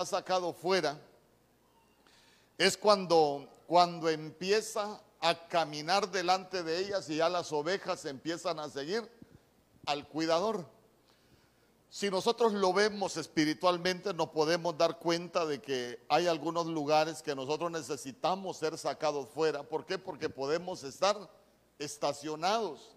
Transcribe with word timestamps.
ha 0.00 0.06
sacado 0.06 0.54
fuera 0.54 0.98
es 2.56 2.78
cuando, 2.78 3.46
cuando 3.66 4.08
empieza 4.08 4.98
a 5.20 5.46
caminar 5.46 6.10
delante 6.10 6.62
de 6.62 6.78
ellas 6.78 7.10
y 7.10 7.16
ya 7.16 7.28
las 7.28 7.52
ovejas 7.52 8.06
empiezan 8.06 8.60
a 8.60 8.70
seguir 8.70 9.06
al 9.84 10.08
cuidador. 10.08 10.64
Si 11.90 12.08
nosotros 12.08 12.54
lo 12.54 12.72
vemos 12.72 13.18
espiritualmente, 13.18 14.14
nos 14.14 14.30
podemos 14.30 14.78
dar 14.78 14.98
cuenta 14.98 15.44
de 15.44 15.60
que 15.60 16.00
hay 16.08 16.28
algunos 16.28 16.64
lugares 16.64 17.20
que 17.20 17.34
nosotros 17.34 17.70
necesitamos 17.70 18.56
ser 18.56 18.78
sacados 18.78 19.28
fuera. 19.28 19.64
¿Por 19.64 19.84
qué? 19.84 19.98
Porque 19.98 20.30
podemos 20.30 20.82
estar 20.82 21.30
estacionados. 21.78 22.96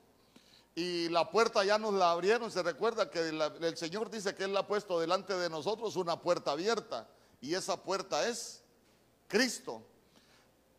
Y 0.76 1.10
la 1.10 1.30
puerta 1.30 1.64
ya 1.64 1.78
nos 1.78 1.94
la 1.94 2.12
abrieron. 2.12 2.52
Se 2.52 2.64
recuerda 2.64 3.10
que 3.10 3.20
el 3.20 3.78
Señor 3.78 4.10
dice 4.10 4.34
que 4.34 4.46
Él 4.46 4.58
ha 4.58 4.66
puesto 4.66 5.00
delante 5.00 5.36
de 5.36 5.50
nosotros 5.50 5.96
una 5.96 6.20
puerta 6.20 6.52
abierta. 6.52 7.08
Y 7.42 7.54
esa 7.54 7.78
puerta 7.78 8.28
es 8.28 8.64
Cristo. 9.28 9.84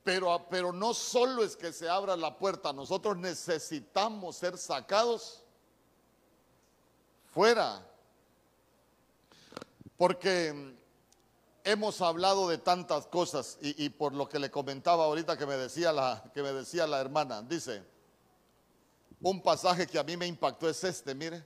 Pero, 0.02 0.46
pero 0.50 0.72
no 0.72 0.92
solo 0.92 1.42
es 1.42 1.56
que 1.56 1.72
se 1.72 1.88
abra 1.88 2.16
la 2.16 2.36
puerta, 2.36 2.74
nosotros 2.74 3.16
necesitamos 3.16 4.36
ser 4.36 4.58
sacados 4.58 5.42
fuera. 7.32 7.86
Porque 9.96 10.74
hemos 11.64 12.00
hablado 12.02 12.48
de 12.48 12.58
tantas 12.58 13.06
cosas 13.06 13.58
y, 13.62 13.88
por 13.88 14.12
lo 14.12 14.28
que 14.28 14.38
le 14.38 14.50
comentaba 14.50 15.04
ahorita 15.04 15.38
que 15.38 15.46
me 15.46 15.56
decía 15.56 15.92
la, 15.92 16.22
que 16.34 16.42
me 16.42 16.52
decía 16.52 16.86
la 16.86 17.00
hermana, 17.00 17.40
dice, 17.42 17.82
un 19.30 19.40
pasaje 19.40 19.86
que 19.86 19.98
a 19.98 20.02
mí 20.02 20.16
me 20.18 20.26
impactó 20.26 20.68
es 20.68 20.84
este, 20.84 21.14
mire, 21.14 21.42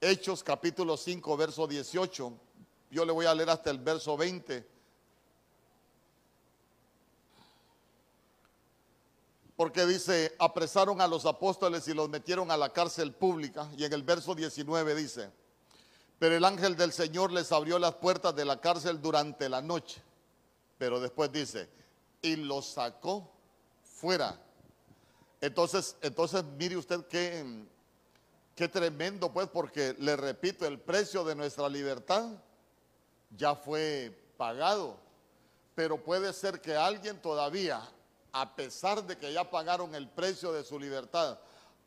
Hechos 0.00 0.44
capítulo 0.44 0.96
5, 0.96 1.36
verso 1.36 1.66
18, 1.66 2.32
yo 2.90 3.04
le 3.04 3.12
voy 3.12 3.26
a 3.26 3.34
leer 3.34 3.50
hasta 3.50 3.68
el 3.70 3.78
verso 3.78 4.16
20. 4.16 4.64
Porque 9.56 9.86
dice, 9.86 10.36
apresaron 10.38 11.00
a 11.00 11.08
los 11.08 11.26
apóstoles 11.26 11.88
y 11.88 11.94
los 11.94 12.08
metieron 12.08 12.50
a 12.52 12.56
la 12.56 12.72
cárcel 12.72 13.12
pública. 13.12 13.68
Y 13.76 13.84
en 13.84 13.92
el 13.92 14.04
verso 14.04 14.34
19 14.34 14.94
dice, 14.94 15.30
pero 16.20 16.36
el 16.36 16.44
ángel 16.44 16.76
del 16.76 16.92
Señor 16.92 17.32
les 17.32 17.50
abrió 17.50 17.78
las 17.80 17.94
puertas 17.94 18.36
de 18.36 18.44
la 18.44 18.60
cárcel 18.60 19.00
durante 19.02 19.48
la 19.48 19.60
noche. 19.60 20.00
Pero 20.78 21.00
después 21.00 21.32
dice, 21.32 21.68
y 22.22 22.36
los 22.36 22.66
sacó 22.66 23.28
fuera. 23.82 24.45
Entonces, 25.40 25.96
entonces 26.00 26.44
mire 26.56 26.76
usted 26.76 27.06
qué, 27.06 27.64
qué 28.54 28.68
tremendo, 28.68 29.32
pues, 29.32 29.48
porque 29.48 29.94
le 29.98 30.16
repito, 30.16 30.66
el 30.66 30.80
precio 30.80 31.24
de 31.24 31.34
nuestra 31.34 31.68
libertad 31.68 32.30
ya 33.36 33.54
fue 33.54 34.16
pagado. 34.36 34.98
Pero 35.74 36.02
puede 36.02 36.32
ser 36.32 36.60
que 36.60 36.74
alguien 36.74 37.20
todavía, 37.20 37.82
a 38.32 38.56
pesar 38.56 39.04
de 39.04 39.18
que 39.18 39.32
ya 39.32 39.50
pagaron 39.50 39.94
el 39.94 40.08
precio 40.08 40.52
de 40.52 40.64
su 40.64 40.78
libertad, 40.78 41.38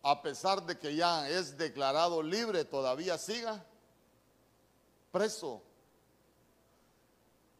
a 0.03 0.21
pesar 0.21 0.65
de 0.65 0.77
que 0.77 0.95
ya 0.95 1.27
es 1.29 1.57
declarado 1.57 2.21
libre, 2.21 2.65
todavía 2.65 3.17
siga 3.17 3.65
preso. 5.11 5.61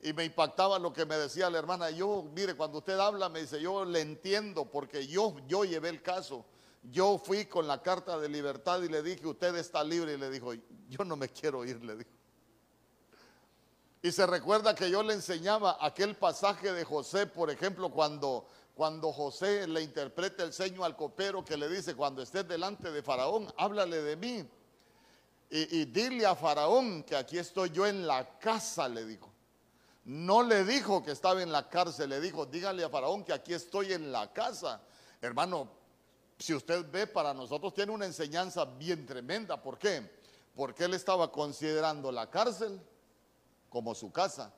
Y 0.02 0.14
me 0.14 0.23
impactaba 0.23 0.80
lo 0.80 0.94
que 0.94 1.05
me 1.05 1.17
decía 1.17 1.50
la 1.50 1.59
hermana. 1.59 1.89
Yo, 1.89 2.23
mire, 2.33 2.55
cuando 2.55 2.78
usted 2.78 2.97
habla, 2.97 3.28
me 3.28 3.42
dice, 3.42 3.61
yo 3.61 3.83
le 3.83 4.02
entiendo 4.02 4.66
porque 4.66 5.08
yo, 5.08 5.36
yo 5.47 5.66
llevé 5.66 5.89
el 5.89 6.02
caso. 6.02 6.45
Yo 6.83 7.17
fui 7.17 7.45
con 7.45 7.67
la 7.67 7.81
carta 7.81 8.17
de 8.17 8.30
libertad 8.30 8.81
y 8.81 8.88
le 8.88 9.03
dije, 9.03 9.28
usted 9.28 9.56
está 9.56 9.83
libre. 9.83 10.14
Y 10.14 10.17
le 10.17 10.30
dijo, 10.30 10.53
yo 10.88 11.03
no 11.03 11.16
me 11.17 11.28
quiero 11.28 11.66
ir, 11.66 11.83
le 11.83 11.97
dijo. 11.97 12.09
Y 14.02 14.11
se 14.11 14.25
recuerda 14.25 14.73
que 14.73 14.89
yo 14.89 15.03
le 15.03 15.14
enseñaba 15.14 15.78
aquel 15.81 16.16
pasaje 16.16 16.72
de 16.72 16.86
José, 16.86 17.28
por 17.28 17.50
ejemplo, 17.50 17.89
cuando, 17.89 18.47
cuando 18.73 19.11
José 19.11 19.67
le 19.67 19.81
interpreta 19.81 20.44
el 20.44 20.53
seño 20.53 20.86
al 20.86 20.95
copero 20.95 21.44
que 21.44 21.58
le 21.58 21.67
dice, 21.67 21.95
cuando 21.95 22.22
estés 22.22 22.47
delante 22.47 22.91
de 22.91 23.03
Faraón, 23.03 23.51
háblale 23.57 24.01
de 24.01 24.16
mí. 24.16 24.50
Y, 25.51 25.85
dile 25.85 26.25
a 26.28 26.35
Faraón 26.35 27.03
que 27.03 27.16
aquí 27.16 27.40
estoy 27.40 27.72
yo 27.72 27.85
en 27.85 28.06
la 28.06 28.38
casa, 28.38 28.88
le 28.88 29.03
dijo. 29.03 29.28
No 30.06 30.44
le 30.44 30.64
dijo 30.64 31.04
que 31.04 31.12
estaba 31.12 31.42
en 31.44 31.52
la 31.52 31.70
cárcel, 31.70 32.10
le 32.10 32.20
dijo, 32.20 32.46
dígale 32.46 32.84
a 32.84 32.90
Faraón 32.90 33.24
que 33.24 33.34
aquí 33.34 33.54
estoy 33.54 33.94
en 33.94 34.12
la 34.12 34.32
casa. 34.34 34.82
Hermano, 35.22 35.70
si 36.40 36.54
usted 36.54 36.90
ve, 36.90 37.06
para 37.06 37.34
nosotros 37.34 37.74
tiene 37.74 37.92
una 37.92 38.06
enseñanza 38.06 38.66
bien 38.66 39.06
tremenda. 39.06 39.62
¿Por 39.62 39.78
qué? 39.78 40.18
Porque 40.56 40.86
él 40.86 40.94
estaba 40.94 41.32
considerando 41.32 42.12
la 42.12 42.30
cárcel 42.30 42.82
como 43.70 43.94
su 43.94 44.12
casa. 44.12 44.54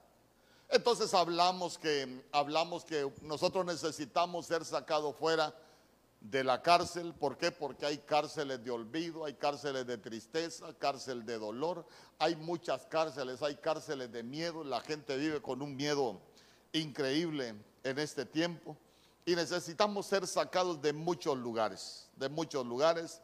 Entonces 0.69 1.13
hablamos 1.13 1.77
que, 1.77 2.23
hablamos 2.31 2.85
que 2.85 3.11
nosotros 3.21 3.65
necesitamos 3.65 4.45
ser 4.45 4.63
sacados 4.63 5.15
fuera 5.17 5.53
de 6.21 6.43
la 6.43 6.61
cárcel. 6.61 7.13
¿Por 7.13 7.37
qué? 7.37 7.51
Porque 7.51 7.85
hay 7.85 7.97
cárceles 7.97 8.63
de 8.63 8.71
olvido, 8.71 9.25
hay 9.25 9.33
cárceles 9.33 9.85
de 9.85 9.97
tristeza, 9.97 10.73
cárcel 10.77 11.25
de 11.25 11.37
dolor, 11.37 11.85
hay 12.19 12.35
muchas 12.35 12.85
cárceles, 12.85 13.41
hay 13.41 13.55
cárceles 13.55 14.11
de 14.11 14.23
miedo. 14.23 14.63
La 14.63 14.79
gente 14.81 15.17
vive 15.17 15.41
con 15.41 15.61
un 15.61 15.75
miedo 15.75 16.21
increíble 16.71 17.55
en 17.83 17.99
este 17.99 18.25
tiempo 18.25 18.77
y 19.25 19.35
necesitamos 19.35 20.05
ser 20.05 20.25
sacados 20.27 20.81
de 20.81 20.93
muchos 20.93 21.37
lugares, 21.37 22.07
de 22.15 22.29
muchos 22.29 22.65
lugares 22.65 23.21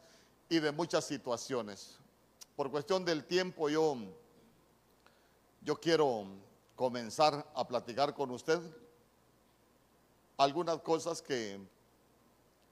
y 0.48 0.58
de 0.58 0.72
muchas 0.72 1.04
situaciones. 1.04 1.96
Por 2.56 2.70
cuestión 2.70 3.04
del 3.04 3.24
tiempo 3.24 3.68
yo, 3.68 3.96
yo 5.62 5.76
quiero 5.76 6.26
comenzar 6.74 7.46
a 7.54 7.66
platicar 7.66 8.14
con 8.14 8.30
usted 8.32 8.60
algunas 10.36 10.80
cosas 10.80 11.22
que 11.22 11.60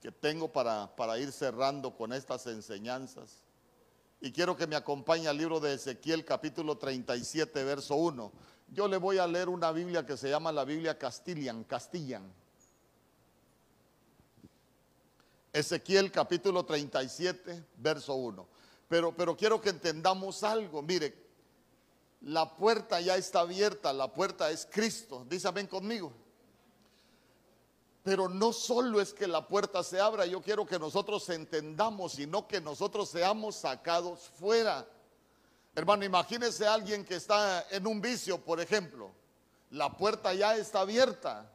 que 0.00 0.12
tengo 0.12 0.52
para, 0.52 0.94
para 0.94 1.18
ir 1.18 1.32
cerrando 1.32 1.96
con 1.96 2.12
estas 2.12 2.46
enseñanzas. 2.46 3.42
Y 4.20 4.32
quiero 4.32 4.56
que 4.56 4.66
me 4.66 4.76
acompañe 4.76 5.28
al 5.28 5.36
libro 5.36 5.60
de 5.60 5.74
Ezequiel 5.74 6.24
capítulo 6.24 6.78
37, 6.78 7.64
verso 7.64 7.96
1. 7.96 8.32
Yo 8.68 8.88
le 8.88 8.96
voy 8.96 9.18
a 9.18 9.26
leer 9.26 9.48
una 9.48 9.70
Biblia 9.72 10.04
que 10.04 10.16
se 10.16 10.28
llama 10.28 10.52
la 10.52 10.64
Biblia 10.64 10.98
Castilian, 10.98 11.64
Castillan. 11.64 12.32
Ezequiel 15.52 16.10
capítulo 16.10 16.64
37, 16.64 17.64
verso 17.76 18.14
1. 18.14 18.46
Pero, 18.88 19.16
pero 19.16 19.36
quiero 19.36 19.60
que 19.60 19.70
entendamos 19.70 20.42
algo. 20.42 20.82
Mire, 20.82 21.14
la 22.22 22.56
puerta 22.56 23.00
ya 23.00 23.16
está 23.16 23.40
abierta, 23.40 23.92
la 23.92 24.12
puerta 24.12 24.50
es 24.50 24.66
Cristo. 24.70 25.24
Dice 25.28 25.50
ven 25.50 25.66
conmigo. 25.66 26.12
Pero 28.06 28.28
no 28.28 28.52
solo 28.52 29.00
es 29.00 29.12
que 29.12 29.26
la 29.26 29.48
puerta 29.48 29.82
se 29.82 29.98
abra, 29.98 30.26
yo 30.26 30.40
quiero 30.40 30.64
que 30.64 30.78
nosotros 30.78 31.28
entendamos, 31.28 32.12
sino 32.12 32.46
que 32.46 32.60
nosotros 32.60 33.08
seamos 33.08 33.56
sacados 33.56 34.30
fuera. 34.38 34.86
Hermano, 35.74 36.04
imagínese 36.04 36.68
a 36.68 36.74
alguien 36.74 37.04
que 37.04 37.16
está 37.16 37.66
en 37.68 37.84
un 37.84 38.00
vicio, 38.00 38.38
por 38.38 38.60
ejemplo. 38.60 39.10
La 39.72 39.92
puerta 39.96 40.32
ya 40.32 40.56
está 40.56 40.82
abierta. 40.82 41.50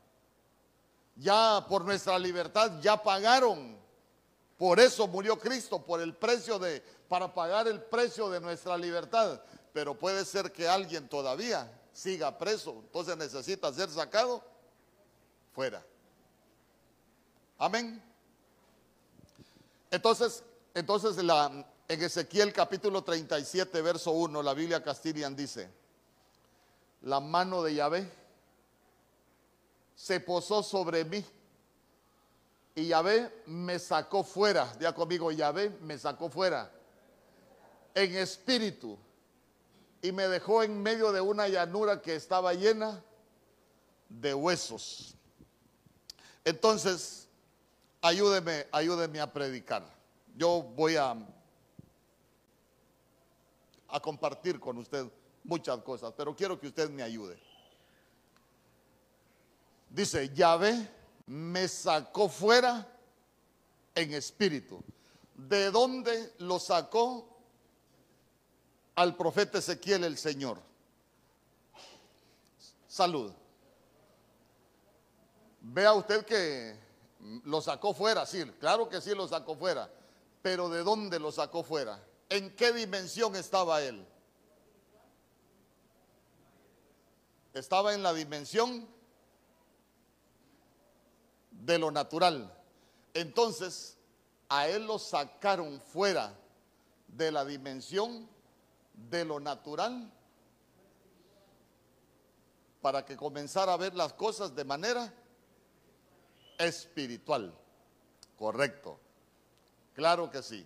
Ya 1.16 1.66
por 1.70 1.86
nuestra 1.86 2.20
libertad 2.20 2.82
ya 2.82 3.02
pagaron. 3.02 3.78
Por 4.58 4.78
eso 4.82 5.08
murió 5.08 5.40
Cristo, 5.40 5.82
por 5.82 6.02
el 6.02 6.14
precio 6.14 6.60
de, 6.60 6.82
para 7.08 7.34
pagar 7.34 7.70
el 7.70 7.82
precio 7.82 8.30
de 8.30 8.42
nuestra 8.42 8.78
libertad. 8.78 9.42
Pero 9.72 9.98
puede 9.98 10.26
ser 10.26 10.52
que 10.52 10.68
alguien 10.68 11.08
todavía 11.08 11.72
siga 11.94 12.38
preso. 12.38 12.72
Entonces 12.72 13.16
necesita 13.16 13.72
ser 13.72 13.90
sacado 13.90 14.44
fuera. 15.54 15.82
Amén. 17.62 18.02
Entonces, 19.92 20.44
entonces 20.74 21.16
en 21.20 22.02
Ezequiel 22.02 22.52
capítulo 22.52 23.04
37, 23.04 23.84
verso 23.84 24.10
1, 24.14 24.42
la 24.42 24.56
Biblia 24.56 24.84
Castilian 24.84 25.36
dice, 25.36 25.70
la 27.04 27.20
mano 27.20 27.62
de 27.62 27.76
Yahvé 27.76 28.12
se 29.96 30.20
posó 30.22 30.64
sobre 30.64 31.06
mí 31.06 31.24
y 32.74 32.88
Yahvé 32.88 33.44
me 33.46 33.78
sacó 33.78 34.24
fuera. 34.24 34.74
Diga 34.80 34.96
conmigo, 34.96 35.32
Yahvé 35.32 35.70
me 35.82 36.00
sacó 36.00 36.32
fuera 36.32 36.72
en 37.94 38.16
espíritu 38.16 38.98
y 40.02 40.12
me 40.12 40.28
dejó 40.28 40.64
en 40.64 40.82
medio 40.82 41.12
de 41.12 41.22
una 41.22 41.48
llanura 41.48 42.02
que 42.02 42.16
estaba 42.16 42.56
llena 42.56 43.04
de 44.10 44.34
huesos. 44.34 45.14
Entonces, 46.44 47.21
ayúdeme, 48.02 48.68
ayúdeme 48.72 49.20
a 49.20 49.32
predicar. 49.32 49.86
Yo 50.36 50.62
voy 50.62 50.96
a, 50.96 51.16
a 53.88 54.00
compartir 54.00 54.60
con 54.60 54.78
usted 54.78 55.06
muchas 55.44 55.80
cosas, 55.80 56.14
pero 56.16 56.36
quiero 56.36 56.60
que 56.60 56.68
usted 56.68 56.90
me 56.90 57.04
ayude. 57.04 57.40
Dice, 59.90 60.30
Yahvé 60.34 60.90
me 61.26 61.68
sacó 61.68 62.30
fuera 62.30 62.88
en 63.94 64.14
espíritu. 64.14 64.82
¿De 65.36 65.72
dónde 65.72 66.34
lo 66.40 66.60
sacó 66.60 67.28
al 68.96 69.16
profeta 69.16 69.58
Ezequiel 69.58 70.04
el 70.04 70.18
Señor? 70.18 70.72
salud. 72.92 73.32
Vea 75.62 75.94
usted 75.94 76.26
que 76.26 76.76
lo 77.44 77.62
sacó 77.62 77.94
fuera, 77.94 78.26
sí, 78.26 78.44
claro 78.60 78.90
que 78.90 79.02
sí 79.02 79.14
lo 79.14 79.28
sacó 79.28 79.56
fuera, 79.56 79.92
pero 80.42 80.70
¿de 80.70 80.84
dónde 80.84 81.20
lo 81.20 81.32
sacó 81.32 81.64
fuera? 81.64 82.04
¿En 82.30 82.56
qué 82.56 82.72
dimensión 82.72 83.36
estaba 83.36 83.82
él? 83.82 84.08
Estaba 87.54 87.94
en 87.94 88.02
la 88.02 88.14
dimensión 88.14 88.88
de 91.52 91.78
lo 91.78 91.92
natural. 91.92 92.58
Entonces, 93.14 93.98
a 94.50 94.68
él 94.68 94.88
lo 94.88 94.98
sacaron 94.98 95.80
fuera 95.82 96.34
de 97.08 97.32
la 97.32 97.46
dimensión 97.46 98.28
de 98.94 99.26
lo 99.26 99.40
natural 99.40 100.12
para 102.82 103.06
que 103.06 103.16
comenzara 103.16 103.74
a 103.74 103.78
ver 103.78 103.94
las 103.94 104.14
cosas 104.14 104.56
de 104.56 104.64
manera 104.64 105.14
espiritual. 106.66 107.54
Correcto. 108.38 109.00
Claro 109.94 110.30
que 110.30 110.42
sí. 110.42 110.66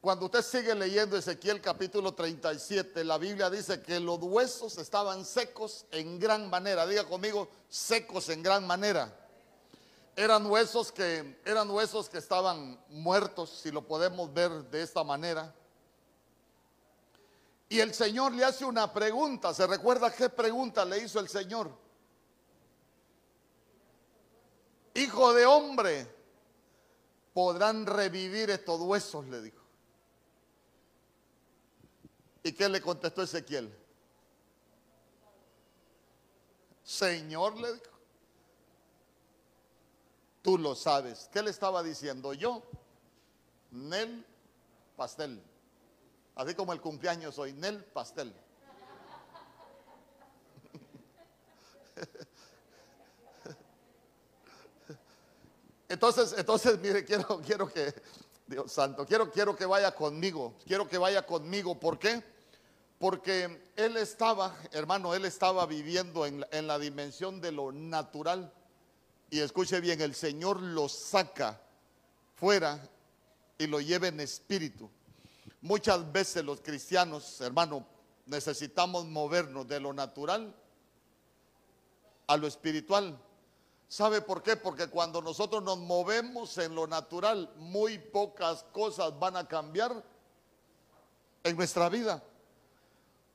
Cuando 0.00 0.26
usted 0.26 0.42
sigue 0.42 0.74
leyendo 0.74 1.16
Ezequiel 1.16 1.60
capítulo 1.60 2.12
37, 2.12 3.04
la 3.04 3.18
Biblia 3.18 3.48
dice 3.48 3.80
que 3.82 4.00
los 4.00 4.18
huesos 4.20 4.76
estaban 4.78 5.24
secos 5.24 5.86
en 5.92 6.18
gran 6.18 6.50
manera. 6.50 6.86
Diga 6.86 7.04
conmigo, 7.04 7.48
secos 7.68 8.28
en 8.28 8.42
gran 8.42 8.66
manera. 8.66 9.16
Eran 10.16 10.44
huesos 10.46 10.90
que 10.90 11.40
eran 11.44 11.70
huesos 11.70 12.08
que 12.08 12.18
estaban 12.18 12.78
muertos, 12.88 13.60
si 13.62 13.70
lo 13.70 13.82
podemos 13.82 14.32
ver 14.34 14.50
de 14.70 14.82
esta 14.82 15.04
manera. 15.04 15.54
Y 17.68 17.80
el 17.80 17.94
Señor 17.94 18.32
le 18.32 18.44
hace 18.44 18.64
una 18.64 18.92
pregunta. 18.92 19.54
¿Se 19.54 19.66
recuerda 19.66 20.12
qué 20.12 20.28
pregunta 20.28 20.84
le 20.84 20.98
hizo 20.98 21.20
el 21.20 21.28
Señor? 21.28 21.70
Hijo 24.94 25.32
de 25.32 25.46
hombre, 25.46 26.06
podrán 27.32 27.86
revivir 27.86 28.50
estos 28.50 28.80
huesos, 28.80 29.26
le 29.26 29.40
dijo. 29.40 29.62
¿Y 32.42 32.52
qué 32.52 32.68
le 32.68 32.80
contestó 32.80 33.22
Ezequiel? 33.22 33.72
Señor, 36.82 37.58
le 37.58 37.72
dijo, 37.74 37.86
tú 40.42 40.58
lo 40.58 40.74
sabes. 40.74 41.30
¿Qué 41.32 41.42
le 41.42 41.50
estaba 41.50 41.82
diciendo 41.82 42.34
yo? 42.34 42.62
Nel 43.70 44.26
pastel. 44.96 45.42
Así 46.34 46.54
como 46.54 46.72
el 46.72 46.80
cumpleaños 46.80 47.38
hoy, 47.38 47.52
Nel 47.52 47.84
pastel. 47.84 48.34
Entonces, 55.92 56.34
entonces, 56.38 56.78
mire, 56.78 57.04
quiero, 57.06 57.42
quiero 57.44 57.68
que, 57.68 57.94
Dios 58.46 58.72
santo, 58.72 59.04
quiero, 59.04 59.30
quiero 59.30 59.54
que 59.54 59.66
vaya 59.66 59.94
conmigo, 59.94 60.54
quiero 60.64 60.88
que 60.88 60.96
vaya 60.96 61.26
conmigo. 61.26 61.78
¿Por 61.78 61.98
qué? 61.98 62.24
Porque 62.98 63.70
él 63.76 63.98
estaba, 63.98 64.56
hermano, 64.70 65.14
él 65.14 65.26
estaba 65.26 65.66
viviendo 65.66 66.24
en, 66.24 66.46
en 66.50 66.66
la 66.66 66.78
dimensión 66.78 67.42
de 67.42 67.52
lo 67.52 67.72
natural. 67.72 68.50
Y 69.28 69.40
escuche 69.40 69.80
bien, 69.80 70.00
el 70.00 70.14
Señor 70.14 70.62
lo 70.62 70.88
saca 70.88 71.60
fuera 72.36 72.88
y 73.58 73.66
lo 73.66 73.78
lleva 73.78 74.08
en 74.08 74.20
espíritu. 74.20 74.90
Muchas 75.60 76.10
veces 76.10 76.42
los 76.42 76.62
cristianos, 76.62 77.38
hermano, 77.42 77.86
necesitamos 78.24 79.04
movernos 79.04 79.68
de 79.68 79.78
lo 79.78 79.92
natural 79.92 80.56
a 82.28 82.36
lo 82.38 82.46
espiritual. 82.46 83.18
¿Sabe 83.92 84.22
por 84.22 84.42
qué? 84.42 84.56
Porque 84.56 84.86
cuando 84.86 85.20
nosotros 85.20 85.62
nos 85.62 85.76
movemos 85.76 86.56
en 86.56 86.74
lo 86.74 86.86
natural, 86.86 87.52
muy 87.56 87.98
pocas 87.98 88.64
cosas 88.72 89.18
van 89.18 89.36
a 89.36 89.46
cambiar 89.46 90.02
en 91.44 91.56
nuestra 91.58 91.90
vida. 91.90 92.22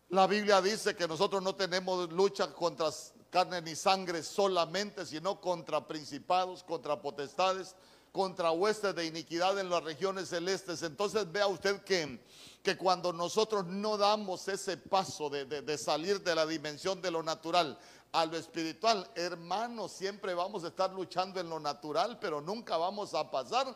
La 0.09 0.25
Biblia 0.25 0.59
dice 0.59 0.95
que 0.95 1.07
nosotros 1.07 1.43
no 1.43 1.53
tenemos 1.53 2.11
lucha 2.11 2.51
contra 2.51 2.87
carne 3.29 3.61
ni 3.61 3.75
sangre 3.75 4.23
solamente, 4.23 5.05
sino 5.05 5.39
contra 5.39 5.85
principados, 5.85 6.63
contra 6.63 6.99
potestades, 6.99 7.75
contra 8.11 8.49
huestes 8.49 8.95
de 8.95 9.05
iniquidad 9.05 9.59
en 9.59 9.69
las 9.69 9.83
regiones 9.83 10.29
celestes. 10.29 10.81
Entonces 10.81 11.31
vea 11.31 11.45
usted 11.45 11.83
que, 11.83 12.19
que 12.63 12.75
cuando 12.75 13.13
nosotros 13.13 13.67
no 13.67 13.95
damos 13.95 14.47
ese 14.47 14.75
paso 14.75 15.29
de, 15.29 15.45
de 15.45 15.77
salir 15.77 16.23
de 16.23 16.33
la 16.33 16.47
dimensión 16.47 16.99
de 16.99 17.11
lo 17.11 17.21
natural, 17.21 17.77
a 18.11 18.25
lo 18.25 18.37
espiritual. 18.37 19.09
Hermanos, 19.15 19.91
siempre 19.91 20.33
vamos 20.33 20.63
a 20.63 20.67
estar 20.67 20.91
luchando 20.91 21.39
en 21.39 21.49
lo 21.49 21.59
natural, 21.59 22.17
pero 22.19 22.41
nunca 22.41 22.77
vamos 22.77 23.13
a 23.13 23.29
pasar 23.29 23.75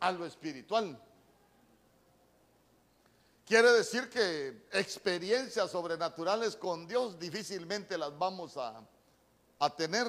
a 0.00 0.12
lo 0.12 0.26
espiritual. 0.26 1.00
Quiere 3.44 3.72
decir 3.72 4.08
que 4.08 4.66
experiencias 4.72 5.70
sobrenaturales 5.70 6.56
con 6.56 6.86
Dios 6.86 7.18
difícilmente 7.18 7.98
las 7.98 8.16
vamos 8.16 8.56
a, 8.56 8.82
tener. 9.76 10.06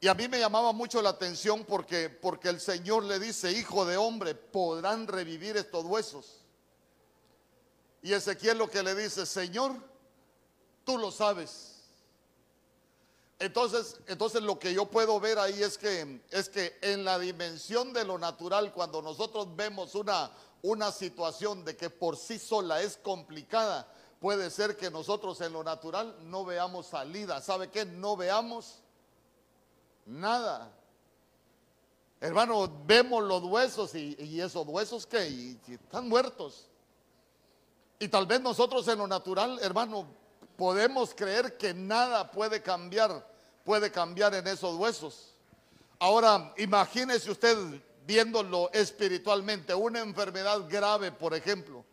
Y 0.00 0.08
a 0.08 0.14
mí 0.14 0.28
me 0.28 0.38
llamaba 0.38 0.72
mucho 0.72 1.00
la 1.00 1.10
atención 1.10 1.64
porque, 1.64 2.10
porque 2.10 2.48
el 2.48 2.60
Señor 2.60 3.04
le 3.04 3.18
dice, 3.18 3.52
hijo 3.52 3.84
de 3.86 3.96
hombre, 3.96 4.34
podrán 4.34 5.06
revivir 5.06 5.56
estos 5.56 5.84
huesos. 5.84 6.40
Y 8.02 8.12
Ezequiel 8.12 8.58
lo 8.58 8.68
que 8.68 8.82
le 8.82 8.94
dice, 8.94 9.24
Señor, 9.24 9.74
tú 10.84 10.98
lo 10.98 11.10
sabes. 11.10 11.69
Entonces, 13.40 13.98
entonces 14.06 14.42
lo 14.42 14.58
que 14.58 14.74
yo 14.74 14.84
puedo 14.84 15.18
ver 15.18 15.38
ahí 15.38 15.62
es 15.62 15.78
que, 15.78 16.20
es 16.30 16.50
que 16.50 16.78
en 16.82 17.04
la 17.04 17.18
dimensión 17.18 17.94
de 17.94 18.04
lo 18.04 18.18
natural, 18.18 18.70
cuando 18.70 19.00
nosotros 19.00 19.56
vemos 19.56 19.94
una, 19.94 20.30
una 20.60 20.92
situación 20.92 21.64
de 21.64 21.74
que 21.74 21.88
por 21.88 22.18
sí 22.18 22.38
sola 22.38 22.82
es 22.82 22.98
complicada, 22.98 23.90
puede 24.20 24.50
ser 24.50 24.76
que 24.76 24.90
nosotros 24.90 25.40
en 25.40 25.54
lo 25.54 25.64
natural 25.64 26.14
no 26.30 26.44
veamos 26.44 26.88
salida. 26.88 27.40
¿Sabe 27.40 27.70
qué? 27.70 27.86
No 27.86 28.14
veamos 28.14 28.82
nada. 30.04 30.70
Hermano, 32.20 32.70
vemos 32.84 33.24
los 33.24 33.42
huesos 33.42 33.94
y, 33.94 34.38
esos 34.38 34.66
huesos 34.66 35.06
que 35.06 35.56
están 35.66 36.10
muertos. 36.10 36.68
Y 37.98 38.08
tal 38.08 38.26
vez 38.26 38.42
nosotros 38.42 38.86
en 38.88 38.98
lo 38.98 39.06
natural, 39.06 39.58
hermano, 39.62 40.06
podemos 40.58 41.14
creer 41.14 41.56
que 41.56 41.72
nada 41.72 42.30
puede 42.30 42.62
cambiar 42.62 43.29
puede 43.70 43.92
cambiar 43.92 44.34
en 44.34 44.48
esos 44.48 44.74
huesos. 44.74 45.32
Ahora, 46.00 46.52
imagínese 46.56 47.30
usted 47.30 47.56
viéndolo 48.04 48.68
espiritualmente, 48.72 49.72
una 49.72 50.00
enfermedad 50.00 50.68
grave, 50.68 51.12
por 51.12 51.34
ejemplo. 51.34 51.84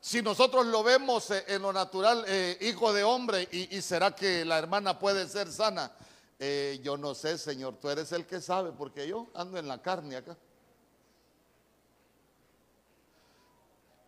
Si 0.00 0.22
nosotros 0.22 0.64
lo 0.64 0.82
vemos 0.82 1.30
eh, 1.30 1.44
en 1.48 1.60
lo 1.60 1.74
natural, 1.74 2.24
eh, 2.26 2.56
hijo 2.62 2.90
de 2.94 3.04
hombre, 3.04 3.46
y, 3.52 3.82
será 3.82 4.14
que 4.14 4.46
la 4.46 4.56
hermana 4.56 4.98
puede 4.98 5.28
ser 5.28 5.52
sana, 5.52 5.92
eh, 6.38 6.80
yo 6.82 6.96
no 6.96 7.14
sé, 7.14 7.36
Señor, 7.36 7.76
tú 7.78 7.90
eres 7.90 8.10
el 8.12 8.24
que 8.24 8.40
sabe, 8.40 8.72
porque 8.72 9.06
yo 9.06 9.26
ando 9.34 9.58
en 9.58 9.68
la 9.68 9.82
carne 9.82 10.16
acá. 10.16 10.38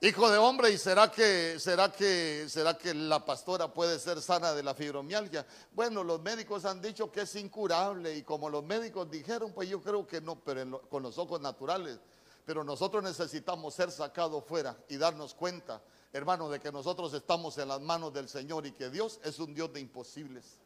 Hijo 0.02 0.30
de 0.30 0.38
hombre, 0.38 0.70
¿y 0.70 0.78
será 0.78 1.12
que, 1.12 1.58
será 1.58 1.92
que, 1.92 2.46
será 2.48 2.78
que 2.78 2.94
la 2.94 3.22
pastora 3.22 3.68
puede 3.68 3.98
ser 3.98 4.22
sana 4.22 4.54
de 4.54 4.62
la 4.62 4.74
fibromialgia? 4.74 5.46
Bueno, 5.72 6.02
los 6.02 6.22
médicos 6.22 6.64
han 6.64 6.80
dicho 6.80 7.12
que 7.12 7.20
es 7.22 7.34
incurable 7.36 8.16
y 8.16 8.22
como 8.22 8.48
los 8.48 8.64
médicos 8.64 9.10
dijeron, 9.10 9.52
pues 9.52 9.68
yo 9.68 9.82
creo 9.82 10.06
que 10.06 10.22
no, 10.22 10.40
pero 10.40 10.80
con 10.88 11.02
los 11.02 11.18
ojos 11.18 11.38
naturales. 11.42 11.98
Pero 12.46 12.64
nosotros 12.64 13.04
necesitamos 13.04 13.74
ser 13.74 13.90
sacados 13.90 14.42
fuera 14.46 14.74
y 14.88 14.96
darnos 14.96 15.34
cuenta, 15.34 15.82
hermano, 16.14 16.48
de 16.48 16.60
que 16.60 16.72
nosotros 16.72 17.12
estamos 17.12 17.58
en 17.58 17.68
las 17.68 17.82
manos 17.82 18.14
del 18.14 18.26
Señor 18.26 18.66
y 18.66 18.72
que 18.72 18.88
Dios 18.88 19.20
es 19.22 19.38
un 19.38 19.52
Dios 19.52 19.70
de 19.70 19.80
imposibles. 19.80 20.56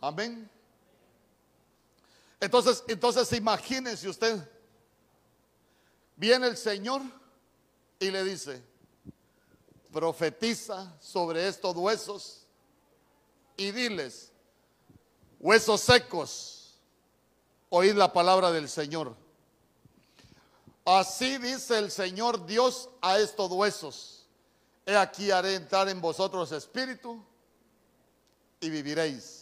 Amén. 0.00 0.50
Entonces, 2.40 2.82
entonces 2.88 3.30
imagínense 3.34 4.08
usted 4.08 4.48
Viene 6.16 6.46
el 6.46 6.56
Señor 6.56 7.02
y 7.98 8.10
le 8.10 8.24
dice, 8.24 8.62
profetiza 9.92 10.96
sobre 11.00 11.46
estos 11.48 11.76
huesos 11.76 12.46
y 13.56 13.70
diles, 13.70 14.30
huesos 15.40 15.80
secos, 15.80 16.78
oíd 17.68 17.94
la 17.94 18.12
palabra 18.12 18.50
del 18.50 18.68
Señor. 18.68 19.16
Así 20.84 21.38
dice 21.38 21.78
el 21.78 21.90
Señor 21.90 22.44
Dios 22.46 22.88
a 23.00 23.18
estos 23.18 23.50
huesos. 23.50 24.26
He 24.84 24.96
aquí 24.96 25.30
haré 25.30 25.54
entrar 25.54 25.88
en 25.88 26.00
vosotros 26.00 26.50
espíritu 26.50 27.24
y 28.60 28.68
viviréis 28.68 29.41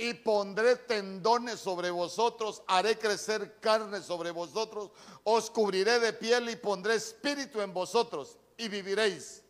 y 0.00 0.14
pondré 0.14 0.76
tendones 0.76 1.58
sobre 1.58 1.90
vosotros, 1.90 2.62
haré 2.68 2.96
crecer 2.96 3.58
carne 3.58 4.00
sobre 4.00 4.30
vosotros, 4.30 4.92
os 5.24 5.50
cubriré 5.50 5.98
de 5.98 6.12
piel 6.12 6.48
y 6.48 6.54
pondré 6.54 6.94
espíritu 6.94 7.60
en 7.60 7.74
vosotros 7.74 8.38
y 8.56 8.68
viviréis. 8.68 9.42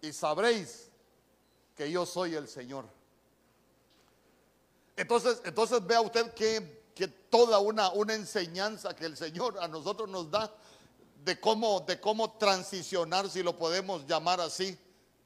y 0.00 0.12
sabréis 0.12 0.88
que 1.74 1.90
yo 1.90 2.06
soy 2.06 2.36
el 2.36 2.46
Señor. 2.46 2.86
Entonces, 4.94 5.42
entonces 5.44 5.84
vea 5.84 6.00
usted 6.00 6.32
que, 6.32 6.84
que 6.94 7.08
toda 7.08 7.58
una, 7.58 7.90
una 7.90 8.14
enseñanza 8.14 8.94
que 8.94 9.06
el 9.06 9.16
Señor 9.16 9.58
a 9.60 9.66
nosotros 9.66 10.08
nos 10.08 10.30
da 10.30 10.54
de 11.24 11.40
cómo, 11.40 11.80
de 11.80 12.00
cómo 12.00 12.38
transicionar, 12.38 13.28
si 13.28 13.42
lo 13.42 13.58
podemos 13.58 14.06
llamar 14.06 14.40
así, 14.40 14.78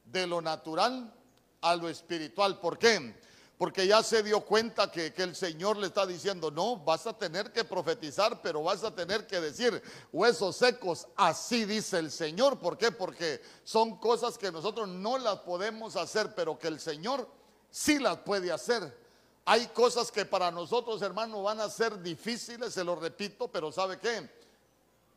de 0.06 0.26
lo 0.26 0.40
natural 0.40 1.12
a 1.60 1.76
lo 1.76 1.90
espiritual. 1.90 2.58
¿Por 2.58 2.78
qué? 2.78 3.14
Porque 3.60 3.86
ya 3.86 4.02
se 4.02 4.22
dio 4.22 4.40
cuenta 4.40 4.90
que, 4.90 5.12
el 5.18 5.36
Señor 5.36 5.76
le 5.76 5.88
está 5.88 6.06
diciendo, 6.06 6.50
no, 6.50 6.78
vas 6.78 7.06
a 7.06 7.12
tener 7.12 7.52
que 7.52 7.62
profetizar, 7.62 8.40
pero 8.40 8.62
vas 8.62 8.82
a 8.84 8.94
tener 8.94 9.26
que 9.26 9.38
decir 9.38 9.82
huesos 10.10 10.56
secos, 10.56 11.06
así 11.14 11.66
dice 11.66 11.98
el 11.98 12.10
Señor. 12.10 12.58
¿Por 12.58 12.78
qué? 12.78 12.90
Porque 12.90 13.42
son 13.62 13.98
cosas 13.98 14.38
que 14.38 14.50
nosotros 14.50 14.88
no 14.88 15.18
las 15.18 15.40
podemos 15.40 15.96
hacer, 15.96 16.34
pero 16.34 16.58
que 16.58 16.68
el 16.68 16.80
Señor 16.80 17.28
sí 17.70 17.98
las 17.98 18.16
puede 18.20 18.50
hacer. 18.50 18.96
Hay 19.44 19.66
cosas 19.66 20.10
que 20.10 20.24
para 20.24 20.50
nosotros, 20.50 21.02
hermanos, 21.02 21.44
van 21.44 21.60
a 21.60 21.68
ser 21.68 22.00
difíciles, 22.00 22.72
se 22.72 22.82
lo 22.82 22.96
repito, 22.96 23.48
pero 23.48 23.70
¿sabe 23.70 23.98
qué? 23.98 24.26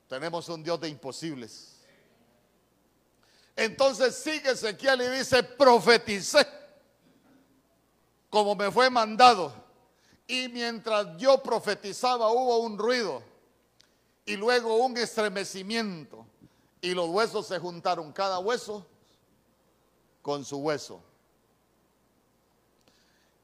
Tenemos 0.10 0.50
un 0.50 0.62
Dios 0.62 0.82
de 0.82 0.90
imposibles. 0.90 1.78
Entonces 3.56 4.16
sigue 4.16 4.52
Ezequiel 4.52 5.02
y 5.02 5.18
dice, 5.18 5.44
profeticé 5.44 6.63
como 8.34 8.56
me 8.56 8.72
fue 8.72 8.90
mandado. 8.90 9.54
Y 10.26 10.48
mientras 10.48 11.16
yo 11.18 11.44
profetizaba 11.44 12.32
hubo 12.32 12.58
un 12.62 12.80
ruido 12.80 13.22
y 14.26 14.36
luego 14.38 14.76
un 14.78 14.98
estremecimiento 14.98 16.26
y 16.82 16.96
los 16.96 17.10
huesos 17.10 17.46
se 17.46 17.60
juntaron, 17.60 18.12
cada 18.12 18.40
hueso 18.40 18.88
con 20.24 20.44
su 20.44 20.58
hueso. 20.58 21.00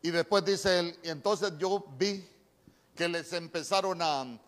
Y 0.01 0.09
después 0.09 0.43
dice 0.43 0.79
él, 0.79 0.99
y 1.03 1.09
entonces 1.09 1.53
yo 1.59 1.85
vi 1.99 2.27
que 2.95 3.07
les 3.07 3.31
empezaron 3.33 4.01
a, 4.01 4.39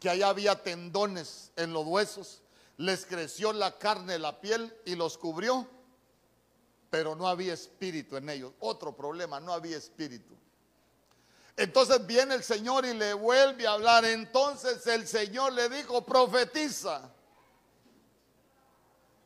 que 0.00 0.08
allá 0.08 0.30
había 0.30 0.62
tendones 0.62 1.52
en 1.56 1.74
los 1.74 1.84
huesos, 1.86 2.40
les 2.78 3.04
creció 3.04 3.52
la 3.52 3.76
carne, 3.76 4.18
la 4.18 4.40
piel 4.40 4.74
y 4.86 4.94
los 4.94 5.18
cubrió, 5.18 5.68
pero 6.94 7.16
no 7.16 7.26
había 7.26 7.54
espíritu 7.54 8.16
en 8.16 8.30
ellos. 8.30 8.52
Otro 8.60 8.94
problema, 8.94 9.40
no 9.40 9.52
había 9.52 9.76
espíritu. 9.76 10.32
Entonces 11.56 12.06
viene 12.06 12.36
el 12.36 12.44
Señor 12.44 12.86
y 12.86 12.94
le 12.94 13.14
vuelve 13.14 13.66
a 13.66 13.72
hablar. 13.72 14.04
Entonces 14.04 14.86
el 14.86 15.04
Señor 15.08 15.54
le 15.54 15.68
dijo, 15.68 16.06
profetiza, 16.06 17.10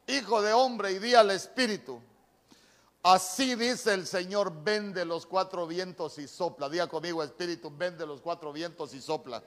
hijo 0.06 0.40
de 0.40 0.54
hombre, 0.54 0.92
y 0.92 0.98
di 0.98 1.14
al 1.14 1.30
espíritu. 1.30 2.00
Así 3.02 3.54
dice 3.54 3.92
el 3.92 4.06
Señor, 4.06 4.50
vende 4.64 5.04
los 5.04 5.26
cuatro 5.26 5.66
vientos 5.66 6.16
y 6.16 6.26
sopla. 6.26 6.70
Diga 6.70 6.86
conmigo, 6.86 7.22
espíritu, 7.22 7.70
vende 7.70 8.06
los 8.06 8.22
cuatro 8.22 8.50
vientos 8.50 8.94
y 8.94 9.02
sopla. 9.02 9.42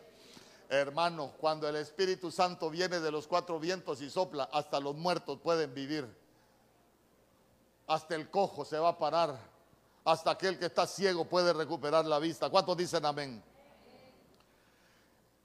Hermano, 0.69 1.33
cuando 1.39 1.67
el 1.67 1.75
Espíritu 1.75 2.29
Santo 2.29 2.69
viene 2.69 2.99
de 2.99 3.09
los 3.09 3.25
cuatro 3.25 3.59
vientos 3.59 3.99
y 3.99 4.11
sopla, 4.11 4.43
hasta 4.53 4.79
los 4.79 4.95
muertos 4.95 5.39
pueden 5.41 5.73
vivir. 5.73 6.20
Hasta 7.91 8.15
el 8.15 8.29
cojo 8.29 8.63
se 8.63 8.79
va 8.79 8.87
a 8.87 8.97
parar. 8.97 9.37
Hasta 10.05 10.31
aquel 10.31 10.57
que 10.57 10.67
está 10.67 10.87
ciego 10.87 11.25
puede 11.25 11.51
recuperar 11.51 12.05
la 12.05 12.19
vista. 12.19 12.49
¿Cuántos 12.49 12.77
dicen 12.77 13.05
amén? 13.05 13.43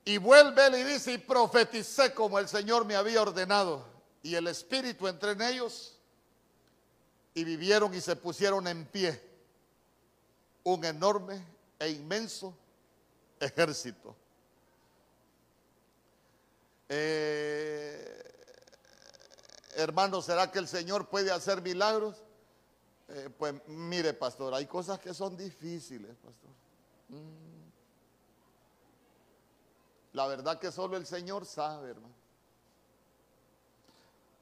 Y 0.04 0.18
vuelve 0.18 0.68
y 0.78 0.84
dice, 0.84 1.14
y 1.14 1.18
profeticé 1.18 2.14
como 2.14 2.38
el 2.38 2.46
Señor 2.46 2.84
me 2.84 2.94
había 2.94 3.20
ordenado. 3.20 3.84
Y 4.22 4.36
el 4.36 4.46
Espíritu 4.46 5.08
entró 5.08 5.32
en 5.32 5.42
ellos 5.42 5.98
y 7.34 7.42
vivieron 7.42 7.92
y 7.92 8.00
se 8.00 8.14
pusieron 8.14 8.68
en 8.68 8.86
pie 8.86 9.20
un 10.62 10.84
enorme 10.84 11.44
e 11.80 11.90
inmenso 11.90 12.56
ejército. 13.40 14.14
Eh, 16.88 18.32
hermano, 19.74 20.22
¿será 20.22 20.52
que 20.52 20.60
el 20.60 20.68
Señor 20.68 21.08
puede 21.08 21.32
hacer 21.32 21.60
milagros? 21.60 22.22
Eh, 23.08 23.30
pues 23.36 23.54
mire, 23.68 24.14
pastor, 24.14 24.52
hay 24.54 24.66
cosas 24.66 24.98
que 24.98 25.14
son 25.14 25.36
difíciles, 25.36 26.16
pastor. 26.16 26.50
La 30.12 30.26
verdad 30.26 30.58
que 30.58 30.72
solo 30.72 30.96
el 30.96 31.06
Señor 31.06 31.44
sabe, 31.44 31.90
hermano. 31.90 32.14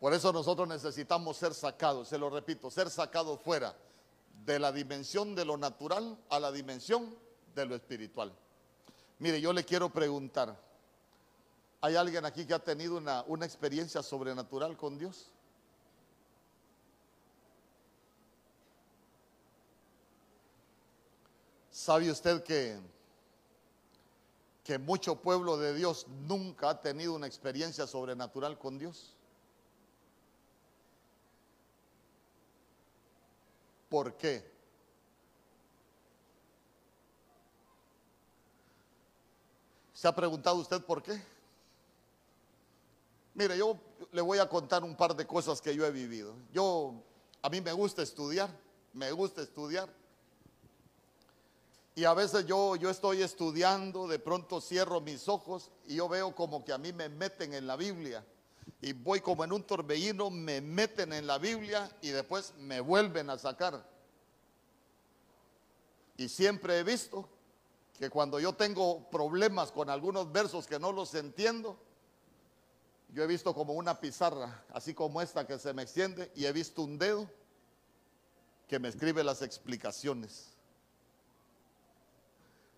Por 0.01 0.13
eso 0.13 0.33
nosotros 0.33 0.69
necesitamos 0.69 1.37
ser 1.37 1.55
sacados, 1.55 2.09
se 2.09 2.19
lo 2.19 2.31
repito, 2.31 2.71
ser 2.71 2.91
sacados 2.91 3.41
fuera 3.41 3.75
de 4.45 4.59
la 4.59 4.73
dimensión 4.73 5.35
de 5.35 5.45
lo 5.45 5.57
natural 5.57 6.19
a 6.29 6.39
la 6.39 6.53
dimensión 6.53 7.15
de 7.55 7.67
lo 7.67 7.75
espiritual. 7.75 8.33
Mire, 9.19 9.41
yo 9.41 9.53
le 9.53 9.65
quiero 9.65 9.91
preguntar, 9.91 10.59
¿Hay 11.85 11.97
alguien 11.97 12.25
aquí 12.25 12.47
que 12.47 12.55
ha 12.55 12.65
tenido 12.65 12.97
una, 12.97 13.23
una 13.27 13.45
experiencia 13.45 14.03
sobrenatural 14.03 14.75
con 14.75 14.97
Dios? 14.97 15.27
¿Sabe 21.85 22.11
usted 22.11 22.43
que, 22.43 22.81
que 24.65 24.79
mucho 24.79 25.17
pueblo 25.17 25.59
de 25.59 25.75
Dios 25.75 26.07
nunca 26.27 26.71
ha 26.71 26.81
tenido 26.81 27.13
una 27.13 27.27
experiencia 27.27 27.87
sobrenatural 27.87 28.59
con 28.59 28.79
Dios? 28.79 29.15
¿Por 33.91 34.17
qué? 34.17 34.51
¿Se 39.93 40.09
ha 40.09 40.15
preguntado 40.15 40.57
usted 40.57 40.83
por 40.83 41.03
qué? 41.03 41.23
Mire, 43.35 43.59
yo 43.59 43.79
le 44.11 44.23
voy 44.23 44.39
a 44.39 44.49
contar 44.49 44.85
un 44.85 44.97
par 44.97 45.15
de 45.15 45.27
cosas 45.27 45.61
que 45.61 45.77
yo 45.77 45.85
he 45.85 45.91
vivido. 45.91 46.35
Yo, 46.51 46.95
a 47.43 47.51
mí 47.51 47.61
me 47.61 47.75
gusta 47.75 48.01
estudiar, 48.01 48.49
me 48.95 49.13
gusta 49.13 49.43
estudiar. 49.43 50.04
Y 51.97 52.05
a 52.05 52.15
veces 52.15 52.47
yo, 52.47 52.75
yo 52.75 52.91
estoy 52.91 53.23
estudiando, 53.23 54.09
de 54.09 54.19
pronto 54.19 54.61
cierro 54.61 55.01
mis 55.01 55.29
ojos 55.29 55.71
y 55.87 55.97
yo 55.97 56.09
veo 56.09 56.35
como 56.35 56.65
que 56.65 56.73
a 56.73 56.79
mí 56.79 56.93
me 56.93 57.09
meten 57.09 57.55
en 57.55 57.67
la 57.67 57.77
Biblia. 57.77 58.25
Y 58.81 58.93
voy 58.93 59.21
como 59.21 59.45
en 59.45 59.53
un 59.53 59.63
torbellino, 59.63 60.29
me 60.31 60.61
meten 60.61 61.13
en 61.13 61.27
la 61.27 61.39
Biblia 61.39 61.91
y 62.03 62.09
después 62.09 62.53
me 62.59 62.81
vuelven 62.81 63.31
a 63.31 63.39
sacar. 63.39 63.87
Y 66.17 66.29
siempre 66.29 66.79
he 66.79 66.83
visto 66.83 67.29
que 67.99 68.11
cuando 68.11 68.41
yo 68.41 68.53
tengo 68.55 69.09
problemas 69.11 69.71
con 69.71 69.89
algunos 69.89 70.33
versos 70.33 70.67
que 70.67 70.81
no 70.81 70.91
los 70.91 71.15
entiendo, 71.15 71.79
yo 73.13 73.23
he 73.23 73.27
visto 73.29 73.55
como 73.55 73.75
una 73.75 74.01
pizarra, 74.01 74.65
así 74.73 74.95
como 74.95 75.23
esta 75.23 75.47
que 75.47 75.59
se 75.61 75.73
me 75.73 75.83
extiende, 75.83 76.33
y 76.35 76.47
he 76.47 76.53
visto 76.53 76.83
un 76.83 76.99
dedo 76.99 77.31
que 78.67 78.81
me 78.81 78.89
escribe 78.89 79.23
las 79.23 79.43
explicaciones. 79.43 80.54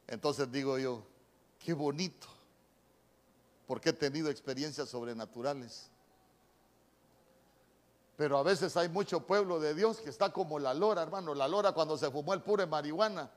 Entonces 0.08 0.50
digo 0.50 0.78
yo, 0.78 1.02
qué 1.58 1.72
bonito, 1.72 2.26
porque 3.66 3.90
he 3.90 3.92
tenido 3.92 4.30
experiencias 4.30 4.88
sobrenaturales. 4.88 5.90
Pero 8.16 8.38
a 8.38 8.42
veces 8.42 8.76
hay 8.76 8.88
mucho 8.88 9.20
pueblo 9.20 9.60
de 9.60 9.74
Dios 9.74 9.98
que 9.98 10.08
está 10.08 10.32
como 10.32 10.58
la 10.58 10.72
lora, 10.72 11.02
hermano. 11.02 11.34
La 11.34 11.48
lora 11.48 11.72
cuando 11.72 11.98
se 11.98 12.10
fumó 12.10 12.32
el 12.32 12.42
pure 12.42 12.66
marihuana 12.66 13.30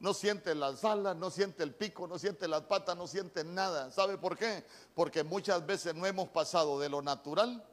no 0.00 0.12
siente 0.12 0.54
las 0.54 0.84
alas, 0.84 1.16
no 1.16 1.30
siente 1.30 1.62
el 1.62 1.74
pico, 1.74 2.06
no 2.06 2.18
siente 2.18 2.46
las 2.46 2.62
patas, 2.62 2.96
no 2.96 3.06
siente 3.06 3.42
nada. 3.42 3.90
¿Sabe 3.90 4.18
por 4.18 4.36
qué? 4.36 4.64
Porque 4.94 5.24
muchas 5.24 5.64
veces 5.64 5.94
no 5.94 6.04
hemos 6.04 6.28
pasado 6.28 6.78
de 6.78 6.88
lo 6.88 7.00
natural 7.00 7.64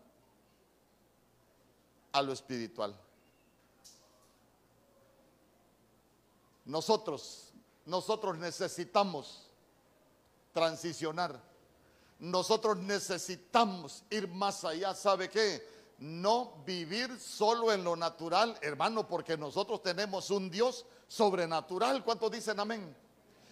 a 2.11 2.21
lo 2.21 2.31
espiritual. 2.31 2.95
Nosotros, 6.63 7.50
nosotros 7.85 8.37
necesitamos 8.37 9.49
transicionar. 10.53 11.39
Nosotros 12.19 12.77
necesitamos 12.77 14.03
ir 14.09 14.27
más 14.27 14.63
allá. 14.63 14.93
¿Sabe 14.93 15.29
qué? 15.29 15.67
No 15.97 16.53
vivir 16.65 17.19
solo 17.19 17.71
en 17.71 17.83
lo 17.83 17.95
natural, 17.95 18.57
hermano, 18.61 19.07
porque 19.07 19.37
nosotros 19.37 19.81
tenemos 19.81 20.29
un 20.29 20.49
Dios 20.49 20.85
sobrenatural. 21.07 22.03
¿Cuántos 22.03 22.31
dicen 22.31 22.59
amén? 22.59 22.95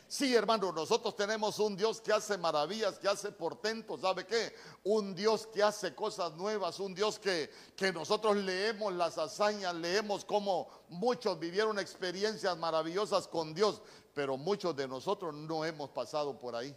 Sí, 0.10 0.34
hermano, 0.34 0.72
nosotros 0.72 1.16
tenemos 1.16 1.60
un 1.60 1.78
Dios 1.78 2.02
que 2.02 2.12
hace 2.12 2.36
maravillas, 2.36 2.98
que 2.98 3.08
hace 3.08 3.32
portentos, 3.32 4.02
¿sabe 4.02 4.26
qué? 4.26 4.56
Un 4.84 5.14
Dios 5.14 5.46
que 5.46 5.62
hace 5.62 5.94
cosas 5.94 6.34
nuevas, 6.34 6.80
un 6.80 6.96
Dios 6.96 7.20
que, 7.20 7.52
que 7.76 7.94
nosotros 7.94 8.36
leemos 8.38 8.92
las 8.94 9.20
hazañas, 9.20 9.76
leemos 9.76 10.26
cómo 10.26 10.68
muchos 10.90 11.38
vivieron 11.38 11.78
experiencias 11.78 12.58
maravillosas 12.58 13.28
con 13.28 13.54
Dios, 13.54 13.84
pero 14.16 14.36
muchos 14.36 14.76
de 14.76 14.88
nosotros 14.88 15.32
no 15.32 15.64
hemos 15.64 15.92
pasado 15.92 16.40
por 16.40 16.56
ahí. 16.56 16.76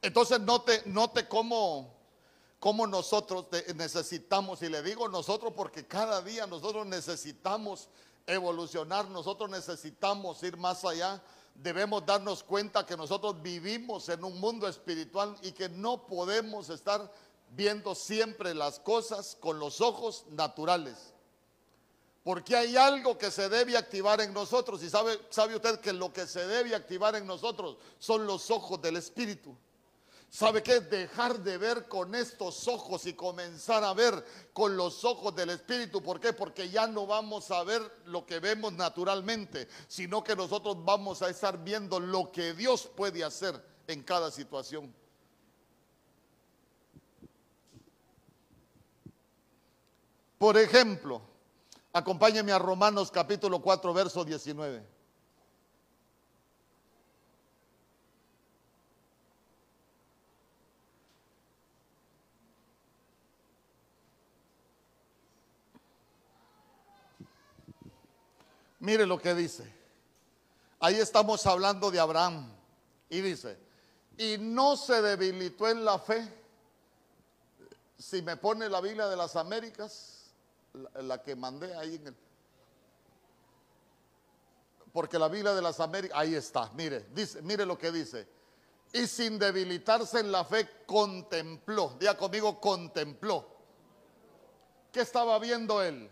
Entonces 0.00 0.40
note, 0.40 0.84
note 0.86 1.28
cómo, 1.28 2.01
cómo 2.62 2.86
nosotros 2.86 3.46
necesitamos, 3.74 4.62
y 4.62 4.68
le 4.68 4.84
digo 4.84 5.08
nosotros 5.08 5.52
porque 5.56 5.84
cada 5.84 6.22
día 6.22 6.46
nosotros 6.46 6.86
necesitamos 6.86 7.88
evolucionar, 8.24 9.08
nosotros 9.08 9.50
necesitamos 9.50 10.40
ir 10.44 10.56
más 10.56 10.84
allá. 10.84 11.20
Debemos 11.56 12.06
darnos 12.06 12.44
cuenta 12.44 12.86
que 12.86 12.96
nosotros 12.96 13.42
vivimos 13.42 14.08
en 14.10 14.22
un 14.22 14.38
mundo 14.38 14.68
espiritual 14.68 15.36
y 15.42 15.50
que 15.50 15.68
no 15.68 16.06
podemos 16.06 16.70
estar 16.70 17.12
viendo 17.50 17.96
siempre 17.96 18.54
las 18.54 18.78
cosas 18.78 19.36
con 19.40 19.58
los 19.58 19.80
ojos 19.80 20.24
naturales. 20.30 21.12
Porque 22.22 22.54
hay 22.54 22.76
algo 22.76 23.18
que 23.18 23.32
se 23.32 23.48
debe 23.48 23.76
activar 23.76 24.20
en 24.20 24.32
nosotros. 24.32 24.84
Y 24.84 24.88
sabe, 24.88 25.18
sabe 25.30 25.56
usted 25.56 25.80
que 25.80 25.92
lo 25.92 26.12
que 26.12 26.28
se 26.28 26.46
debe 26.46 26.76
activar 26.76 27.16
en 27.16 27.26
nosotros 27.26 27.76
son 27.98 28.24
los 28.24 28.52
ojos 28.52 28.80
del 28.80 28.98
Espíritu. 28.98 29.52
¿Sabe 30.32 30.62
qué? 30.62 30.80
Dejar 30.80 31.40
de 31.40 31.58
ver 31.58 31.88
con 31.88 32.14
estos 32.14 32.66
ojos 32.66 33.04
y 33.04 33.12
comenzar 33.12 33.84
a 33.84 33.92
ver 33.92 34.24
con 34.54 34.78
los 34.78 35.04
ojos 35.04 35.36
del 35.36 35.50
Espíritu. 35.50 36.02
¿Por 36.02 36.20
qué? 36.20 36.32
Porque 36.32 36.70
ya 36.70 36.86
no 36.86 37.06
vamos 37.06 37.50
a 37.50 37.62
ver 37.64 37.82
lo 38.06 38.24
que 38.24 38.40
vemos 38.40 38.72
naturalmente, 38.72 39.68
sino 39.88 40.24
que 40.24 40.34
nosotros 40.34 40.82
vamos 40.82 41.20
a 41.20 41.28
estar 41.28 41.62
viendo 41.62 42.00
lo 42.00 42.32
que 42.32 42.54
Dios 42.54 42.88
puede 42.96 43.22
hacer 43.22 43.62
en 43.86 44.02
cada 44.02 44.30
situación. 44.30 44.94
Por 50.38 50.56
ejemplo, 50.56 51.20
acompáñeme 51.92 52.52
a 52.52 52.58
Romanos 52.58 53.10
capítulo 53.10 53.60
4, 53.60 53.92
verso 53.92 54.24
19. 54.24 55.01
Mire 68.82 69.06
lo 69.06 69.16
que 69.16 69.32
dice. 69.32 69.72
Ahí 70.80 70.96
estamos 70.96 71.46
hablando 71.46 71.88
de 71.88 72.00
Abraham. 72.00 72.52
Y 73.08 73.20
dice, 73.20 73.56
y 74.18 74.38
no 74.38 74.76
se 74.76 75.00
debilitó 75.00 75.68
en 75.68 75.84
la 75.84 76.00
fe. 76.00 76.28
Si 77.96 78.22
me 78.22 78.36
pone 78.36 78.68
la 78.68 78.80
Biblia 78.80 79.06
de 79.06 79.16
las 79.16 79.36
Américas, 79.36 80.32
la, 80.94 81.22
que 81.22 81.36
mandé 81.36 81.72
ahí 81.76 81.94
en 81.94 82.08
el... 82.08 82.16
Porque 84.92 85.16
la 85.16 85.28
Biblia 85.28 85.54
de 85.54 85.62
las 85.62 85.78
Américas, 85.78 86.18
ahí 86.18 86.34
está, 86.34 86.68
mire, 86.74 87.06
dice, 87.14 87.40
mire 87.40 87.64
lo 87.64 87.78
que 87.78 87.92
dice. 87.92 88.26
Y 88.92 89.06
sin 89.06 89.38
debilitarse 89.38 90.18
en 90.18 90.32
la 90.32 90.44
fe, 90.44 90.68
contempló, 90.86 91.94
diga 92.00 92.16
conmigo, 92.16 92.60
contempló. 92.60 93.46
¿Qué 94.90 95.02
estaba 95.02 95.38
viendo 95.38 95.80
él? 95.80 96.10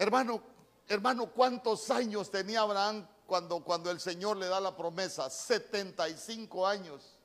Hermano, 0.00 0.42
hermano, 0.88 1.26
¿cuántos 1.26 1.90
años 1.90 2.30
tenía 2.30 2.62
Abraham 2.62 3.06
cuando, 3.26 3.62
cuando 3.62 3.90
el 3.90 4.00
Señor 4.00 4.38
le 4.38 4.46
da 4.46 4.58
la 4.58 4.74
promesa? 4.74 5.28
75 5.28 6.66
años. 6.66 7.18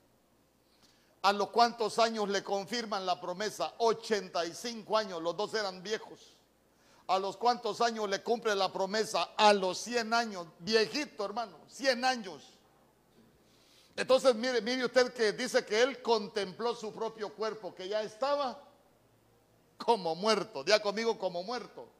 ¿A 1.22 1.32
los 1.32 1.48
cuántos 1.48 1.98
años 1.98 2.28
le 2.28 2.44
confirman 2.44 3.06
la 3.06 3.18
promesa? 3.18 3.72
85 3.78 4.94
años, 4.94 5.22
los 5.22 5.34
dos 5.34 5.54
eran 5.54 5.82
viejos. 5.82 6.36
¿A 7.06 7.18
los 7.18 7.38
cuántos 7.38 7.80
años 7.80 8.10
le 8.10 8.22
cumple 8.22 8.54
la 8.54 8.70
promesa? 8.70 9.30
A 9.38 9.54
los 9.54 9.78
100 9.78 10.12
años, 10.12 10.46
viejito 10.58 11.24
hermano, 11.24 11.56
100 11.68 12.04
años. 12.04 12.42
Entonces 13.96 14.34
mire, 14.34 14.60
mire 14.60 14.84
usted 14.84 15.14
que 15.14 15.32
dice 15.32 15.64
que 15.64 15.80
él 15.80 16.02
contempló 16.02 16.74
su 16.74 16.92
propio 16.92 17.34
cuerpo, 17.34 17.74
que 17.74 17.88
ya 17.88 18.02
estaba 18.02 18.62
como 19.78 20.14
muerto. 20.14 20.62
Diga 20.62 20.82
conmigo 20.82 21.18
como 21.18 21.42
muerto 21.42 21.95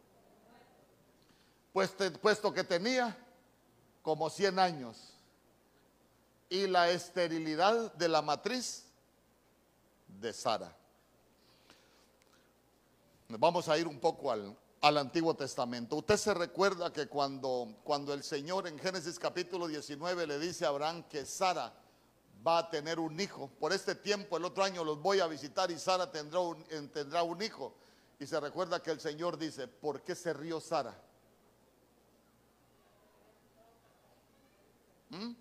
puesto 2.20 2.52
que 2.52 2.64
tenía 2.64 3.16
como 4.02 4.30
100 4.30 4.58
años. 4.58 5.12
Y 6.48 6.66
la 6.66 6.90
esterilidad 6.90 7.92
de 7.94 8.08
la 8.08 8.22
matriz 8.22 8.84
de 10.06 10.32
Sara. 10.32 10.74
Vamos 13.28 13.68
a 13.68 13.76
ir 13.76 13.88
un 13.88 13.98
poco 13.98 14.30
al, 14.30 14.56
al, 14.80 14.98
Antiguo 14.98 15.34
Testamento. 15.34 15.96
Usted 15.96 16.16
se 16.16 16.32
recuerda 16.32 16.92
que 16.92 17.08
cuando, 17.08 17.76
cuando 17.82 18.14
el 18.14 18.22
Señor 18.22 18.68
en 18.68 18.78
Génesis 18.78 19.18
capítulo 19.18 19.66
19 19.66 20.28
le 20.28 20.38
dice 20.38 20.64
a 20.64 20.68
Abraham 20.68 21.02
que 21.08 21.26
Sara 21.26 21.72
va 22.46 22.58
a 22.58 22.70
tener 22.70 23.00
un 23.00 23.18
hijo. 23.18 23.50
Por 23.58 23.72
este 23.72 23.96
tiempo, 23.96 24.36
el 24.36 24.44
otro 24.44 24.62
año 24.62 24.84
los 24.84 25.02
voy 25.02 25.18
a 25.18 25.26
visitar 25.26 25.70
y 25.72 25.78
Sara 25.78 26.10
tendrá 26.10 26.38
un, 26.38 26.64
tendrá 26.92 27.24
un 27.24 27.42
hijo. 27.42 27.74
Y 28.20 28.26
se 28.26 28.38
recuerda 28.38 28.80
que 28.80 28.92
el 28.92 29.00
Señor 29.00 29.36
dice, 29.36 29.66
¿por 29.66 30.02
qué 30.02 30.14
se 30.14 30.32
rió 30.32 30.60
Sara? 30.60 30.96
¿Mm? 35.10 35.32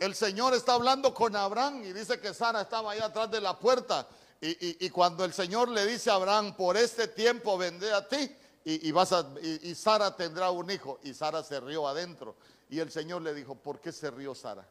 El 0.00 0.14
Señor 0.14 0.54
está 0.54 0.74
hablando 0.74 1.12
con 1.12 1.36
Abraham 1.36 1.84
y 1.84 1.92
dice 1.92 2.18
que 2.18 2.32
Sara 2.32 2.62
estaba 2.62 2.92
ahí 2.92 3.00
atrás 3.00 3.30
de 3.30 3.40
la 3.40 3.58
puerta. 3.58 4.08
Y, 4.40 4.88
cuando 4.88 5.26
el 5.26 5.34
Señor 5.34 5.68
le 5.68 5.84
dice 5.84 6.10
a 6.10 6.14
Abraham, 6.14 6.56
por 6.56 6.78
este 6.78 7.08
tiempo 7.08 7.58
vendré 7.58 7.92
a 7.92 8.08
ti 8.08 8.34
y, 8.64 8.90
vas 8.92 9.12
a, 9.12 9.28
y, 9.42 9.74
Sara 9.74 10.16
tendrá 10.16 10.50
un 10.50 10.70
hijo. 10.70 10.98
Y 11.02 11.12
Sara 11.12 11.42
se 11.42 11.60
rió 11.60 11.86
adentro. 11.86 12.36
Y 12.70 12.78
el 12.78 12.90
Señor 12.90 13.20
le 13.20 13.34
dijo, 13.34 13.54
¿por 13.54 13.78
qué 13.78 13.92
se 13.92 14.10
rió 14.10 14.34
Sara? 14.34 14.66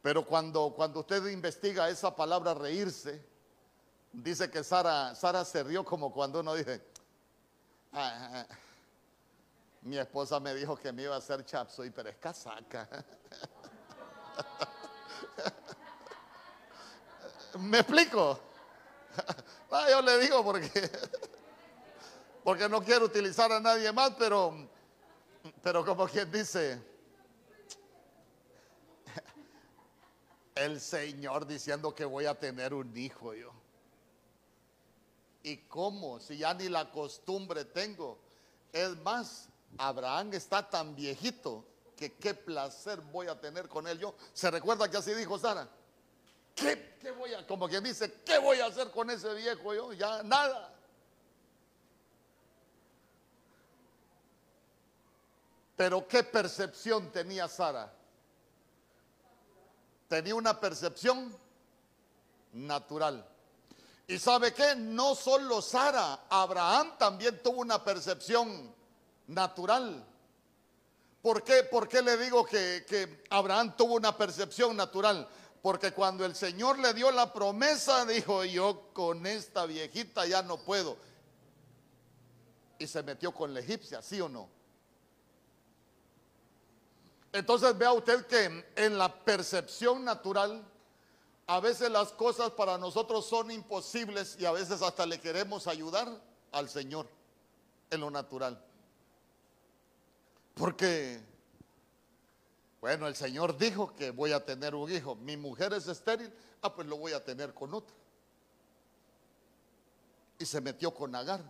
Pero 0.00 0.24
cuando, 0.24 0.72
cuando 0.74 1.00
usted 1.00 1.26
investiga 1.26 1.90
esa 1.90 2.16
palabra 2.16 2.54
reírse, 2.54 3.22
dice 4.14 4.50
que 4.50 4.64
Sara, 4.64 5.14
Sara 5.14 5.44
se 5.44 5.62
rió 5.62 5.84
como 5.84 6.10
cuando 6.10 6.40
uno 6.40 6.54
dice, 6.54 6.82
ah, 7.92 8.30
ah, 8.32 8.46
ah 8.48 8.56
mi 9.82 9.98
esposa 9.98 10.40
me 10.40 10.54
dijo 10.54 10.76
que 10.76 10.92
me 10.92 11.02
iba 11.02 11.14
a 11.14 11.18
hacer 11.18 11.44
chapsoy, 11.44 11.90
pero 11.90 12.08
es 12.08 12.16
casaca. 12.16 12.88
¿Me 17.58 17.80
explico? 17.80 18.40
Ah, 19.74 19.86
yo 19.88 20.02
le 20.02 20.18
digo 20.18 20.44
porque, 20.44 20.70
porque 22.44 22.68
no 22.68 22.82
quiero 22.82 23.06
utilizar 23.06 23.50
a 23.50 23.58
nadie 23.58 23.90
más, 23.90 24.12
pero, 24.18 24.68
pero 25.62 25.82
como 25.82 26.06
quien 26.06 26.30
dice, 26.30 26.78
el 30.54 30.78
Señor 30.78 31.46
diciendo 31.46 31.94
que 31.94 32.04
voy 32.04 32.26
a 32.26 32.38
tener 32.38 32.74
un 32.74 32.94
hijo 32.94 33.32
yo. 33.32 33.50
¿Y 35.42 35.56
cómo? 35.56 36.20
Si 36.20 36.36
ya 36.36 36.52
ni 36.52 36.68
la 36.68 36.90
costumbre 36.90 37.64
tengo. 37.64 38.18
Es 38.72 38.94
más, 38.98 39.48
Abraham 39.78 40.34
está 40.34 40.68
tan 40.68 40.94
viejito 40.94 41.64
que 41.96 42.14
qué 42.14 42.34
placer 42.34 43.00
voy 43.00 43.28
a 43.28 43.40
tener 43.40 43.68
con 43.68 43.86
él 43.86 43.98
yo. 43.98 44.14
¿Se 44.32 44.50
recuerda 44.50 44.90
que 44.90 44.96
así 44.96 45.14
dijo 45.14 45.38
Sara? 45.38 45.68
¿Qué, 46.54 47.10
voy 47.16 47.32
a, 47.34 47.46
como 47.46 47.68
quien 47.68 47.82
dice, 47.82 48.20
qué 48.24 48.38
voy 48.38 48.60
a 48.60 48.66
hacer 48.66 48.90
con 48.90 49.10
ese 49.10 49.32
viejo 49.34 49.74
yo? 49.74 49.92
Ya 49.92 50.22
nada. 50.22 50.74
Pero 55.76 56.06
qué 56.06 56.22
percepción 56.22 57.10
tenía 57.10 57.48
Sara. 57.48 57.92
Tenía 60.08 60.34
una 60.34 60.60
percepción 60.60 61.34
natural. 62.52 63.26
¿Y 64.06 64.18
sabe 64.18 64.52
qué? 64.52 64.74
No 64.76 65.14
solo 65.14 65.62
Sara, 65.62 66.26
Abraham 66.28 66.98
también 66.98 67.42
tuvo 67.42 67.60
una 67.60 67.82
percepción 67.82 68.74
natural. 69.26 70.06
¿Por 71.22 71.44
qué, 71.44 71.62
¿Por 71.62 71.88
qué 71.88 72.02
le 72.02 72.16
digo 72.16 72.44
que, 72.44 72.84
que 72.88 73.24
Abraham 73.30 73.76
tuvo 73.76 73.94
una 73.94 74.16
percepción 74.16 74.76
natural? 74.76 75.28
Porque 75.62 75.92
cuando 75.92 76.24
el 76.24 76.34
Señor 76.34 76.78
le 76.80 76.92
dio 76.92 77.10
la 77.12 77.32
promesa, 77.32 78.04
dijo, 78.04 78.44
yo 78.44 78.88
con 78.92 79.24
esta 79.26 79.64
viejita 79.64 80.26
ya 80.26 80.42
no 80.42 80.58
puedo. 80.58 80.96
Y 82.78 82.86
se 82.88 83.02
metió 83.04 83.32
con 83.32 83.54
la 83.54 83.60
egipcia, 83.60 84.02
¿sí 84.02 84.20
o 84.20 84.28
no? 84.28 84.48
Entonces 87.32 87.78
vea 87.78 87.92
usted 87.92 88.26
que 88.26 88.66
en 88.76 88.98
la 88.98 89.24
percepción 89.24 90.04
natural, 90.04 90.62
a 91.46 91.60
veces 91.60 91.90
las 91.90 92.10
cosas 92.12 92.50
para 92.50 92.76
nosotros 92.76 93.26
son 93.26 93.50
imposibles 93.50 94.36
y 94.38 94.44
a 94.44 94.52
veces 94.52 94.82
hasta 94.82 95.06
le 95.06 95.20
queremos 95.20 95.66
ayudar 95.66 96.08
al 96.50 96.68
Señor 96.68 97.08
en 97.90 98.00
lo 98.00 98.10
natural. 98.10 98.62
Porque, 100.54 101.20
bueno, 102.80 103.06
el 103.06 103.16
Señor 103.16 103.56
dijo 103.56 103.94
que 103.94 104.10
voy 104.10 104.32
a 104.32 104.44
tener 104.44 104.74
un 104.74 104.90
hijo. 104.90 105.16
Mi 105.16 105.36
mujer 105.36 105.72
es 105.72 105.88
estéril, 105.88 106.32
ah, 106.60 106.74
pues 106.74 106.86
lo 106.86 106.96
voy 106.96 107.12
a 107.12 107.24
tener 107.24 107.54
con 107.54 107.72
otra. 107.74 107.94
Y 110.38 110.44
se 110.44 110.60
metió 110.60 110.92
con 110.92 111.14
Agar. 111.14 111.42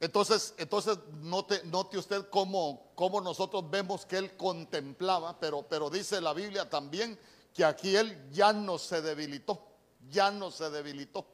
Entonces, 0.00 0.54
entonces 0.58 0.98
note, 1.22 1.62
note 1.64 1.96
usted 1.96 2.28
cómo, 2.28 2.92
cómo, 2.94 3.22
nosotros 3.22 3.70
vemos 3.70 4.04
que 4.04 4.18
él 4.18 4.36
contemplaba, 4.36 5.40
pero, 5.40 5.62
pero 5.62 5.88
dice 5.88 6.20
la 6.20 6.34
Biblia 6.34 6.68
también 6.68 7.18
que 7.54 7.64
aquí 7.64 7.96
él 7.96 8.30
ya 8.30 8.52
no 8.52 8.76
se 8.76 9.00
debilitó, 9.00 9.66
ya 10.10 10.30
no 10.30 10.50
se 10.50 10.68
debilitó. 10.68 11.24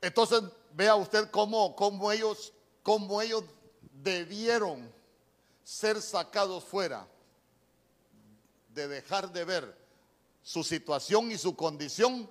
Entonces 0.00 0.42
vea 0.72 0.94
usted 0.96 1.30
cómo, 1.30 1.74
cómo 1.76 2.10
ellos, 2.12 2.52
cómo 2.82 3.20
ellos 3.20 3.44
debieron 4.02 4.90
ser 5.62 6.00
sacados 6.00 6.64
fuera, 6.64 7.06
de 8.68 8.88
dejar 8.88 9.32
de 9.32 9.44
ver 9.44 9.76
su 10.42 10.64
situación 10.64 11.30
y 11.30 11.38
su 11.38 11.54
condición 11.54 12.30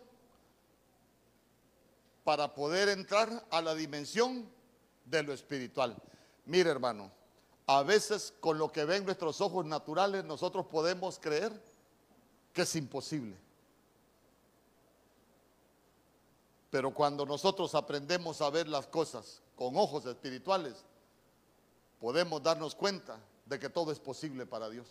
para 2.24 2.54
poder 2.54 2.90
entrar 2.90 3.46
a 3.50 3.62
la 3.62 3.76
dimensión 3.76 4.50
de 5.06 5.24
lo 5.24 5.34
espiritual. 5.34 5.96
Mire 6.46 6.70
hermano, 6.70 7.12
a 7.68 7.84
veces 7.84 8.34
con 8.40 8.58
lo 8.58 8.72
que 8.72 8.86
ven 8.86 9.06
nuestros 9.06 9.42
ojos 9.42 9.66
naturales 9.66 10.26
nosotros 10.26 10.66
podemos 10.68 11.20
creer 11.20 11.52
que 12.54 12.64
es 12.64 12.76
imposible. 12.76 13.36
Pero 16.70 16.94
cuando 16.94 17.26
nosotros 17.26 17.74
aprendemos 17.76 18.42
a 18.42 18.50
ver 18.50 18.68
las 18.68 18.88
cosas 18.88 19.42
con 19.56 19.76
ojos 19.76 20.06
espirituales, 20.06 20.76
podemos 22.00 22.42
darnos 22.42 22.76
cuenta 22.76 23.20
de 23.46 23.60
que 23.60 23.70
todo 23.70 23.92
es 23.92 24.00
posible 24.00 24.46
para 24.46 24.70
Dios. 24.70 24.88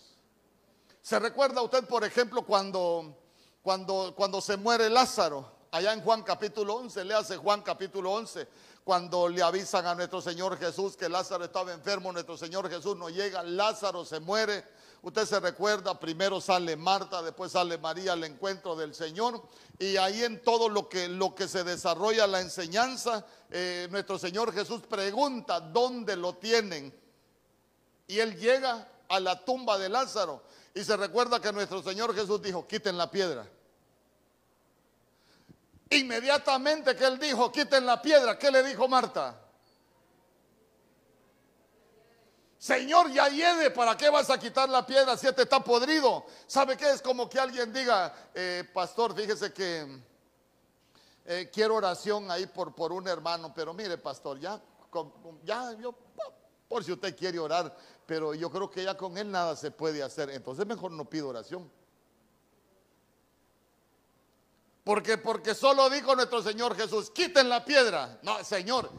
¿Se 1.01 1.19
recuerda 1.19 1.62
usted, 1.62 1.87
por 1.87 2.05
ejemplo, 2.05 2.43
cuando, 2.43 3.17
cuando, 3.62 4.12
cuando 4.17 4.41
se 4.41 4.57
muere 4.57 4.91
Lázaro? 4.91 5.59
allá 5.71 5.93
en 5.93 6.03
Juan 6.03 6.23
capítulo 6.23 6.75
11, 6.77 7.05
le 7.05 7.14
hace 7.14 7.37
Juan 7.37 7.62
capítulo 7.62 8.12
11, 8.12 8.49
cuando 8.85 9.29
le 9.29 9.43
avisan 9.43 9.87
a 9.87 9.95
nuestro 9.95 10.21
Señor 10.21 10.59
Jesús 10.59 10.97
que 10.97 11.09
Lázaro 11.09 11.45
estaba 11.45 11.73
enfermo, 11.73 12.12
nuestro 12.12 12.37
Señor 12.37 12.71
Jesús 12.71 12.97
no 12.97 13.11
llega, 13.11 13.43
Lázaro 13.43 14.05
se 14.05 14.21
muere. 14.21 14.64
Usted 15.09 15.25
se 15.25 15.40
recuerda, 15.40 15.99
primero 15.99 16.38
sale 16.38 16.77
Marta, 16.77 17.23
después 17.23 17.53
sale 17.53 17.79
María 17.79 18.12
al 18.12 18.25
encuentro 18.25 18.77
del 18.77 18.94
Señor. 18.94 19.42
Y 19.79 19.97
ahí 19.97 20.23
en 20.23 20.42
todo 20.42 20.68
lo 20.68 20.87
que, 20.87 21.09
lo 21.09 21.35
que 21.35 21.49
se 21.49 21.64
desarrolla 21.64 22.27
la 22.27 22.42
enseñanza, 22.42 23.25
eh, 23.51 23.88
nuestro 23.90 24.18
Señor 24.18 24.53
Jesús 24.53 24.83
pregunta, 24.83 25.61
¿dónde 25.61 26.14
lo 26.14 26.35
tienen? 26.35 26.94
Y 28.07 28.18
él 28.18 28.37
llega 28.37 28.87
a 29.09 29.18
la 29.18 29.42
tumba 29.47 29.79
de 29.79 29.88
Lázaro. 29.88 30.42
Y 30.75 30.85
se 30.85 30.94
recuerda 30.94 31.40
que 31.40 31.55
nuestro 31.55 31.83
Señor 31.83 32.14
Jesús 32.14 32.42
dijo, 32.42 32.66
quiten 32.68 32.99
la 32.99 33.11
piedra. 33.11 33.49
Inmediatamente 35.88 36.94
que 36.94 37.07
él 37.07 37.18
dijo, 37.18 37.51
quiten 37.51 37.87
la 37.87 38.03
piedra, 38.03 38.38
¿qué 38.38 38.51
le 38.51 38.62
dijo 38.62 38.87
Marta? 38.87 39.40
Señor, 42.59 43.12
ya 43.12 43.29
hiede, 43.29 43.71
¿para 43.71 43.97
qué 43.97 44.11
vas 44.11 44.29
a 44.31 44.38
quitar 44.38 44.68
la 44.68 44.85
piedra 44.85 45.16
si 45.16 45.29
este 45.29 45.42
está 45.42 45.62
podrido? 45.62 46.27
¿Sabe 46.49 46.77
qué? 46.77 46.90
Es 46.90 47.01
como 47.01 47.29
que 47.29 47.38
alguien 47.38 47.73
diga, 47.73 48.12
eh, 48.35 48.68
pastor, 48.75 49.14
fíjese 49.14 49.53
que 49.53 50.03
eh, 51.25 51.49
quiero 51.53 51.77
oración 51.77 52.29
ahí 52.33 52.47
por, 52.47 52.75
por 52.75 52.92
un 52.92 53.07
hermano, 53.07 53.53
pero 53.55 53.73
mire, 53.73 53.97
pastor, 53.97 54.40
ya, 54.40 54.61
ya, 55.44 55.73
yo, 55.79 55.94
por 56.66 56.83
si 56.83 56.90
usted 56.90 57.16
quiere 57.16 57.38
orar, 57.38 57.77
pero 58.05 58.35
yo 58.35 58.51
creo 58.51 58.68
que 58.68 58.83
ya 58.83 58.97
con 58.97 59.16
él 59.16 59.31
nada 59.31 59.55
se 59.55 59.71
puede 59.71 60.03
hacer, 60.03 60.29
entonces 60.31 60.66
mejor 60.66 60.90
no 60.90 61.05
pido 61.05 61.29
oración. 61.29 61.71
Porque, 64.83 65.18
porque 65.18 65.55
solo 65.55 65.88
dijo 65.90 66.16
nuestro 66.16 66.42
Señor 66.42 66.75
Jesús, 66.75 67.11
quiten 67.11 67.49
la 67.51 67.64
piedra. 67.64 68.18
No, 68.23 68.42
Señor, 68.42 68.90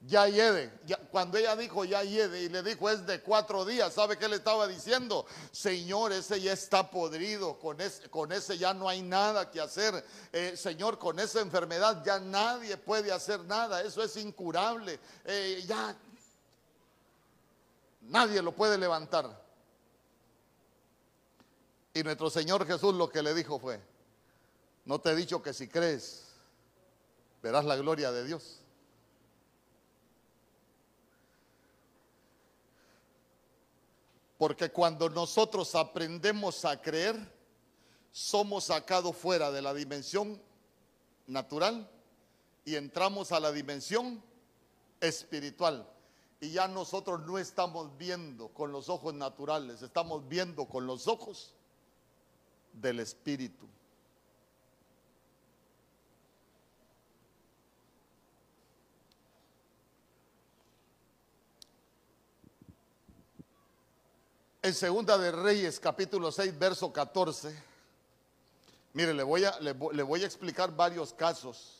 ya 0.00 0.28
hiede. 0.28 0.70
cuando 1.10 1.38
ella 1.38 1.56
dijo 1.56 1.84
ya 1.84 2.02
hiede 2.02 2.42
y 2.42 2.48
le 2.48 2.62
dijo 2.62 2.88
es 2.88 3.04
de 3.06 3.20
cuatro 3.20 3.64
días, 3.64 3.92
¿sabe 3.92 4.16
qué 4.16 4.28
le 4.28 4.36
estaba 4.36 4.68
diciendo? 4.68 5.26
Señor, 5.50 6.12
ese 6.12 6.40
ya 6.40 6.52
está 6.52 6.88
podrido, 6.88 7.58
con 7.58 7.80
ese, 7.80 8.08
con 8.08 8.30
ese 8.32 8.56
ya 8.56 8.72
no 8.72 8.88
hay 8.88 9.02
nada 9.02 9.50
que 9.50 9.60
hacer. 9.60 10.04
Eh, 10.32 10.56
señor, 10.56 10.98
con 10.98 11.18
esa 11.18 11.40
enfermedad 11.40 12.02
ya 12.04 12.20
nadie 12.20 12.76
puede 12.76 13.10
hacer 13.10 13.40
nada, 13.44 13.82
eso 13.82 14.02
es 14.02 14.16
incurable. 14.16 15.00
Eh, 15.24 15.64
ya 15.66 15.96
nadie 18.02 18.40
lo 18.40 18.52
puede 18.52 18.78
levantar. 18.78 19.48
Y 21.92 22.02
nuestro 22.04 22.30
Señor 22.30 22.64
Jesús 22.66 22.94
lo 22.94 23.10
que 23.10 23.22
le 23.22 23.34
dijo 23.34 23.58
fue, 23.58 23.80
no 24.84 25.00
te 25.00 25.10
he 25.10 25.16
dicho 25.16 25.42
que 25.42 25.52
si 25.52 25.66
crees, 25.66 26.28
verás 27.42 27.64
la 27.64 27.74
gloria 27.74 28.12
de 28.12 28.24
Dios. 28.24 28.57
Porque 34.38 34.70
cuando 34.70 35.10
nosotros 35.10 35.74
aprendemos 35.74 36.64
a 36.64 36.80
creer, 36.80 37.16
somos 38.12 38.64
sacados 38.64 39.14
fuera 39.16 39.50
de 39.50 39.60
la 39.60 39.74
dimensión 39.74 40.40
natural 41.26 41.90
y 42.64 42.76
entramos 42.76 43.32
a 43.32 43.40
la 43.40 43.52
dimensión 43.52 44.22
espiritual. 45.00 45.88
Y 46.40 46.50
ya 46.52 46.68
nosotros 46.68 47.20
no 47.26 47.36
estamos 47.36 47.96
viendo 47.98 48.48
con 48.48 48.70
los 48.70 48.88
ojos 48.88 49.12
naturales, 49.12 49.82
estamos 49.82 50.26
viendo 50.28 50.66
con 50.66 50.86
los 50.86 51.08
ojos 51.08 51.52
del 52.72 53.00
espíritu. 53.00 53.66
En 64.62 64.74
Segunda 64.74 65.16
de 65.18 65.30
Reyes, 65.30 65.78
capítulo 65.78 66.32
6, 66.32 66.58
verso 66.58 66.92
14. 66.92 67.54
Mire, 68.92 69.14
le 69.14 69.22
voy 69.22 69.44
a, 69.44 69.58
le, 69.60 69.72
voy 69.72 70.22
a 70.22 70.26
explicar 70.26 70.74
varios 70.74 71.12
casos. 71.12 71.74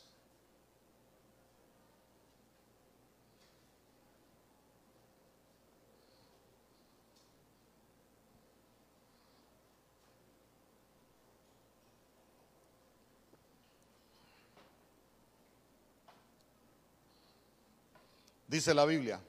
Dice 18.47 18.73
la 18.73 18.85
Biblia. 18.85 19.21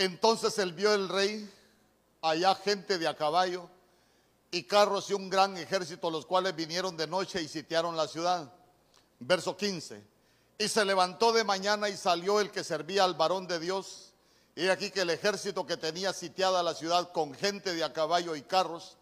Entonces 0.00 0.58
él 0.58 0.72
vio 0.72 0.94
el 0.94 1.10
rey 1.10 1.46
allá 2.22 2.54
gente 2.54 2.96
de 2.96 3.06
a 3.06 3.14
caballo 3.14 3.68
y 4.50 4.62
carros 4.62 5.10
y 5.10 5.12
un 5.12 5.28
gran 5.28 5.58
ejército, 5.58 6.10
los 6.10 6.24
cuales 6.24 6.56
vinieron 6.56 6.96
de 6.96 7.06
noche 7.06 7.42
y 7.42 7.48
sitiaron 7.48 7.98
la 7.98 8.08
ciudad. 8.08 8.50
Verso 9.18 9.54
15. 9.54 10.02
Y 10.58 10.68
se 10.68 10.86
levantó 10.86 11.34
de 11.34 11.44
mañana 11.44 11.90
y 11.90 11.98
salió 11.98 12.40
el 12.40 12.50
que 12.50 12.64
servía 12.64 13.04
al 13.04 13.12
varón 13.12 13.46
de 13.46 13.58
Dios. 13.58 14.14
Y 14.56 14.68
aquí 14.68 14.90
que 14.90 15.02
el 15.02 15.10
ejército 15.10 15.66
que 15.66 15.76
tenía 15.76 16.14
sitiada 16.14 16.62
la 16.62 16.72
ciudad 16.72 17.12
con 17.12 17.34
gente 17.34 17.74
de 17.74 17.84
a 17.84 17.92
caballo 17.92 18.34
y 18.36 18.40
carros, 18.40 18.96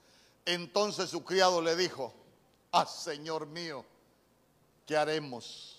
entonces 0.46 1.11
su 1.11 1.22
criado 1.22 1.62
le 1.62 1.76
dijo, 1.76 2.12
ah, 2.72 2.87
Señor 2.87 3.46
mío, 3.46 3.84
¿qué 4.84 4.96
haremos? 4.96 5.77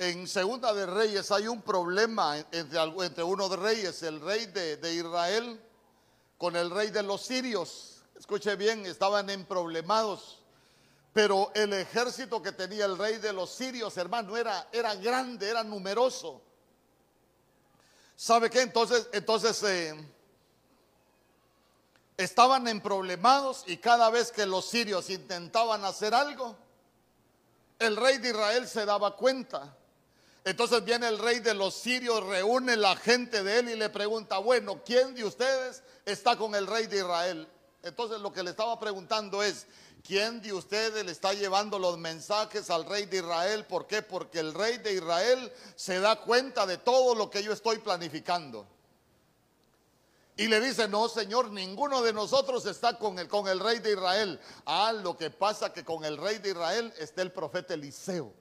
En 0.00 0.26
Segunda 0.26 0.72
de 0.72 0.86
Reyes 0.86 1.30
hay 1.30 1.46
un 1.46 1.60
problema 1.60 2.38
entre, 2.52 3.22
uno 3.22 3.50
de 3.50 3.56
reyes, 3.56 4.02
el 4.02 4.18
rey 4.22 4.46
de, 4.46 4.78
de, 4.78 4.94
Israel 4.94 5.60
con 6.38 6.56
el 6.56 6.70
rey 6.70 6.88
de 6.88 7.02
los 7.02 7.20
sirios. 7.20 8.02
Escuche 8.18 8.56
bien, 8.56 8.86
estaban 8.86 9.28
en 9.28 9.44
problemados. 9.44 10.40
Pero 11.12 11.52
el 11.54 11.74
ejército 11.74 12.40
que 12.40 12.52
tenía 12.52 12.86
el 12.86 12.96
rey 12.96 13.18
de 13.18 13.34
los 13.34 13.50
sirios, 13.50 13.94
hermano, 13.98 14.38
era, 14.38 14.68
era 14.72 14.94
grande, 14.94 15.50
era 15.50 15.62
numeroso. 15.62 16.40
¿Sabe 18.16 18.48
qué? 18.48 18.62
Entonces, 18.62 19.06
entonces 19.12 19.62
eh, 19.64 20.08
estaban 22.16 22.66
en 22.68 22.80
problemados 22.80 23.64
y 23.66 23.76
cada 23.76 24.08
vez 24.08 24.32
que 24.32 24.46
los 24.46 24.64
sirios 24.64 25.10
intentaban 25.10 25.84
hacer 25.84 26.14
algo, 26.14 26.56
el 27.78 27.98
rey 27.98 28.16
de 28.16 28.30
Israel 28.30 28.66
se 28.66 28.86
daba 28.86 29.14
cuenta. 29.14 29.76
Entonces 30.50 30.84
viene 30.84 31.06
el 31.06 31.20
rey 31.20 31.38
de 31.38 31.54
los 31.54 31.74
sirios, 31.74 32.26
reúne 32.26 32.76
la 32.76 32.96
gente 32.96 33.44
de 33.44 33.60
él 33.60 33.68
y 33.68 33.76
le 33.76 33.88
pregunta, 33.88 34.38
bueno, 34.38 34.82
¿quién 34.84 35.14
de 35.14 35.22
ustedes 35.22 35.84
está 36.04 36.36
con 36.36 36.56
el 36.56 36.66
rey 36.66 36.88
de 36.88 36.96
Israel? 36.96 37.48
Entonces 37.84 38.20
lo 38.20 38.32
que 38.32 38.42
le 38.42 38.50
estaba 38.50 38.76
preguntando 38.80 39.44
es, 39.44 39.68
¿quién 40.02 40.42
de 40.42 40.52
ustedes 40.52 41.06
le 41.06 41.12
está 41.12 41.34
llevando 41.34 41.78
los 41.78 41.98
mensajes 41.98 42.68
al 42.68 42.84
rey 42.84 43.06
de 43.06 43.18
Israel? 43.18 43.64
¿Por 43.64 43.86
qué? 43.86 44.02
Porque 44.02 44.40
el 44.40 44.52
rey 44.52 44.78
de 44.78 44.94
Israel 44.94 45.52
se 45.76 46.00
da 46.00 46.16
cuenta 46.16 46.66
de 46.66 46.78
todo 46.78 47.14
lo 47.14 47.30
que 47.30 47.44
yo 47.44 47.52
estoy 47.52 47.78
planificando. 47.78 48.66
Y 50.36 50.48
le 50.48 50.60
dice, 50.60 50.88
no, 50.88 51.08
Señor, 51.08 51.52
ninguno 51.52 52.02
de 52.02 52.12
nosotros 52.12 52.66
está 52.66 52.98
con 52.98 53.20
el, 53.20 53.28
con 53.28 53.46
el 53.46 53.60
rey 53.60 53.78
de 53.78 53.92
Israel. 53.92 54.40
Ah, 54.66 54.92
lo 54.92 55.16
que 55.16 55.30
pasa 55.30 55.72
que 55.72 55.84
con 55.84 56.04
el 56.04 56.16
rey 56.16 56.38
de 56.38 56.50
Israel 56.50 56.92
está 56.98 57.22
el 57.22 57.30
profeta 57.30 57.74
Eliseo. 57.74 58.39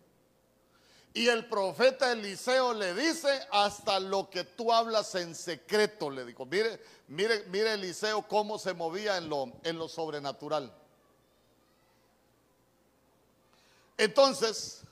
Y 1.14 1.28
el 1.28 1.48
profeta 1.48 2.12
Eliseo 2.12 2.74
le 2.74 2.94
dice, 2.94 3.30
hasta 3.52 4.00
lo 4.00 4.30
que 4.30 4.44
tú 4.44 4.72
hablas 4.72 5.16
en 5.16 5.34
secreto, 5.34 6.10
le 6.10 6.24
dijo. 6.24 6.46
Mire, 6.46 6.80
mire, 7.08 7.46
mire 7.48 7.74
Eliseo 7.74 8.28
cómo 8.28 8.60
se 8.60 8.74
movía 8.74 9.18
en 9.18 9.28
lo, 9.28 9.52
en 9.64 9.78
lo 9.80 9.88
sobrenatural. 9.88 10.72
Entonces, 13.98 14.84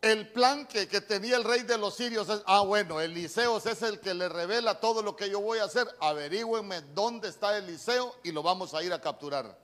el 0.00 0.32
plan 0.32 0.66
que, 0.66 0.88
que, 0.88 1.02
tenía 1.02 1.36
el 1.36 1.44
rey 1.44 1.62
de 1.62 1.76
los 1.76 1.94
sirios 1.94 2.28
es, 2.30 2.42
ah, 2.46 2.62
bueno, 2.62 3.00
Eliseo 3.00 3.58
es 3.58 3.82
el 3.82 4.00
que 4.00 4.14
le 4.14 4.28
revela 4.28 4.80
todo 4.80 5.02
lo 5.02 5.14
que 5.14 5.28
yo 5.28 5.40
voy 5.40 5.58
a 5.58 5.64
hacer. 5.64 5.86
Averígüenme 6.00 6.80
dónde 6.94 7.28
está 7.28 7.58
Eliseo 7.58 8.16
y 8.24 8.32
lo 8.32 8.42
vamos 8.42 8.72
a 8.72 8.82
ir 8.82 8.94
a 8.94 9.00
capturar. 9.00 9.58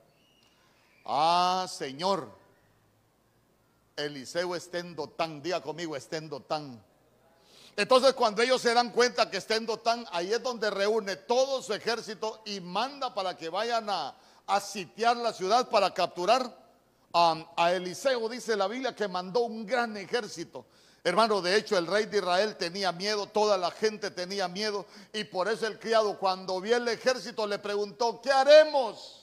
Ah, 1.06 1.66
Señor, 1.68 2.41
Eliseo 3.96 4.54
está 4.56 4.78
en 4.78 4.94
Dotán, 4.96 5.42
diga 5.42 5.60
conmigo, 5.62 5.96
está 5.96 6.16
en 6.16 6.28
Dotán. 6.28 6.82
Entonces 7.76 8.12
cuando 8.14 8.42
ellos 8.42 8.60
se 8.60 8.74
dan 8.74 8.90
cuenta 8.90 9.30
que 9.30 9.38
está 9.38 9.56
en 9.56 9.66
Dotán, 9.66 10.06
ahí 10.12 10.32
es 10.32 10.42
donde 10.42 10.70
reúne 10.70 11.16
todo 11.16 11.62
su 11.62 11.72
ejército 11.72 12.42
y 12.44 12.60
manda 12.60 13.14
para 13.14 13.36
que 13.36 13.48
vayan 13.48 13.88
a, 13.88 14.14
a 14.46 14.60
sitiar 14.60 15.16
la 15.16 15.32
ciudad 15.32 15.68
para 15.70 15.92
capturar 15.94 16.62
a, 17.12 17.72
Eliseo, 17.72 18.28
dice 18.28 18.56
la 18.56 18.68
Biblia, 18.68 18.94
que 18.94 19.08
mandó 19.08 19.40
un 19.40 19.66
gran 19.66 19.96
ejército. 19.96 20.66
Hermano, 21.04 21.42
de 21.42 21.56
hecho 21.56 21.76
el 21.76 21.86
rey 21.86 22.06
de 22.06 22.18
Israel 22.18 22.56
tenía 22.56 22.92
miedo, 22.92 23.26
toda 23.26 23.58
la 23.58 23.70
gente 23.70 24.10
tenía 24.10 24.46
miedo 24.48 24.86
y 25.12 25.24
por 25.24 25.48
eso 25.48 25.66
el 25.66 25.78
criado 25.78 26.16
cuando 26.18 26.60
vio 26.60 26.76
el 26.76 26.86
ejército 26.86 27.46
le 27.46 27.58
preguntó, 27.58 28.20
¿qué 28.22 28.30
haremos? 28.30 29.21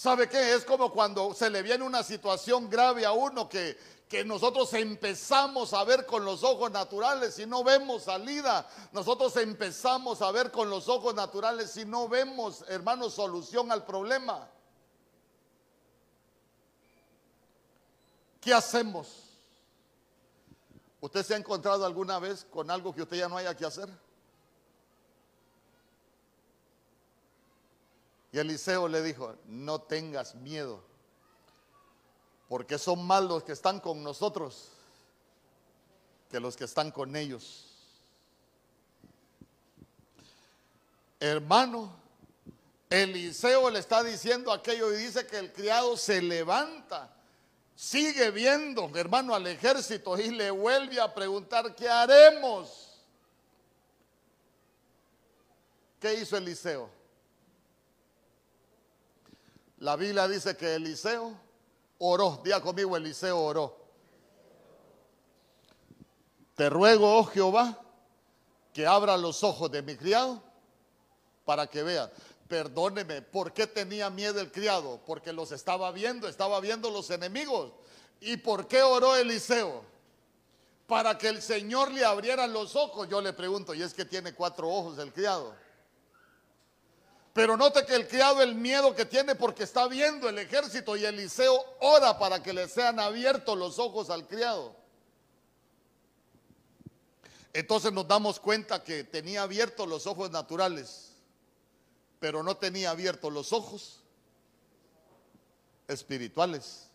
¿Sabe 0.00 0.30
qué? 0.30 0.54
Es 0.54 0.64
como 0.64 0.90
cuando 0.90 1.34
se 1.34 1.50
le 1.50 1.60
viene 1.60 1.84
una 1.84 2.02
situación 2.02 2.70
grave 2.70 3.04
a 3.04 3.12
uno 3.12 3.50
que, 3.50 3.76
que 4.08 4.24
nosotros 4.24 4.72
empezamos 4.72 5.74
a 5.74 5.84
ver 5.84 6.06
con 6.06 6.24
los 6.24 6.42
ojos 6.42 6.70
naturales 6.70 7.38
y 7.38 7.44
no 7.44 7.62
vemos 7.62 8.04
salida. 8.04 8.66
Nosotros 8.92 9.36
empezamos 9.36 10.22
a 10.22 10.30
ver 10.30 10.50
con 10.50 10.70
los 10.70 10.88
ojos 10.88 11.14
naturales 11.14 11.76
y 11.76 11.84
no 11.84 12.08
vemos, 12.08 12.64
hermano, 12.68 13.10
solución 13.10 13.70
al 13.70 13.84
problema. 13.84 14.48
¿Qué 18.40 18.54
hacemos? 18.54 19.24
¿Usted 21.02 21.26
se 21.26 21.34
ha 21.34 21.36
encontrado 21.36 21.84
alguna 21.84 22.18
vez 22.18 22.46
con 22.50 22.70
algo 22.70 22.94
que 22.94 23.02
usted 23.02 23.18
ya 23.18 23.28
no 23.28 23.36
haya 23.36 23.54
que 23.54 23.66
hacer? 23.66 23.90
Y 28.32 28.38
Eliseo 28.38 28.88
le 28.88 29.02
dijo, 29.02 29.34
no 29.46 29.80
tengas 29.80 30.34
miedo, 30.34 30.82
porque 32.48 32.78
son 32.78 33.04
más 33.06 33.22
los 33.24 33.42
que 33.42 33.52
están 33.52 33.80
con 33.80 34.02
nosotros 34.02 34.68
que 36.30 36.38
los 36.38 36.56
que 36.56 36.64
están 36.64 36.92
con 36.92 37.16
ellos. 37.16 37.66
Hermano, 41.18 41.92
Eliseo 42.88 43.68
le 43.68 43.80
está 43.80 44.04
diciendo 44.04 44.52
aquello 44.52 44.92
y 44.92 44.96
dice 44.96 45.26
que 45.26 45.38
el 45.38 45.52
criado 45.52 45.96
se 45.96 46.22
levanta 46.22 47.12
sigue 47.80 48.30
viendo, 48.30 48.90
hermano, 48.94 49.34
al 49.34 49.46
ejército 49.46 50.18
y 50.18 50.30
le 50.30 50.50
vuelve 50.50 51.00
a 51.00 51.14
preguntar, 51.14 51.74
¿qué 51.74 51.88
haremos? 51.88 52.92
¿Qué 55.98 56.12
hizo 56.12 56.36
Eliseo? 56.36 56.90
La 59.80 59.96
Biblia 59.96 60.28
dice 60.28 60.56
que 60.56 60.74
Eliseo 60.74 61.34
oró, 61.98 62.40
día 62.44 62.60
conmigo, 62.60 62.96
Eliseo 62.96 63.38
oró. 63.38 63.76
Te 66.54 66.68
ruego, 66.68 67.18
oh 67.18 67.24
Jehová, 67.24 67.80
que 68.74 68.86
abra 68.86 69.16
los 69.16 69.42
ojos 69.42 69.70
de 69.70 69.80
mi 69.80 69.96
criado 69.96 70.42
para 71.46 71.66
que 71.66 71.82
vea. 71.82 72.12
Perdóneme, 72.46 73.22
¿por 73.22 73.54
qué 73.54 73.66
tenía 73.66 74.10
miedo 74.10 74.40
el 74.40 74.52
criado? 74.52 75.00
Porque 75.06 75.32
los 75.32 75.50
estaba 75.52 75.90
viendo, 75.92 76.28
estaba 76.28 76.60
viendo 76.60 76.90
los 76.90 77.08
enemigos. 77.10 77.72
¿Y 78.20 78.36
por 78.36 78.68
qué 78.68 78.82
oró 78.82 79.16
Eliseo? 79.16 79.82
Para 80.86 81.16
que 81.16 81.28
el 81.28 81.40
Señor 81.40 81.90
le 81.90 82.04
abriera 82.04 82.46
los 82.46 82.76
ojos. 82.76 83.08
Yo 83.08 83.22
le 83.22 83.32
pregunto, 83.32 83.72
y 83.72 83.82
es 83.82 83.94
que 83.94 84.04
tiene 84.04 84.34
cuatro 84.34 84.68
ojos 84.68 84.98
el 84.98 85.10
criado. 85.12 85.54
Pero 87.32 87.56
note 87.56 87.86
que 87.86 87.94
el 87.94 88.08
criado 88.08 88.42
el 88.42 88.54
miedo 88.54 88.94
que 88.94 89.04
tiene 89.04 89.34
porque 89.34 89.62
está 89.62 89.86
viendo 89.86 90.28
el 90.28 90.38
ejército 90.38 90.96
y 90.96 91.04
Eliseo 91.04 91.64
ora 91.80 92.18
para 92.18 92.42
que 92.42 92.52
le 92.52 92.68
sean 92.68 92.98
abiertos 92.98 93.56
los 93.56 93.78
ojos 93.78 94.10
al 94.10 94.26
criado. 94.26 94.74
Entonces 97.52 97.92
nos 97.92 98.06
damos 98.06 98.40
cuenta 98.40 98.82
que 98.82 99.04
tenía 99.04 99.42
abiertos 99.42 99.88
los 99.88 100.06
ojos 100.06 100.30
naturales 100.30 101.10
pero 102.20 102.42
no 102.42 102.56
tenía 102.56 102.90
abiertos 102.90 103.32
los 103.32 103.52
ojos 103.52 104.00
espirituales. 105.88 106.86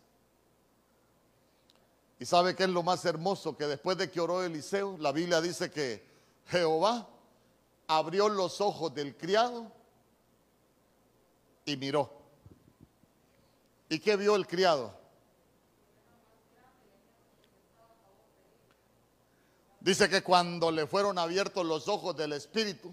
¿Y 2.18 2.24
sabe 2.24 2.54
qué 2.54 2.62
es 2.62 2.70
lo 2.70 2.82
más 2.82 3.04
hermoso? 3.04 3.56
Que 3.56 3.66
después 3.66 3.98
de 3.98 4.10
que 4.10 4.20
oró 4.20 4.42
Eliseo, 4.42 4.96
la 4.98 5.12
Biblia 5.12 5.42
dice 5.42 5.70
que 5.70 6.06
Jehová 6.46 7.08
abrió 7.88 8.28
los 8.28 8.60
ojos 8.60 8.94
del 8.94 9.16
criado 9.16 9.70
y 11.66 11.76
miró. 11.76 12.10
¿Y 13.88 13.98
qué 13.98 14.16
vio 14.16 14.36
el 14.36 14.46
criado? 14.46 14.94
Dice 19.80 20.08
que 20.08 20.22
cuando 20.22 20.70
le 20.70 20.86
fueron 20.86 21.18
abiertos 21.18 21.64
los 21.64 21.86
ojos 21.86 22.16
del 22.16 22.32
Espíritu, 22.32 22.92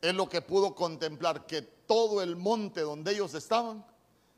es 0.00 0.14
lo 0.14 0.28
que 0.28 0.42
pudo 0.42 0.74
contemplar 0.74 1.46
que 1.46 1.62
todo 1.62 2.22
el 2.22 2.36
monte 2.36 2.82
donde 2.82 3.12
ellos 3.12 3.34
estaban 3.34 3.84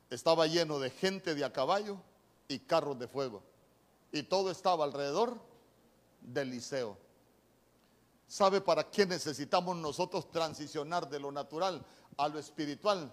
estaba 0.08 0.46
lleno 0.46 0.78
de 0.78 0.90
gente 0.90 1.34
de 1.34 1.44
a 1.44 1.52
caballo 1.52 1.98
y 2.46 2.60
carros 2.60 2.98
de 2.98 3.08
fuego. 3.08 3.42
Y 4.12 4.22
todo 4.22 4.50
estaba 4.50 4.84
alrededor 4.84 5.38
del 6.22 6.50
liceo. 6.50 6.96
¿Sabe 8.26 8.60
para 8.60 8.90
qué 8.90 9.04
necesitamos 9.04 9.76
nosotros 9.76 10.30
transicionar 10.30 11.08
de 11.08 11.20
lo 11.20 11.30
natural 11.32 11.84
a 12.16 12.28
lo 12.28 12.38
espiritual? 12.38 13.12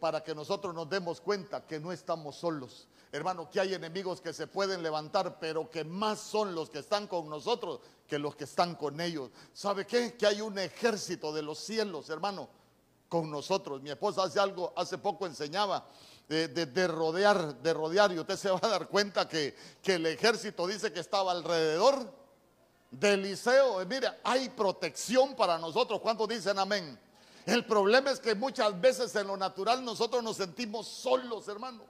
Para 0.00 0.22
que 0.22 0.34
nosotros 0.34 0.74
nos 0.74 0.88
demos 0.88 1.20
cuenta 1.20 1.66
que 1.66 1.78
no 1.78 1.92
estamos 1.92 2.36
solos. 2.36 2.88
Hermano, 3.10 3.48
que 3.48 3.60
hay 3.60 3.74
enemigos 3.74 4.20
que 4.20 4.32
se 4.32 4.46
pueden 4.46 4.82
levantar, 4.82 5.38
pero 5.38 5.70
que 5.70 5.84
más 5.84 6.18
son 6.18 6.54
los 6.54 6.68
que 6.68 6.80
están 6.80 7.06
con 7.06 7.28
nosotros 7.28 7.80
que 8.06 8.18
los 8.18 8.36
que 8.36 8.44
están 8.44 8.74
con 8.74 9.00
ellos. 9.00 9.30
¿Sabe 9.52 9.86
qué? 9.86 10.14
Que 10.16 10.26
hay 10.26 10.40
un 10.40 10.58
ejército 10.58 11.32
de 11.32 11.42
los 11.42 11.58
cielos, 11.58 12.10
hermano, 12.10 12.48
con 13.08 13.30
nosotros. 13.30 13.80
Mi 13.80 13.90
esposa 13.90 14.24
hace 14.24 14.40
algo, 14.40 14.72
hace 14.76 14.98
poco 14.98 15.26
enseñaba 15.26 15.86
de, 16.28 16.88
rodear, 16.88 17.56
de 17.62 17.72
rodear, 17.72 18.12
y 18.12 18.18
usted 18.18 18.36
se 18.36 18.50
va 18.50 18.60
a 18.62 18.68
dar 18.68 18.88
cuenta 18.88 19.26
que, 19.26 19.54
que 19.82 19.94
el 19.94 20.04
ejército 20.04 20.66
dice 20.66 20.92
que 20.92 21.00
estaba 21.00 21.32
alrededor 21.32 22.12
del 22.90 23.22
liceo. 23.22 23.84
Mire, 23.86 24.08
hay 24.22 24.50
protección 24.50 25.34
para 25.34 25.58
nosotros. 25.58 26.00
¿Cuántos 26.00 26.28
dicen 26.28 26.58
amén? 26.58 26.98
El 27.48 27.64
problema 27.64 28.10
es 28.10 28.20
que 28.20 28.34
muchas 28.34 28.78
veces 28.78 29.16
en 29.16 29.26
lo 29.26 29.34
natural 29.34 29.82
nosotros 29.82 30.22
nos 30.22 30.36
sentimos 30.36 30.86
solos, 30.86 31.48
hermano. 31.48 31.82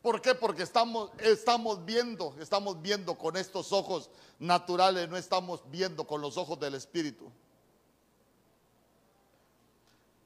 ¿Por 0.00 0.22
qué? 0.22 0.34
Porque 0.34 0.62
estamos, 0.62 1.10
estamos 1.18 1.84
viendo, 1.84 2.34
estamos 2.40 2.80
viendo 2.80 3.14
con 3.18 3.36
estos 3.36 3.70
ojos 3.74 4.08
naturales, 4.38 5.06
no 5.10 5.18
estamos 5.18 5.60
viendo 5.70 6.06
con 6.06 6.22
los 6.22 6.38
ojos 6.38 6.58
del 6.58 6.74
Espíritu. 6.74 7.30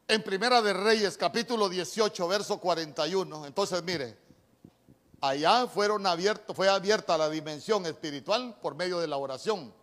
En 0.07 0.22
Primera 0.22 0.62
de 0.62 0.72
Reyes, 0.72 1.16
capítulo 1.16 1.68
18, 1.68 2.29
verso 2.29 2.61
41. 2.61 3.46
Entonces, 3.46 3.83
mire, 3.83 4.16
allá 5.20 5.66
fueron 5.66 6.07
abiertos, 6.07 6.55
fue 6.55 6.68
abierta 6.68 7.18
la 7.18 7.29
dimensión 7.29 7.85
espiritual 7.87 8.57
por 8.62 8.77
medio 8.77 9.01
de 9.01 9.09
la 9.09 9.16
oración. 9.16 9.75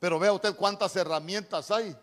Pero 0.00 0.18
vea 0.18 0.32
usted 0.32 0.56
cuántas 0.56 0.96
herramientas 0.96 1.70
hay 1.70 1.94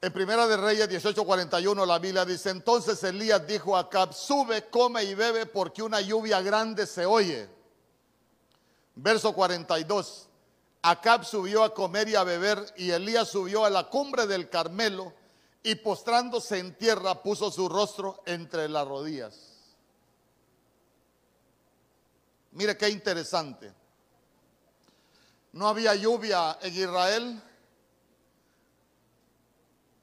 en 0.00 0.12
Primera 0.12 0.46
de 0.46 0.56
Reyes 0.56 0.88
18:41 0.88 1.86
la 1.86 1.98
Biblia 1.98 2.24
dice, 2.24 2.50
entonces 2.50 3.02
Elías 3.02 3.46
dijo 3.46 3.76
a 3.76 3.80
Acab, 3.80 4.12
sube, 4.12 4.68
come 4.68 5.02
y 5.04 5.14
bebe 5.14 5.46
porque 5.46 5.82
una 5.82 6.00
lluvia 6.00 6.40
grande 6.42 6.86
se 6.86 7.06
oye. 7.06 7.48
Verso 8.94 9.32
42, 9.32 10.28
Acab 10.82 11.24
subió 11.24 11.64
a 11.64 11.74
comer 11.74 12.08
y 12.08 12.14
a 12.14 12.24
beber 12.24 12.72
y 12.76 12.90
Elías 12.90 13.28
subió 13.28 13.64
a 13.64 13.70
la 13.70 13.84
cumbre 13.84 14.26
del 14.26 14.48
Carmelo 14.48 15.12
y 15.62 15.74
postrándose 15.74 16.58
en 16.58 16.76
tierra 16.76 17.22
puso 17.22 17.50
su 17.50 17.68
rostro 17.68 18.22
entre 18.26 18.68
las 18.68 18.86
rodillas. 18.86 19.34
Mire 22.52 22.76
qué 22.76 22.88
interesante. 22.88 23.72
No 25.52 25.68
había 25.68 25.94
lluvia 25.94 26.58
en 26.62 26.74
Israel 26.74 27.42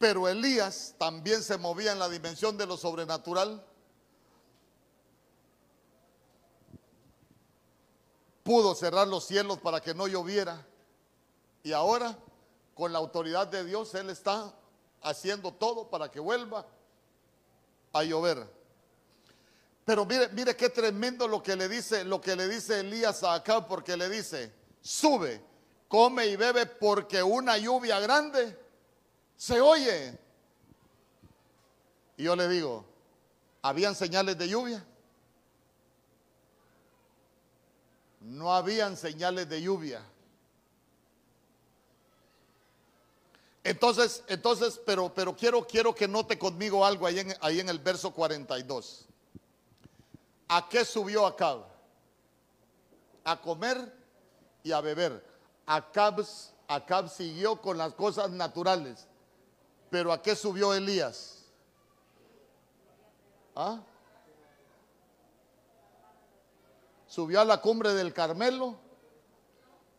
pero 0.03 0.27
Elías 0.27 0.95
también 0.97 1.41
se 1.41 1.57
movía 1.57 1.93
en 1.93 1.99
la 1.99 2.09
dimensión 2.09 2.57
de 2.57 2.65
lo 2.65 2.75
sobrenatural. 2.75 3.65
pudo 8.43 8.75
cerrar 8.75 9.07
los 9.07 9.23
cielos 9.23 9.59
para 9.59 9.79
que 9.79 9.93
no 9.93 10.05
lloviera. 10.05 10.67
Y 11.63 11.71
ahora, 11.71 12.17
con 12.73 12.91
la 12.91 12.99
autoridad 12.99 13.47
de 13.47 13.63
Dios, 13.63 13.95
Él 13.95 14.09
está 14.09 14.53
haciendo 15.01 15.53
todo 15.53 15.89
para 15.89 16.11
que 16.11 16.19
vuelva 16.19 16.67
a 17.93 18.03
llover. 18.03 18.45
Pero 19.85 20.05
mire, 20.05 20.27
mire 20.33 20.57
qué 20.57 20.67
tremendo 20.67 21.29
lo 21.29 21.41
que 21.41 21.55
le 21.55 21.69
dice, 21.69 22.03
lo 22.03 22.19
que 22.19 22.35
le 22.35 22.49
dice 22.49 22.81
Elías 22.81 23.23
a 23.23 23.35
Acab, 23.35 23.69
porque 23.69 23.95
le 23.95 24.09
dice, 24.09 24.53
sube, 24.81 25.41
come 25.87 26.25
y 26.25 26.35
bebe, 26.35 26.65
porque 26.65 27.23
una 27.23 27.57
lluvia 27.57 28.01
grande 28.01 28.62
se 29.43 29.59
oye. 29.59 30.17
Y 32.15 32.23
yo 32.23 32.33
le 32.33 32.47
digo, 32.47 32.85
¿habían 33.61 33.93
señales 33.93 34.37
de 34.37 34.47
lluvia? 34.47 34.85
No 38.21 38.53
habían 38.53 38.95
señales 38.95 39.49
de 39.49 39.61
lluvia. 39.61 40.01
Entonces, 43.65 44.23
entonces, 44.27 44.79
pero, 44.85 45.13
pero 45.13 45.35
quiero, 45.35 45.67
quiero 45.67 45.93
que 45.93 46.07
note 46.07 46.39
conmigo 46.39 46.85
algo 46.85 47.05
ahí 47.05 47.19
en, 47.19 47.35
ahí 47.41 47.59
en 47.59 47.67
el 47.67 47.79
verso 47.79 48.13
42. 48.13 49.05
¿A 50.47 50.69
qué 50.69 50.85
subió 50.85 51.25
Acab? 51.25 51.65
A 53.25 53.41
comer 53.41 53.93
y 54.63 54.71
a 54.71 54.79
beber. 54.79 55.21
Acab, 55.65 56.25
Acab 56.69 57.09
siguió 57.09 57.59
con 57.59 57.77
las 57.77 57.93
cosas 57.93 58.31
naturales. 58.31 59.05
Pero 59.93 60.11
¿a 60.11 60.19
qué 60.19 60.35
subió 60.35 60.73
Elías? 60.73 61.43
¿Ah? 63.55 63.79
Subió 67.05 67.41
a 67.41 67.45
la 67.45 67.61
cumbre 67.61 67.93
del 67.93 68.11
Carmelo. 68.11 68.75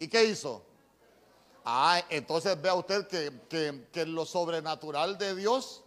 ¿Y 0.01 0.09
qué 0.09 0.25
hizo? 0.25 0.65
Ah, 1.65 2.03
entonces 2.09 2.61
vea 2.61 2.75
usted 2.75 3.07
que, 3.07 3.87
que 3.93 4.05
lo 4.05 4.27
sobrenatural 4.27 5.17
de 5.17 5.37
Dios 5.37 5.85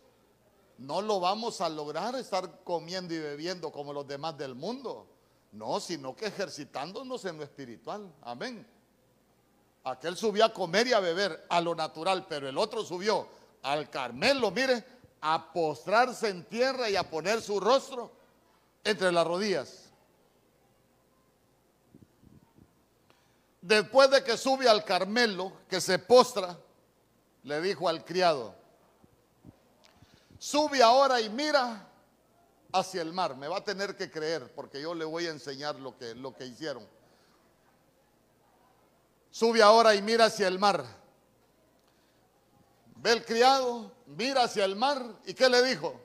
no 0.77 1.01
lo 1.01 1.19
vamos 1.19 1.59
a 1.59 1.67
lograr 1.67 2.15
estar 2.15 2.63
comiendo 2.63 3.13
y 3.13 3.19
bebiendo 3.19 3.73
como 3.73 3.91
los 3.91 4.07
demás 4.07 4.37
del 4.37 4.55
mundo. 4.55 5.05
No, 5.51 5.81
sino 5.81 6.15
que 6.15 6.27
ejercitándonos 6.27 7.25
en 7.25 7.39
lo 7.39 7.43
espiritual. 7.43 8.09
Amén. 8.21 8.65
Aquel 9.83 10.15
subió 10.15 10.45
a 10.45 10.53
comer 10.53 10.87
y 10.87 10.93
a 10.93 11.01
beber 11.01 11.45
a 11.49 11.59
lo 11.59 11.75
natural, 11.75 12.25
pero 12.29 12.47
el 12.47 12.57
otro 12.57 12.85
subió 12.85 13.35
al 13.67 13.89
Carmelo, 13.89 14.49
mire, 14.49 14.83
a 15.19 15.51
postrarse 15.51 16.29
en 16.29 16.45
tierra 16.45 16.89
y 16.89 16.95
a 16.95 17.09
poner 17.09 17.41
su 17.41 17.59
rostro 17.59 18.11
entre 18.83 19.11
las 19.11 19.27
rodillas. 19.27 19.89
Después 23.61 24.09
de 24.09 24.23
que 24.23 24.37
sube 24.37 24.69
al 24.69 24.85
Carmelo, 24.85 25.51
que 25.69 25.81
se 25.81 25.99
postra, 25.99 26.57
le 27.43 27.61
dijo 27.61 27.89
al 27.89 28.05
criado, 28.05 28.55
sube 30.39 30.81
ahora 30.81 31.19
y 31.19 31.29
mira 31.29 31.85
hacia 32.71 33.01
el 33.01 33.11
mar. 33.11 33.35
Me 33.35 33.49
va 33.49 33.57
a 33.57 33.63
tener 33.63 33.97
que 33.97 34.09
creer 34.09 34.49
porque 34.55 34.81
yo 34.81 34.95
le 34.95 35.03
voy 35.03 35.27
a 35.27 35.31
enseñar 35.31 35.75
lo 35.75 35.97
que, 35.97 36.15
lo 36.15 36.33
que 36.33 36.45
hicieron. 36.45 36.87
Sube 39.29 39.61
ahora 39.61 39.93
y 39.93 40.01
mira 40.01 40.25
hacia 40.25 40.47
el 40.47 40.57
mar. 40.57 40.85
Ve 43.01 43.11
el 43.11 43.25
criado, 43.25 43.91
mira 44.07 44.43
hacia 44.43 44.65
el 44.65 44.75
mar 44.75 45.01
y 45.25 45.33
¿qué 45.33 45.47
le 45.49 45.63
dijo? 45.63 45.99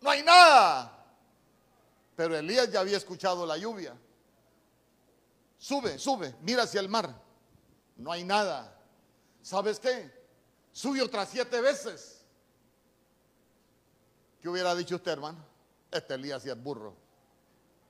No 0.00 0.10
hay 0.10 0.22
nada. 0.22 0.94
Pero 2.14 2.36
Elías 2.36 2.70
ya 2.70 2.80
había 2.80 2.96
escuchado 2.96 3.46
la 3.46 3.56
lluvia. 3.56 3.96
Sube, 5.58 5.98
sube, 5.98 6.34
mira 6.42 6.64
hacia 6.64 6.80
el 6.80 6.88
mar. 6.88 7.14
No 7.96 8.12
hay 8.12 8.24
nada. 8.24 8.76
¿Sabes 9.42 9.80
qué? 9.80 10.10
Sube 10.72 11.02
otras 11.02 11.28
siete 11.30 11.60
veces. 11.60 12.20
¿Qué 14.40 14.48
hubiera 14.48 14.74
dicho 14.74 14.96
usted, 14.96 15.12
hermano? 15.12 15.38
Este 15.90 16.14
Elías 16.14 16.44
y 16.46 16.50
el 16.50 16.56
burro. 16.56 16.94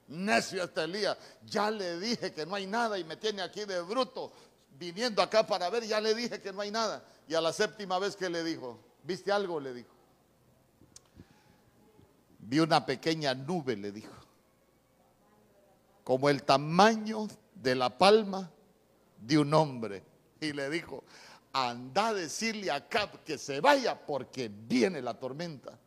Necio 0.08 0.62
este 0.62 0.84
Elías. 0.84 1.18
Ya 1.44 1.70
le 1.70 1.98
dije 1.98 2.32
que 2.32 2.46
no 2.46 2.54
hay 2.54 2.66
nada 2.66 2.98
y 2.98 3.04
me 3.04 3.16
tiene 3.16 3.42
aquí 3.42 3.64
de 3.64 3.82
bruto, 3.82 4.32
viniendo 4.78 5.20
acá 5.20 5.46
para 5.46 5.68
ver. 5.70 5.84
Ya 5.84 6.00
le 6.00 6.14
dije 6.14 6.40
que 6.40 6.52
no 6.52 6.60
hay 6.60 6.70
nada. 6.70 7.04
Y 7.26 7.34
a 7.34 7.40
la 7.40 7.52
séptima 7.52 7.98
vez 7.98 8.16
que 8.16 8.30
le 8.30 8.44
dijo, 8.44 8.78
¿viste 9.02 9.32
algo? 9.32 9.60
Le 9.60 9.74
dijo. 9.74 9.90
Vi 12.38 12.60
una 12.60 12.86
pequeña 12.86 13.34
nube, 13.34 13.76
le 13.76 13.92
dijo. 13.92 14.14
Como 16.04 16.30
el 16.30 16.42
tamaño 16.42 17.28
de 17.54 17.74
la 17.74 17.98
palma 17.98 18.50
de 19.18 19.38
un 19.38 19.52
hombre 19.52 20.02
y 20.40 20.52
le 20.52 20.70
dijo, 20.70 21.04
anda 21.52 22.08
a 22.08 22.14
decirle 22.14 22.70
a 22.70 22.88
Cap 22.88 23.22
que 23.24 23.36
se 23.36 23.60
vaya 23.60 24.06
porque 24.06 24.48
viene 24.48 25.02
la 25.02 25.14
tormenta. 25.14 25.78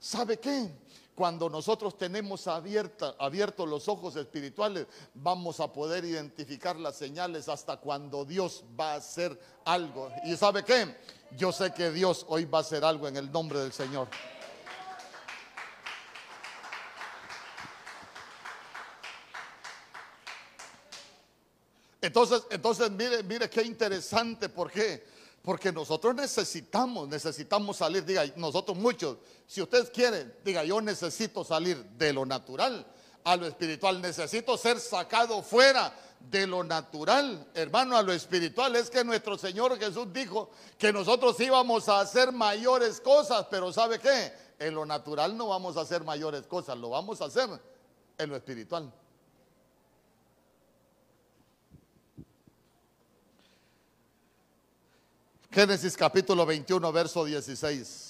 ¿Sabe 0.00 0.38
qué? 0.38 0.72
Cuando 1.18 1.50
nosotros 1.50 1.98
tenemos 1.98 2.46
abiertos 2.46 3.68
los 3.68 3.88
ojos 3.88 4.14
espirituales, 4.14 4.86
vamos 5.14 5.58
a 5.58 5.72
poder 5.72 6.04
identificar 6.04 6.78
las 6.78 6.94
señales 6.94 7.48
hasta 7.48 7.78
cuando 7.78 8.24
Dios 8.24 8.62
va 8.78 8.92
a 8.92 8.98
hacer 8.98 9.36
algo. 9.64 10.12
¿Y 10.26 10.36
sabe 10.36 10.62
qué? 10.62 10.94
Yo 11.36 11.50
sé 11.50 11.74
que 11.74 11.90
Dios 11.90 12.24
hoy 12.28 12.44
va 12.44 12.58
a 12.58 12.60
hacer 12.60 12.84
algo 12.84 13.08
en 13.08 13.16
el 13.16 13.32
nombre 13.32 13.58
del 13.58 13.72
Señor. 13.72 14.06
Entonces, 22.00 22.44
entonces 22.50 22.92
mire, 22.92 23.24
mire 23.24 23.50
qué 23.50 23.62
interesante, 23.62 24.48
¿por 24.48 24.70
qué? 24.70 25.04
Porque 25.48 25.72
nosotros 25.72 26.14
necesitamos, 26.14 27.08
necesitamos 27.08 27.78
salir, 27.78 28.04
diga, 28.04 28.22
nosotros 28.36 28.76
muchos, 28.76 29.16
si 29.46 29.62
ustedes 29.62 29.88
quieren, 29.88 30.30
diga, 30.44 30.62
yo 30.62 30.78
necesito 30.82 31.42
salir 31.42 31.82
de 31.96 32.12
lo 32.12 32.26
natural 32.26 32.86
a 33.24 33.34
lo 33.34 33.46
espiritual, 33.46 33.98
necesito 34.02 34.58
ser 34.58 34.78
sacado 34.78 35.42
fuera 35.42 35.90
de 36.20 36.46
lo 36.46 36.62
natural, 36.64 37.46
hermano, 37.54 37.96
a 37.96 38.02
lo 38.02 38.12
espiritual. 38.12 38.76
Es 38.76 38.90
que 38.90 39.02
nuestro 39.02 39.38
Señor 39.38 39.78
Jesús 39.78 40.12
dijo 40.12 40.50
que 40.76 40.92
nosotros 40.92 41.40
íbamos 41.40 41.88
a 41.88 42.00
hacer 42.00 42.30
mayores 42.30 43.00
cosas, 43.00 43.46
pero 43.50 43.72
¿sabe 43.72 43.98
qué? 43.98 44.30
En 44.58 44.74
lo 44.74 44.84
natural 44.84 45.34
no 45.34 45.48
vamos 45.48 45.78
a 45.78 45.80
hacer 45.80 46.04
mayores 46.04 46.46
cosas, 46.46 46.76
lo 46.76 46.90
vamos 46.90 47.22
a 47.22 47.24
hacer 47.24 47.48
en 48.18 48.28
lo 48.28 48.36
espiritual. 48.36 48.92
Génesis 55.50 55.96
capítulo 55.96 56.44
21, 56.44 56.92
verso 56.92 57.24
16. 57.24 58.08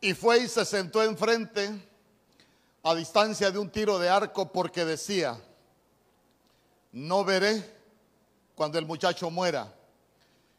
Y 0.00 0.12
fue 0.12 0.40
y 0.40 0.48
se 0.48 0.66
sentó 0.66 1.02
enfrente 1.02 1.70
a 2.82 2.94
distancia 2.94 3.50
de 3.50 3.58
un 3.58 3.70
tiro 3.70 3.98
de 3.98 4.10
arco 4.10 4.52
porque 4.52 4.84
decía, 4.84 5.40
no 6.92 7.24
veré 7.24 7.64
cuando 8.54 8.78
el 8.78 8.84
muchacho 8.84 9.30
muera. 9.30 9.72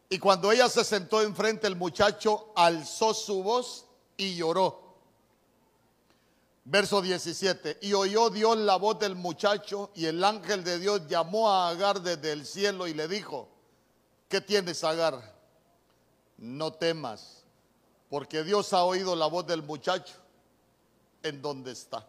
Y 0.10 0.20
cuando 0.20 0.52
ella 0.52 0.70
se 0.70 0.84
sentó 0.84 1.22
enfrente, 1.22 1.68
el 1.68 1.76
muchacho 1.76 2.52
alzó 2.56 3.14
su 3.14 3.42
voz 3.42 3.86
y 4.18 4.36
lloró. 4.36 4.86
Verso 6.64 7.02
17. 7.02 7.80
Y 7.82 7.94
oyó 7.94 8.30
Dios 8.30 8.58
la 8.58 8.76
voz 8.76 9.00
del 9.00 9.16
muchacho 9.16 9.92
y 9.96 10.06
el 10.06 10.24
ángel 10.24 10.64
de 10.64 10.80
Dios 10.80 11.08
llamó 11.08 11.52
a 11.52 11.70
Agar 11.70 12.02
desde 12.02 12.32
el 12.32 12.46
cielo 12.46 12.88
y 12.88 12.94
le 12.94 13.08
dijo, 13.08 13.50
¿qué 14.30 14.42
tienes 14.42 14.84
Agar? 14.84 15.36
No 16.38 16.74
temas, 16.74 17.44
porque 18.10 18.44
Dios 18.44 18.74
ha 18.74 18.84
oído 18.84 19.16
la 19.16 19.28
voz 19.28 19.48
del 19.48 19.64
muchacho 19.64 20.16
en 21.24 21.42
donde 21.42 21.72
está. 21.72 22.06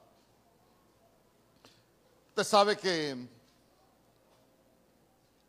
Usted 2.31 2.45
sabe 2.45 2.77
que 2.77 3.29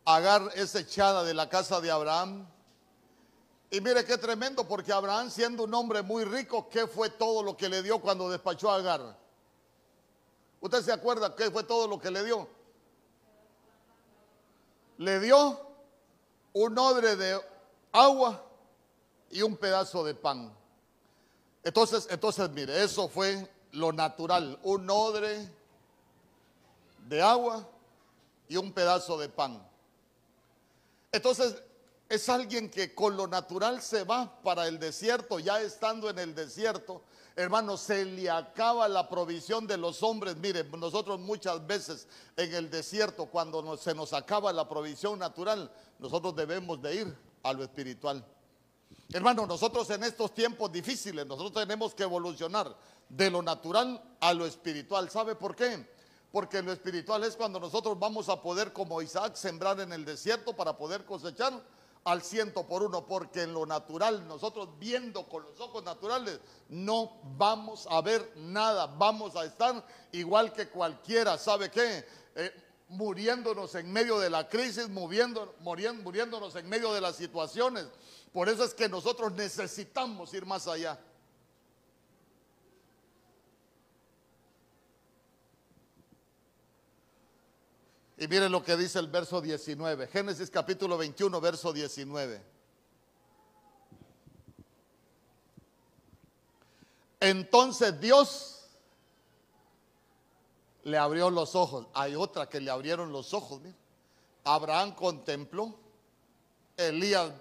Agar 0.08 0.52
es 0.56 0.74
echada 0.74 1.26
de 1.26 1.34
la 1.34 1.50
casa 1.50 1.82
de 1.82 1.92
Abraham. 1.92 2.48
Y 3.70 3.82
mire 3.82 4.06
qué 4.06 4.18
tremendo, 4.18 4.66
porque 4.66 4.94
Abraham 4.94 5.30
siendo 5.30 5.66
un 5.66 5.74
hombre 5.74 6.02
muy 6.02 6.24
rico, 6.24 6.70
¿qué 6.70 6.88
fue 6.88 7.10
todo 7.10 7.44
lo 7.44 7.58
que 7.58 7.68
le 7.68 7.84
dio 7.84 8.00
cuando 8.00 8.30
despachó 8.30 8.72
a 8.72 8.78
Agar? 8.78 9.18
¿Usted 10.62 10.82
se 10.82 10.94
acuerda 10.94 11.36
qué 11.36 11.52
fue 11.52 11.64
todo 11.64 11.90
lo 11.90 12.00
que 12.00 12.10
le 12.10 12.24
dio? 12.24 12.48
Le 14.98 15.20
dio 15.20 15.60
un 16.54 16.80
odre 16.80 17.18
de 17.18 17.42
agua 17.92 18.42
y 19.30 19.42
un 19.42 19.58
pedazo 19.58 20.06
de 20.06 20.16
pan. 20.16 20.56
Entonces, 21.66 22.08
entonces 22.10 22.50
mire, 22.52 22.82
eso 22.82 23.10
fue 23.10 23.46
lo 23.74 23.92
natural, 23.92 24.58
un 24.64 24.90
odre 24.90 25.52
de 27.10 27.22
agua 27.22 27.68
y 28.48 28.56
un 28.56 28.72
pedazo 28.72 29.18
de 29.18 29.28
pan. 29.28 29.67
Entonces, 31.18 31.56
es 32.10 32.30
alguien 32.30 32.70
que 32.70 32.94
con 32.94 33.18
lo 33.18 33.26
natural 33.26 33.82
se 33.82 34.04
va 34.04 34.40
para 34.44 34.68
el 34.68 34.78
desierto, 34.78 35.40
ya 35.40 35.60
estando 35.60 36.12
en 36.12 36.20
el 36.20 36.36
desierto, 36.36 37.02
hermano, 37.36 37.76
se 37.76 38.06
le 38.06 38.30
acaba 38.30 38.88
la 38.88 39.10
provisión 39.10 39.66
de 39.66 39.78
los 39.78 40.04
hombres. 40.04 40.38
Miren, 40.38 40.70
nosotros 40.80 41.20
muchas 41.20 41.66
veces 41.66 42.08
en 42.36 42.54
el 42.54 42.70
desierto, 42.70 43.26
cuando 43.26 43.76
se 43.78 43.96
nos 43.96 44.14
acaba 44.14 44.54
la 44.54 44.70
provisión 44.70 45.18
natural, 45.18 45.72
nosotros 45.98 46.36
debemos 46.36 46.80
de 46.84 46.96
ir 46.96 47.18
a 47.42 47.52
lo 47.52 47.64
espiritual. 47.64 48.24
Hermano, 49.12 49.48
nosotros 49.48 49.90
en 49.90 50.04
estos 50.04 50.36
tiempos 50.36 50.72
difíciles, 50.72 51.26
nosotros 51.26 51.66
tenemos 51.66 51.96
que 51.96 52.04
evolucionar 52.04 52.78
de 53.10 53.32
lo 53.32 53.42
natural 53.42 54.00
a 54.20 54.34
lo 54.36 54.46
espiritual. 54.46 55.10
¿Sabe 55.10 55.34
por 55.34 55.56
qué? 55.56 55.97
Porque 56.32 56.62
lo 56.62 56.72
espiritual 56.72 57.24
es 57.24 57.36
cuando 57.36 57.60
nosotros 57.60 57.98
vamos 57.98 58.30
a 58.30 58.42
poder, 58.42 58.74
como 58.74 59.02
Isaac, 59.02 59.36
sembrar 59.36 59.80
en 59.80 59.94
el 59.94 60.06
desierto 60.06 60.56
para 60.56 60.78
poder 60.78 61.06
cosechar 61.06 61.54
al 62.04 62.22
ciento 62.22 62.66
por 62.66 62.84
uno, 62.84 63.06
porque 63.06 63.44
en 63.44 63.54
lo 63.54 63.66
natural, 63.66 64.28
nosotros 64.28 64.70
viendo 64.80 65.28
con 65.28 65.44
los 65.44 65.60
ojos 65.60 65.84
naturales, 65.84 66.40
no 66.70 67.20
vamos 67.38 67.86
a 67.90 68.02
ver 68.02 68.32
nada, 68.38 68.88
vamos 68.88 69.36
a 69.36 69.44
estar 69.44 69.86
igual 70.14 70.54
que 70.54 70.70
cualquiera, 70.70 71.38
¿sabe 71.38 71.70
qué? 71.70 72.06
Eh, 72.36 72.64
muriéndonos 72.90 73.76
en 73.76 73.92
medio 73.92 74.20
de 74.20 74.30
la 74.30 74.48
crisis, 74.48 74.88
muriéndonos 74.90 76.56
en 76.56 76.70
medio 76.70 76.94
de 76.94 77.02
las 77.02 77.18
situaciones. 77.18 77.88
Por 78.32 78.48
eso 78.48 78.64
es 78.64 78.74
que 78.74 78.88
nosotros 78.88 79.34
necesitamos 79.34 80.34
ir 80.34 80.46
más 80.46 80.68
allá. 80.68 80.98
Y 88.20 88.28
miren 88.28 88.52
lo 88.52 88.64
que 88.64 88.76
dice 88.76 88.98
el 88.98 89.08
verso 89.08 89.42
19. 89.42 90.08
Génesis 90.08 90.50
capítulo 90.50 90.98
21, 90.98 91.40
verso 91.40 91.72
19. 91.72 92.42
Entonces 97.20 98.00
Dios 98.00 98.58
le 100.84 100.98
abrió 100.98 101.30
los 101.30 101.56
ojos. 101.56 101.86
Hay 101.94 102.16
otra 102.16 102.50
que 102.50 102.60
le 102.60 102.72
abrieron 102.72 103.12
los 103.12 103.36
ojos. 103.36 103.62
Abraham 104.44 104.96
contempló. 104.96 105.76
Elías, 106.76 107.32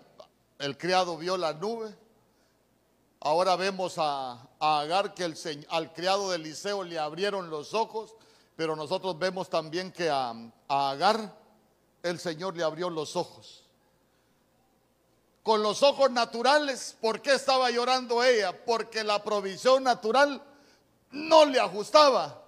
el 0.59 0.77
criado, 0.77 1.17
vio 1.17 1.39
la 1.39 1.55
nube. 1.55 1.97
Ahora 3.21 3.57
vemos 3.57 3.95
a, 3.97 4.47
Agar 4.59 5.15
que 5.15 5.25
el, 5.25 5.67
al 5.71 5.93
criado 5.93 6.31
de 6.31 6.37
Eliseo 6.37 6.83
le 6.85 6.99
abrieron 6.99 7.49
los 7.49 7.73
ojos. 7.73 8.15
Pero 8.57 8.75
nosotros 8.75 9.19
vemos 9.19 9.51
también 9.51 9.93
que 9.93 10.09
a, 10.11 10.35
Agar 10.69 11.39
el 12.03 12.19
Señor 12.19 12.57
le 12.57 12.65
abrió 12.65 12.89
los 12.91 13.15
ojos. 13.15 13.65
Con 15.43 15.63
los 15.63 15.83
ojos 15.83 16.11
naturales, 16.11 16.97
¿por 17.01 17.21
qué 17.21 17.35
estaba 17.35 17.71
llorando 17.71 18.25
ella? 18.25 18.65
Porque 18.65 19.05
la 19.05 19.23
provisión 19.23 19.85
natural 19.85 20.43
no 21.13 21.45
le 21.45 21.61
ajustaba. 21.61 22.43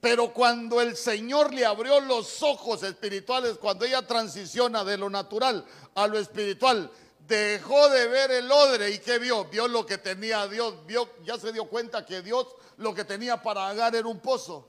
Pero 0.00 0.32
cuando 0.32 0.80
el 0.80 0.96
Señor 0.96 1.54
le 1.54 1.64
abrió 1.64 2.00
los 2.00 2.42
ojos 2.42 2.82
espirituales, 2.82 3.56
cuando 3.58 3.84
ella 3.84 4.06
transiciona 4.06 4.82
de 4.84 4.98
lo 4.98 5.08
natural 5.08 5.64
a 5.94 6.06
lo 6.06 6.18
espiritual, 6.18 6.90
dejó 7.26 7.88
de 7.90 8.08
ver 8.08 8.30
el 8.32 8.50
odre 8.50 8.90
y 8.90 8.98
¿qué 8.98 9.18
vio? 9.18 9.44
Vio 9.44 9.68
lo 9.68 9.86
que 9.86 9.98
tenía 9.98 10.46
Dios, 10.48 10.74
vio, 10.86 11.08
ya 11.24 11.38
se 11.38 11.52
dio 11.52 11.66
cuenta 11.66 12.04
que 12.04 12.22
Dios 12.22 12.48
lo 12.78 12.94
que 12.94 13.04
tenía 13.04 13.42
para 13.42 13.68
Agar 13.68 13.94
era 13.94 14.08
un 14.08 14.20
pozo. 14.20 14.66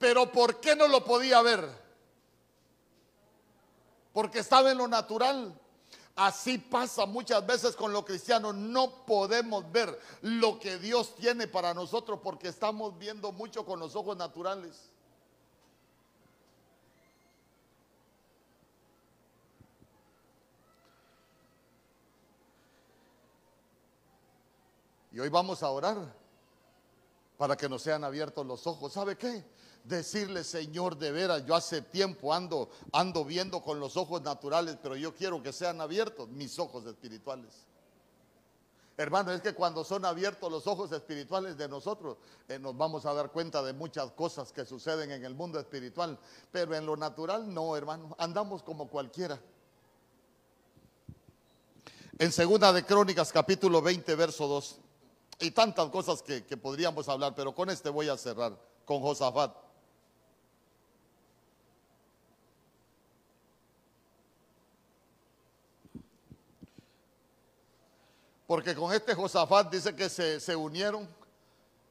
Pero 0.00 0.32
¿por 0.32 0.60
qué 0.60 0.74
no 0.74 0.88
lo 0.88 1.04
podía 1.04 1.42
ver? 1.42 1.62
Porque 4.14 4.38
estaba 4.38 4.70
en 4.70 4.78
lo 4.78 4.88
natural. 4.88 5.54
Así 6.16 6.56
pasa 6.56 7.04
muchas 7.04 7.46
veces 7.46 7.76
con 7.76 7.92
los 7.92 8.06
cristianos. 8.06 8.54
No 8.54 9.04
podemos 9.04 9.70
ver 9.70 10.00
lo 10.22 10.58
que 10.58 10.78
Dios 10.78 11.14
tiene 11.16 11.46
para 11.46 11.74
nosotros 11.74 12.18
porque 12.22 12.48
estamos 12.48 12.98
viendo 12.98 13.30
mucho 13.30 13.66
con 13.66 13.78
los 13.78 13.94
ojos 13.94 14.16
naturales. 14.16 14.90
Y 25.12 25.20
hoy 25.20 25.28
vamos 25.28 25.62
a 25.62 25.68
orar 25.68 25.98
para 27.36 27.54
que 27.54 27.68
nos 27.68 27.82
sean 27.82 28.02
abiertos 28.02 28.46
los 28.46 28.66
ojos. 28.66 28.94
¿Sabe 28.94 29.18
qué? 29.18 29.59
Decirle, 29.84 30.44
Señor, 30.44 30.96
de 30.96 31.10
veras, 31.10 31.44
yo 31.46 31.54
hace 31.54 31.82
tiempo 31.82 32.32
ando, 32.32 32.70
ando 32.92 33.24
viendo 33.24 33.62
con 33.62 33.80
los 33.80 33.96
ojos 33.96 34.22
naturales, 34.22 34.78
pero 34.82 34.96
yo 34.96 35.14
quiero 35.14 35.42
que 35.42 35.52
sean 35.52 35.80
abiertos 35.80 36.28
mis 36.28 36.58
ojos 36.58 36.86
espirituales. 36.86 37.66
Hermano, 39.00 39.32
es 39.32 39.40
que 39.40 39.54
cuando 39.54 39.82
son 39.82 40.04
abiertos 40.04 40.52
los 40.52 40.66
ojos 40.66 40.92
espirituales 40.92 41.56
de 41.56 41.68
nosotros, 41.68 42.18
eh, 42.48 42.58
nos 42.58 42.76
vamos 42.76 43.06
a 43.06 43.14
dar 43.14 43.30
cuenta 43.30 43.62
de 43.62 43.72
muchas 43.72 44.12
cosas 44.12 44.52
que 44.52 44.66
suceden 44.66 45.10
en 45.10 45.24
el 45.24 45.34
mundo 45.34 45.58
espiritual, 45.58 46.18
pero 46.52 46.74
en 46.74 46.84
lo 46.84 46.98
natural 46.98 47.52
no, 47.52 47.74
hermano, 47.74 48.14
andamos 48.18 48.62
como 48.62 48.88
cualquiera. 48.88 49.40
En 52.18 52.30
segunda 52.30 52.74
de 52.74 52.84
Crónicas, 52.84 53.32
capítulo 53.32 53.80
20, 53.80 54.14
verso 54.16 54.46
2, 54.46 54.78
y 55.38 55.50
tantas 55.52 55.88
cosas 55.88 56.20
que, 56.20 56.44
que 56.44 56.58
podríamos 56.58 57.08
hablar, 57.08 57.34
pero 57.34 57.54
con 57.54 57.70
este 57.70 57.88
voy 57.88 58.10
a 58.10 58.18
cerrar, 58.18 58.54
con 58.84 59.00
Josafat. 59.00 59.69
Porque 68.50 68.74
con 68.74 68.92
este 68.92 69.14
Josafat 69.14 69.70
dice 69.70 69.94
que 69.94 70.08
se, 70.08 70.56
unieron 70.56 71.08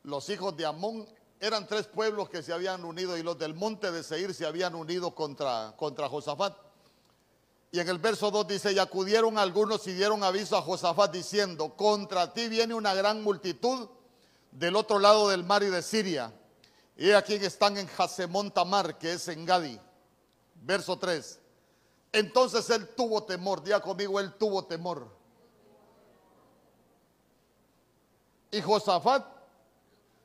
los 0.03 0.27
hijos 0.27 0.57
de 0.57 0.65
Amón. 0.65 1.07
Eran 1.39 1.65
tres 1.65 1.87
pueblos 1.87 2.27
que 2.27 2.43
se 2.43 2.51
habían 2.51 2.83
unido 2.83 3.17
y 3.17 3.23
los 3.23 3.39
del 3.39 3.53
monte 3.53 3.93
de 3.93 4.03
Seir 4.03 4.33
se 4.33 4.45
habían 4.45 4.75
unido 4.75 5.15
contra, 5.15 5.73
contra 5.77 6.09
Josafat. 6.09 6.57
Y 7.71 7.79
en 7.79 7.87
el 7.87 7.97
verso 7.97 8.29
2 8.29 8.45
dice, 8.45 8.73
y 8.73 8.77
acudieron 8.77 9.37
algunos 9.37 9.87
y 9.87 9.93
dieron 9.93 10.21
aviso 10.21 10.57
a 10.57 10.61
Josafat 10.61 11.13
diciendo, 11.13 11.77
contra 11.77 12.33
ti 12.33 12.49
viene 12.49 12.73
una 12.73 12.93
gran 12.93 13.23
multitud 13.23 13.87
del 14.51 14.75
otro 14.75 14.99
lado 14.99 15.29
del 15.29 15.45
mar 15.45 15.63
y 15.63 15.67
de 15.67 15.81
Siria. 15.81 16.33
Y 16.97 17.11
aquí 17.11 17.35
están 17.35 17.77
en 17.77 17.89
Hasemón 17.97 18.51
Tamar, 18.51 18.97
que 18.97 19.13
es 19.13 19.29
en 19.29 19.45
Gadi. 19.45 19.79
Verso 20.55 20.99
3. 20.99 21.39
Entonces 22.11 22.69
él 22.69 22.89
tuvo 22.97 23.23
temor, 23.23 23.63
día 23.63 23.79
conmigo, 23.79 24.19
él 24.19 24.33
tuvo 24.33 24.65
temor. 24.65 25.18
Y 28.51 28.61
Josafat 28.61 29.25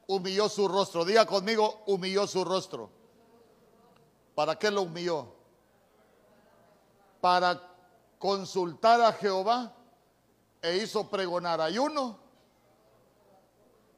humilló 0.07 0.49
su 0.49 0.68
rostro. 0.68 1.05
Diga 1.05 1.27
conmigo, 1.27 1.83
humilló 1.87 2.27
su 2.27 2.45
rostro. 2.45 2.91
¿Para 4.35 4.59
qué 4.59 4.70
lo 4.70 4.83
humilló? 4.83 5.35
Para 7.20 7.61
consultar 8.18 9.01
a 9.01 9.12
Jehová 9.12 9.75
e 10.62 10.79
hizo 10.79 11.09
pregonar 11.09 11.61
ayuno. 11.61 12.18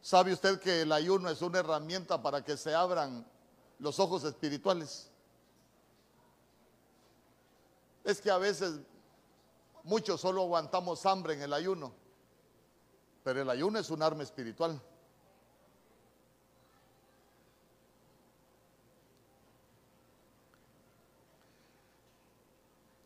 ¿Sabe 0.01 0.33
usted 0.33 0.61
que 0.61 0.83
el 0.83 0.93
ayuno 0.93 1.31
es 1.31 1.43
una 1.43 1.59
herramienta 1.59 2.23
para 2.23 2.45
que 2.45 2.57
se 2.57 2.75
abran 2.75 3.27
los 3.79 3.99
ojos 3.99 4.25
espirituales? 4.25 5.11
Es 8.05 8.21
que 8.21 8.31
a 8.31 8.39
veces 8.39 8.79
muchos 9.83 10.21
solo 10.21 10.43
aguantamos 10.43 11.05
hambre 11.07 11.35
en 11.35 11.43
el 11.43 11.53
ayuno. 11.53 11.93
Pero 13.27 13.43
el 13.43 13.51
ayuno 13.51 13.81
es 13.81 13.91
un 13.91 14.01
arma 14.05 14.23
espiritual. 14.23 14.81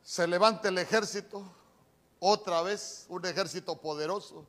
Se 0.03 0.27
levanta 0.27 0.69
el 0.69 0.77
ejército, 0.77 1.43
otra 2.19 2.61
vez 2.61 3.07
un 3.09 3.25
ejército 3.25 3.81
poderoso. 3.81 4.45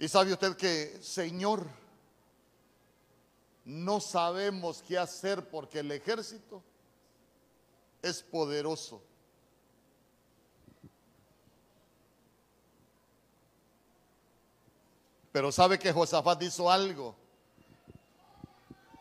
Y 0.00 0.08
sabe 0.08 0.32
usted 0.32 0.56
que, 0.56 1.00
Señor, 1.00 1.64
no 3.64 4.00
sabemos 4.00 4.82
qué 4.82 4.98
hacer 4.98 5.48
porque 5.48 5.78
el 5.78 5.92
ejército 5.92 6.60
es 8.02 8.20
poderoso. 8.20 9.00
Pero 15.32 15.50
sabe 15.50 15.78
que 15.78 15.92
Josafat 15.92 16.42
hizo 16.42 16.70
algo 16.70 17.16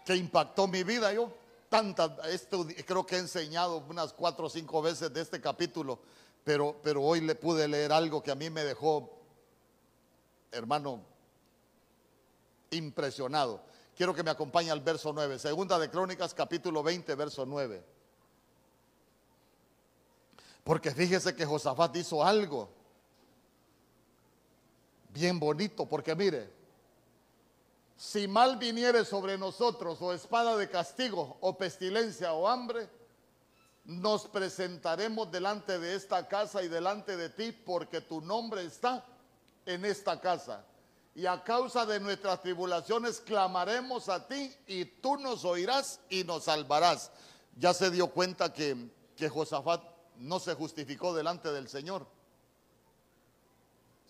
que 0.05 0.15
impactó 0.15 0.65
mi 0.65 0.83
vida. 0.83 1.11
Yo 1.13 1.33
tantas, 1.69 2.11
esto 2.27 2.65
creo 2.85 3.05
que 3.05 3.17
he 3.17 3.19
enseñado 3.19 3.83
unas 3.89 4.13
cuatro 4.13 4.45
o 4.45 4.49
cinco 4.49 4.81
veces 4.81 5.13
de 5.13 5.21
este 5.21 5.41
capítulo, 5.41 5.99
pero, 6.43 6.79
pero 6.81 7.03
hoy 7.03 7.19
le 7.21 7.35
pude 7.35 7.67
leer 7.67 7.91
algo 7.91 8.23
que 8.23 8.31
a 8.31 8.35
mí 8.35 8.49
me 8.49 8.63
dejó, 8.63 9.11
hermano, 10.51 11.01
impresionado. 12.71 13.61
quiero 13.95 14.15
que 14.15 14.23
me 14.23 14.31
acompañe 14.31 14.71
al 14.71 14.79
verso 14.79 15.11
9. 15.11 15.37
Segunda 15.37 15.77
de 15.77 15.89
Crónicas, 15.89 16.33
capítulo 16.33 16.81
20, 16.81 17.13
verso 17.15 17.45
9. 17.45 17.83
Porque 20.63 20.91
fíjese 20.91 21.35
que 21.35 21.45
Josafat 21.45 21.95
hizo 21.97 22.23
algo 22.23 22.69
bien 25.13 25.39
bonito, 25.39 25.85
porque 25.87 26.15
mire, 26.15 26.49
si 27.97 28.27
mal 28.27 28.57
viniere 28.57 29.05
sobre 29.05 29.37
nosotros 29.37 30.01
o 30.01 30.13
espada 30.13 30.57
de 30.57 30.69
castigo 30.69 31.37
o 31.41 31.57
pestilencia 31.57 32.33
o 32.33 32.47
hambre, 32.47 32.89
nos 33.83 34.27
presentaremos 34.27 35.31
delante 35.31 35.79
de 35.79 35.95
esta 35.95 36.27
casa 36.27 36.63
y 36.63 36.67
delante 36.67 37.17
de 37.17 37.29
ti 37.29 37.51
porque 37.51 38.01
tu 38.01 38.21
nombre 38.21 38.63
está 38.65 39.05
en 39.65 39.85
esta 39.85 40.19
casa. 40.19 40.65
Y 41.13 41.25
a 41.25 41.43
causa 41.43 41.85
de 41.85 41.99
nuestras 41.99 42.41
tribulaciones 42.41 43.19
clamaremos 43.19 44.07
a 44.07 44.27
ti 44.27 44.51
y 44.65 44.85
tú 44.85 45.17
nos 45.17 45.43
oirás 45.43 45.99
y 46.09 46.23
nos 46.23 46.45
salvarás. 46.45 47.11
Ya 47.57 47.73
se 47.73 47.91
dio 47.91 48.07
cuenta 48.07 48.53
que, 48.53 48.89
que 49.15 49.27
Josafat 49.27 49.83
no 50.15 50.39
se 50.39 50.53
justificó 50.53 51.13
delante 51.13 51.51
del 51.51 51.67
Señor. 51.67 52.07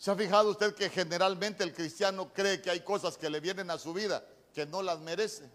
¿Se 0.01 0.09
ha 0.09 0.15
fijado 0.15 0.49
usted 0.49 0.73
que 0.73 0.89
generalmente 0.89 1.63
el 1.63 1.75
cristiano 1.75 2.33
cree 2.33 2.59
que 2.59 2.71
hay 2.71 2.79
cosas 2.79 3.19
que 3.19 3.29
le 3.29 3.39
vienen 3.39 3.69
a 3.69 3.77
su 3.77 3.93
vida 3.93 4.25
que 4.51 4.65
no 4.65 4.81
las 4.81 4.99
merece? 4.99 5.47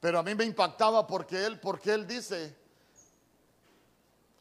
Pero 0.00 0.18
a 0.18 0.22
mí 0.22 0.34
me 0.34 0.44
impactaba 0.44 1.06
porque 1.06 1.44
él, 1.44 1.60
porque 1.60 1.92
él 1.92 2.06
dice, 2.06 2.56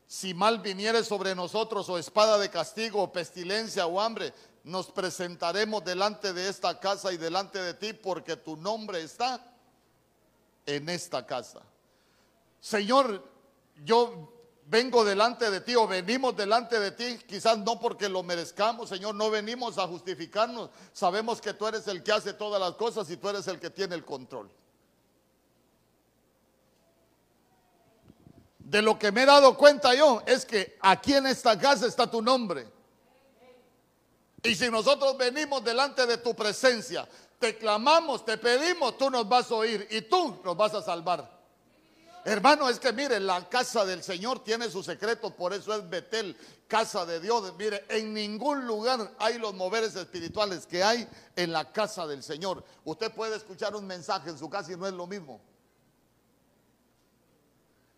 si 0.07 0.33
mal 0.33 0.59
viniere 0.59 1.03
sobre 1.03 1.35
nosotros 1.35 1.89
o 1.89 1.97
espada 1.97 2.37
de 2.37 2.49
castigo 2.49 3.03
o 3.03 3.11
pestilencia 3.11 3.85
o 3.85 3.99
hambre, 3.99 4.33
nos 4.63 4.89
presentaremos 4.91 5.83
delante 5.83 6.31
de 6.31 6.47
esta 6.47 6.79
casa 6.79 7.11
y 7.11 7.17
delante 7.17 7.59
de 7.59 7.73
ti 7.73 7.91
porque 7.91 8.37
tu 8.37 8.55
nombre 8.55 9.03
está 9.03 9.45
en 10.65 10.87
esta 10.87 11.25
casa. 11.25 11.61
Señor, 12.61 13.30
yo 13.83 14.31
vengo 14.65 15.03
delante 15.03 15.49
de 15.49 15.61
ti 15.61 15.75
o 15.75 15.87
venimos 15.87 16.35
delante 16.35 16.79
de 16.79 16.91
ti, 16.91 17.19
quizás 17.27 17.57
no 17.57 17.79
porque 17.79 18.07
lo 18.07 18.23
merezcamos, 18.23 18.89
Señor, 18.89 19.15
no 19.15 19.29
venimos 19.29 19.77
a 19.77 19.87
justificarnos. 19.87 20.69
Sabemos 20.93 21.41
que 21.41 21.53
tú 21.53 21.67
eres 21.67 21.87
el 21.87 22.03
que 22.03 22.11
hace 22.11 22.33
todas 22.33 22.59
las 22.59 22.73
cosas 22.73 23.09
y 23.09 23.17
tú 23.17 23.29
eres 23.29 23.47
el 23.47 23.59
que 23.59 23.69
tiene 23.69 23.95
el 23.95 24.05
control. 24.05 24.49
de 28.71 28.81
lo 28.81 28.97
que 28.97 29.11
me 29.11 29.23
he 29.23 29.25
dado 29.25 29.57
cuenta 29.57 29.93
yo 29.93 30.23
es 30.25 30.45
que 30.45 30.77
aquí 30.79 31.13
en 31.13 31.27
esta 31.27 31.59
casa 31.59 31.85
está 31.85 32.09
tu 32.09 32.21
nombre. 32.21 32.65
Y 34.43 34.55
si 34.55 34.71
nosotros 34.71 35.17
venimos 35.17 35.61
delante 35.61 36.05
de 36.05 36.17
tu 36.17 36.33
presencia, 36.33 37.05
te 37.37 37.57
clamamos, 37.57 38.23
te 38.23 38.37
pedimos, 38.37 38.97
tú 38.97 39.09
nos 39.09 39.27
vas 39.27 39.51
a 39.51 39.55
oír 39.55 39.85
y 39.91 40.03
tú 40.03 40.39
nos 40.45 40.55
vas 40.55 40.73
a 40.73 40.81
salvar. 40.81 41.40
Hermano, 42.23 42.69
es 42.69 42.79
que 42.79 42.93
mire, 42.93 43.19
la 43.19 43.49
casa 43.49 43.83
del 43.85 44.03
Señor 44.03 44.43
tiene 44.43 44.69
sus 44.69 44.85
secretos, 44.85 45.33
por 45.33 45.53
eso 45.53 45.73
es 45.73 45.89
Betel, 45.89 46.37
casa 46.67 47.05
de 47.05 47.19
Dios. 47.19 47.53
Mire, 47.57 47.85
en 47.89 48.13
ningún 48.13 48.67
lugar 48.67 49.15
hay 49.17 49.39
los 49.39 49.53
moveres 49.53 49.95
espirituales 49.95 50.65
que 50.65 50.83
hay 50.83 51.07
en 51.35 51.51
la 51.51 51.71
casa 51.71 52.05
del 52.05 52.21
Señor. 52.21 52.63
Usted 52.85 53.11
puede 53.11 53.35
escuchar 53.35 53.75
un 53.75 53.87
mensaje 53.87 54.29
en 54.29 54.37
su 54.37 54.49
casa 54.49 54.71
y 54.71 54.77
no 54.77 54.85
es 54.85 54.93
lo 54.93 55.07
mismo 55.07 55.41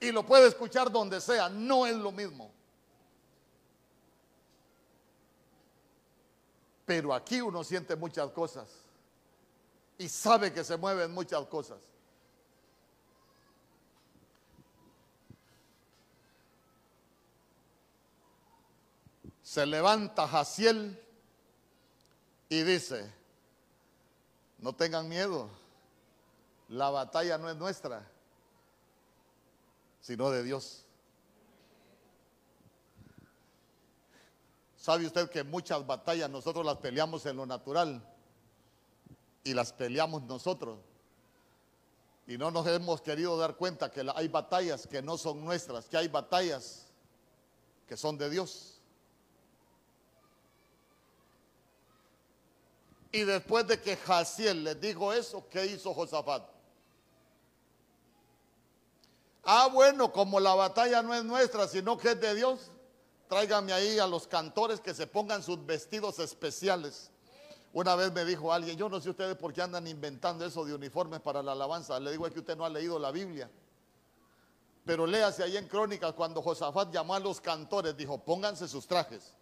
y 0.04 0.12
lo 0.12 0.26
puede 0.26 0.48
escuchar 0.48 0.92
donde 0.92 1.22
sea, 1.22 1.48
no 1.48 1.86
es 1.86 1.96
lo 1.96 2.12
mismo. 2.12 2.52
Pero 6.86 7.14
aquí 7.14 7.40
uno 7.40 7.64
siente 7.64 7.96
muchas 7.96 8.30
cosas 8.32 8.70
y 9.98 10.10
sabe 10.10 10.52
que 10.52 10.66
se 10.66 10.76
mueven 10.76 11.14
muchas 11.14 11.46
cosas. 11.46 11.80
Se 19.54 19.68
levanta 19.68 20.28
Jaciel 20.28 21.00
y 22.50 22.64
dice, 22.64 23.08
no 24.58 24.74
tengan 24.74 25.08
miedo, 25.08 25.48
la 26.70 26.90
batalla 26.90 27.38
no 27.38 27.48
es 27.52 27.56
nuestra 27.56 28.04
sino 30.02 30.32
de 30.32 30.42
Dios. 30.42 30.86
¿Sabe 34.76 35.06
usted 35.06 35.30
que 35.30 35.44
muchas 35.44 35.86
batallas 35.86 36.32
nosotros 36.32 36.66
las 36.66 36.78
peleamos 36.78 37.24
en 37.28 37.38
lo 37.38 37.46
natural 37.46 38.02
y 39.44 39.54
las 39.54 39.72
peleamos 39.72 40.24
nosotros? 40.24 40.80
Y 42.26 42.40
no 42.40 42.50
nos 42.50 42.66
hemos 42.66 43.02
querido 43.02 43.38
dar 43.38 43.56
cuenta 43.56 43.92
que 43.92 44.04
hay 44.16 44.30
batallas 44.30 44.88
que 44.88 45.04
no 45.04 45.16
son 45.16 45.46
nuestras, 45.46 45.86
que 45.86 45.98
hay 45.98 46.08
batallas 46.08 46.88
que 47.88 47.96
son 47.96 48.18
de 48.18 48.32
Dios. 48.32 48.73
Y 53.14 53.26
después 53.26 53.68
de 53.68 53.80
que 53.80 53.96
Jaciel 53.96 54.64
les 54.64 54.82
dijo 54.82 55.14
eso, 55.14 55.48
¿qué 55.48 55.68
hizo 55.68 55.94
Josafat? 55.94 56.50
Ah, 59.44 59.70
bueno, 59.72 60.12
como 60.12 60.40
la 60.40 60.56
batalla 60.56 61.04
no 61.04 61.14
es 61.14 61.24
nuestra, 61.24 61.68
sino 61.68 61.96
que 61.96 62.14
es 62.14 62.20
de 62.20 62.34
Dios, 62.34 62.72
tráigame 63.30 63.72
ahí 63.72 64.00
a 64.00 64.08
los 64.08 64.26
cantores 64.26 64.80
que 64.80 64.96
se 64.96 65.06
pongan 65.06 65.44
sus 65.44 65.64
vestidos 65.64 66.18
especiales. 66.18 67.12
Una 67.72 67.96
vez 67.96 68.12
me 68.12 68.26
dijo 68.26 68.52
alguien, 68.52 68.78
yo 68.78 68.90
no 68.90 69.00
sé 69.00 69.12
ustedes 69.12 69.36
por 69.36 69.54
qué 69.54 69.62
andan 69.62 69.86
inventando 69.86 70.44
eso 70.44 70.66
de 70.66 70.74
uniformes 70.74 71.20
para 71.20 71.44
la 71.44 71.52
alabanza. 71.52 72.00
Le 72.00 72.10
digo 72.10 72.26
es 72.26 72.34
que 72.34 72.40
usted 72.40 72.58
no 72.58 72.66
ha 72.66 72.70
leído 72.70 72.98
la 72.98 73.12
Biblia. 73.12 73.48
Pero 74.86 75.06
léase 75.06 75.44
ahí 75.44 75.56
en 75.56 75.68
Crónicas 75.68 76.14
cuando 76.14 76.42
Josafat 76.42 76.92
llamó 76.92 77.14
a 77.14 77.20
los 77.20 77.40
cantores, 77.40 77.96
dijo, 77.96 78.18
pónganse 78.18 78.68
sus 78.68 78.88
trajes, 78.88 79.36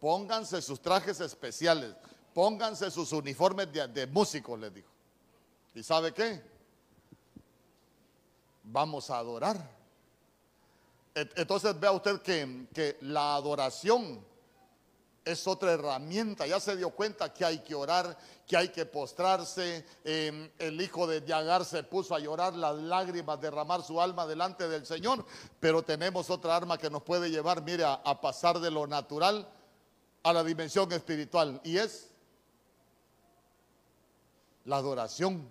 pónganse 0.00 0.62
sus 0.62 0.80
trajes 0.80 1.20
especiales, 1.20 1.94
pónganse 2.38 2.88
sus 2.92 3.10
uniformes 3.10 3.66
de, 3.72 4.06
músicos, 4.06 4.60
les 4.60 4.72
dijo. 4.72 4.88
¿Y 5.74 5.82
sabe 5.82 6.14
qué? 6.14 6.40
vamos 8.62 9.10
a 9.10 9.18
adorar. 9.18 9.56
Entonces 11.16 11.80
vea 11.80 11.90
usted 11.90 12.22
que, 12.22 12.96
la 13.00 13.34
adoración 13.34 14.24
es 15.24 15.48
otra 15.48 15.72
herramienta. 15.72 16.46
Ya 16.46 16.60
se 16.60 16.76
dio 16.76 16.90
cuenta 16.90 17.34
que 17.34 17.44
hay 17.44 17.58
que 17.58 17.74
orar, 17.74 18.16
que 18.46 18.56
hay 18.56 18.68
que 18.68 18.86
postrarse. 18.86 19.84
Em, 20.04 20.48
el 20.60 20.80
hijo 20.80 21.08
de 21.08 21.20
Diagar 21.20 21.64
se 21.64 21.82
puso 21.82 22.14
a 22.14 22.20
llorar 22.20 22.54
las 22.54 22.76
lágrimas, 22.76 23.40
derramar 23.40 23.82
su 23.82 24.00
alma 24.00 24.28
delante 24.28 24.68
del 24.68 24.86
Señor. 24.86 25.26
Pero 25.58 25.82
tenemos 25.82 26.30
otra 26.30 26.54
arma 26.54 26.78
que 26.78 26.88
nos 26.88 27.02
puede 27.02 27.32
llevar, 27.32 27.62
mire, 27.64 27.82
a 27.84 28.20
pasar 28.20 28.60
de 28.60 28.70
lo 28.70 28.86
natural 28.86 29.48
a 30.22 30.32
la 30.32 30.44
dimensión 30.44 30.92
espiritual. 30.92 31.60
Y 31.64 31.78
es 31.78 32.12
la 34.68 34.76
adoración. 34.76 35.48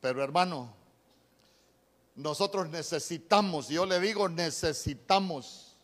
Pero 0.00 0.22
hermano, 0.24 0.74
nosotros 2.16 2.68
necesitamos, 2.68 3.68
yo 3.68 3.86
le 3.86 4.00
digo, 4.00 4.28
necesitamos 4.28 5.76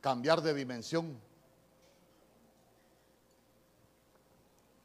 cambiar 0.00 0.40
de 0.40 0.54
dimensión. 0.54 1.20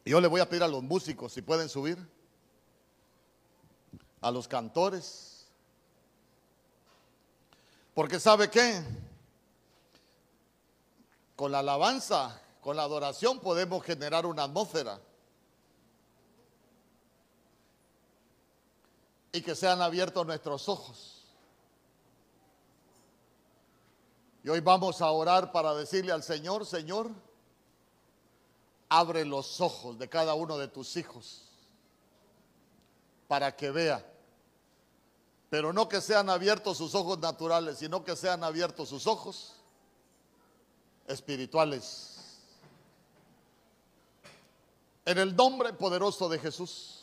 Yo 0.03 0.20
le 0.20 0.28
voy 0.28 0.41
a 0.41 0.49
pedir 0.49 0.63
a 0.63 0.68
los 0.68 0.84
músicos 0.84 1.32
si 1.32 1.41
pueden 1.41 1.70
subir, 1.70 1.97
a 4.20 4.30
los 4.30 4.49
cantores, 4.49 5.34
porque 7.96 8.20
sabe 8.20 8.52
qué, 8.52 8.84
con 11.36 11.52
la 11.52 11.60
alabanza, 11.60 12.39
con 12.62 12.76
la 12.76 12.84
adoración 12.84 13.39
podemos 13.39 13.84
generar 13.84 14.28
una 14.28 14.43
atmósfera. 14.43 15.00
y 19.36 19.41
que 19.41 19.54
sean 19.54 19.82
abiertos 19.82 20.26
nuestros 20.26 20.70
ojos. 20.70 21.26
Y 24.46 24.50
hoy 24.50 24.62
vamos 24.62 25.02
a 25.02 25.12
orar 25.12 25.52
para 25.52 25.74
decirle 25.74 26.14
al 26.14 26.24
Señor, 26.24 26.66
Señor, 26.66 27.12
abre 28.88 29.26
los 29.26 29.60
ojos 29.60 30.00
de 30.00 30.08
cada 30.08 30.36
uno 30.36 30.58
de 30.58 30.70
tus 30.70 30.96
hijos 30.96 31.50
para 33.28 33.54
que 33.56 33.72
vea. 33.72 34.06
Pero 35.50 35.72
no 35.72 35.88
que 35.88 36.02
sean 36.02 36.30
abiertos 36.30 36.78
sus 36.78 36.96
ojos 36.96 37.20
naturales, 37.20 37.78
sino 37.78 38.04
que 38.04 38.16
sean 38.16 38.43
abiertos 38.43 38.89
sus 38.89 39.08
ojos 39.08 39.54
espirituales. 41.08 42.39
En 45.06 45.20
el 45.20 45.36
nombre 45.36 45.74
poderoso 45.74 46.28
de 46.28 46.39
Jesús. 46.39 47.02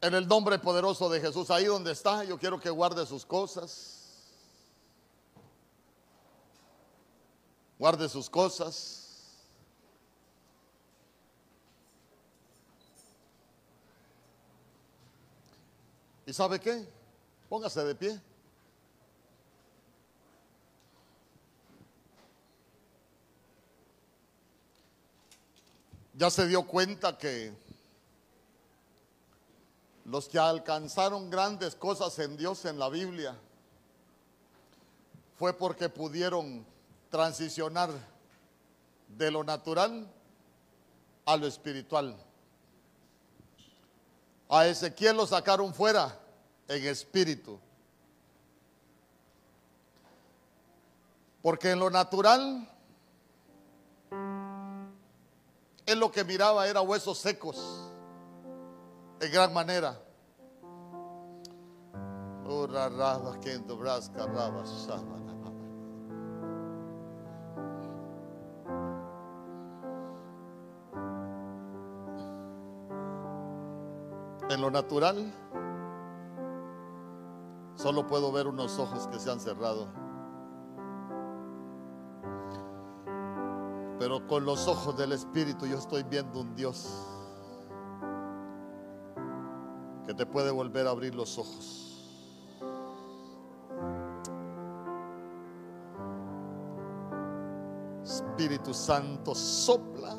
En 0.00 0.14
el 0.14 0.28
nombre 0.28 0.58
poderoso 0.58 1.08
de 1.08 1.20
Jesús, 1.20 1.50
ahí 1.50 1.64
donde 1.64 1.90
está, 1.90 2.22
yo 2.22 2.38
quiero 2.38 2.60
que 2.60 2.70
guarde 2.70 3.04
sus 3.06 3.26
cosas. 3.26 3.98
Guarde 7.78 8.08
sus 8.08 8.30
cosas. 8.30 9.07
¿Y 16.28 16.32
sabe 16.34 16.60
qué? 16.60 16.86
Póngase 17.48 17.82
de 17.82 17.94
pie. 17.94 18.20
Ya 26.12 26.28
se 26.28 26.46
dio 26.46 26.66
cuenta 26.66 27.16
que 27.16 27.54
los 30.04 30.28
que 30.28 30.38
alcanzaron 30.38 31.30
grandes 31.30 31.74
cosas 31.74 32.18
en 32.18 32.36
Dios 32.36 32.66
en 32.66 32.78
la 32.78 32.90
Biblia 32.90 33.34
fue 35.38 35.54
porque 35.54 35.88
pudieron 35.88 36.62
transicionar 37.08 37.88
de 39.16 39.30
lo 39.30 39.44
natural 39.44 40.06
a 41.24 41.38
lo 41.38 41.46
espiritual. 41.46 42.27
A 44.48 44.66
Ezequiel 44.66 45.16
lo 45.16 45.26
sacaron 45.26 45.74
fuera 45.74 46.18
en 46.68 46.86
espíritu. 46.86 47.58
Porque 51.42 51.70
en 51.70 51.78
lo 51.78 51.90
natural, 51.90 52.68
él 55.86 55.98
lo 55.98 56.10
que 56.10 56.24
miraba 56.24 56.66
era 56.66 56.80
huesos 56.80 57.18
secos, 57.18 57.56
en 59.20 59.32
gran 59.32 59.52
manera. 59.52 60.00
En 65.08 65.27
lo 74.60 74.70
natural, 74.70 75.32
solo 77.76 78.06
puedo 78.06 78.32
ver 78.32 78.46
unos 78.46 78.78
ojos 78.78 79.06
que 79.08 79.18
se 79.18 79.30
han 79.30 79.40
cerrado. 79.40 79.88
Pero 83.98 84.26
con 84.26 84.44
los 84.44 84.68
ojos 84.68 84.96
del 84.96 85.12
Espíritu 85.12 85.66
yo 85.66 85.78
estoy 85.78 86.02
viendo 86.04 86.40
un 86.40 86.54
Dios 86.54 87.06
que 90.06 90.14
te 90.14 90.24
puede 90.24 90.50
volver 90.50 90.86
a 90.86 90.90
abrir 90.90 91.14
los 91.14 91.36
ojos. 91.38 91.84
Espíritu 98.04 98.72
Santo 98.72 99.34
sopla 99.34 100.16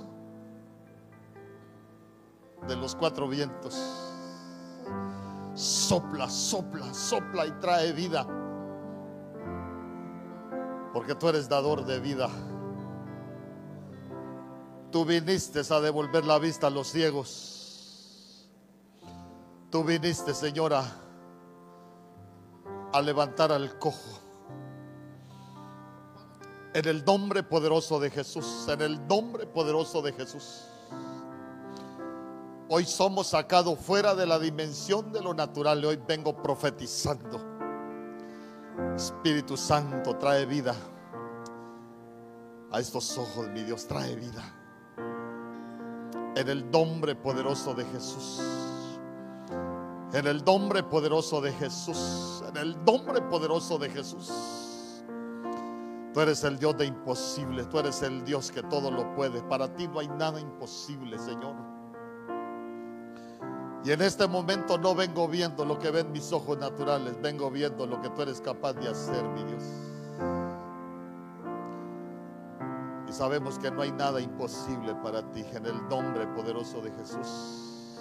de 2.67 2.75
los 2.75 2.95
cuatro 2.95 3.27
vientos. 3.27 3.98
Sopla, 5.59 6.29
sopla, 6.29 6.93
sopla 6.93 7.45
y 7.45 7.51
trae 7.59 7.91
vida. 7.91 8.25
Porque 10.93 11.15
tú 11.15 11.27
eres 11.27 11.49
dador 11.49 11.85
de 11.85 11.99
vida. 11.99 12.29
Tú 14.89 15.03
viniste 15.03 15.59
a 15.69 15.81
devolver 15.81 16.23
la 16.23 16.39
vista 16.39 16.67
a 16.67 16.69
los 16.69 16.87
ciegos. 16.87 18.49
Tú 19.69 19.83
viniste, 19.83 20.33
Señora, 20.33 20.85
a 22.93 23.01
levantar 23.01 23.51
al 23.51 23.77
cojo. 23.79 24.21
En 26.73 26.87
el 26.87 27.03
nombre 27.03 27.43
poderoso 27.43 27.99
de 27.99 28.09
Jesús, 28.09 28.65
en 28.69 28.79
el 28.79 29.07
nombre 29.07 29.45
poderoso 29.45 30.01
de 30.01 30.13
Jesús. 30.13 30.69
Hoy 32.71 32.85
somos 32.85 33.29
sacados 33.29 33.79
fuera 33.79 34.13
de 34.13 34.27
la 34.27 34.37
dimensión 34.37 35.11
de 35.11 35.23
lo 35.23 35.33
natural 35.33 35.83
y 35.83 35.87
hoy 35.87 35.99
vengo 36.07 36.39
profetizando. 36.39 37.41
Espíritu 38.95 39.57
Santo 39.57 40.15
trae 40.17 40.45
vida 40.45 40.75
a 42.71 42.79
estos 42.79 43.17
ojos, 43.17 43.47
mi 43.49 43.63
Dios, 43.63 43.87
trae 43.87 44.15
vida. 44.15 44.43
En 46.35 46.47
el 46.47 46.69
nombre 46.69 47.15
poderoso 47.15 47.73
de 47.73 47.85
Jesús. 47.85 48.39
En 50.13 50.27
el 50.27 50.45
nombre 50.45 50.83
poderoso 50.83 51.41
de 51.41 51.51
Jesús. 51.53 52.43
En 52.49 52.57
el 52.57 52.85
nombre 52.85 53.19
poderoso 53.23 53.79
de 53.79 53.89
Jesús. 53.89 54.31
Tú 56.13 56.21
eres 56.21 56.43
el 56.43 56.59
Dios 56.59 56.77
de 56.77 56.85
imposible. 56.85 57.65
Tú 57.65 57.79
eres 57.79 58.03
el 58.03 58.23
Dios 58.23 58.51
que 58.51 58.61
todo 58.61 58.91
lo 58.91 59.11
puede. 59.15 59.41
Para 59.41 59.73
ti 59.73 59.87
no 59.87 59.99
hay 59.99 60.07
nada 60.07 60.39
imposible, 60.39 61.17
Señor. 61.17 61.78
Y 63.89 63.91
en 63.91 64.03
este 64.03 64.27
momento 64.27 64.77
no 64.77 64.93
vengo 64.93 65.27
viendo 65.27 65.65
lo 65.65 65.79
que 65.79 65.89
ven 65.89 66.11
mis 66.11 66.31
ojos 66.31 66.59
naturales, 66.59 67.19
vengo 67.23 67.49
viendo 67.49 67.87
lo 67.87 67.99
que 67.99 68.09
tú 68.09 68.21
eres 68.21 68.39
capaz 68.39 68.73
de 68.73 68.87
hacer, 68.87 69.23
mi 69.29 69.43
Dios. 69.45 69.63
Y 73.09 73.11
sabemos 73.11 73.57
que 73.57 73.71
no 73.71 73.81
hay 73.81 73.91
nada 73.91 74.21
imposible 74.21 74.93
para 75.01 75.23
ti, 75.31 75.43
en 75.53 75.65
el 75.65 75.89
nombre 75.89 76.27
poderoso 76.27 76.83
de 76.83 76.91
Jesús. 76.91 77.97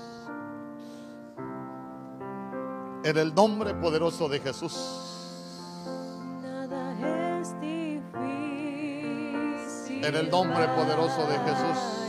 En 3.03 3.17
el 3.17 3.35
nombre 3.35 3.73
poderoso 3.73 4.29
de 4.29 4.41
Jesús. 4.41 4.77
Nada 6.43 7.41
es 7.41 7.59
difícil. 7.63 8.05
En 10.05 10.15
el 10.15 10.29
nombre 10.29 10.69
poderoso 10.69 11.23
de 11.23 11.39
Jesús. 11.39 12.08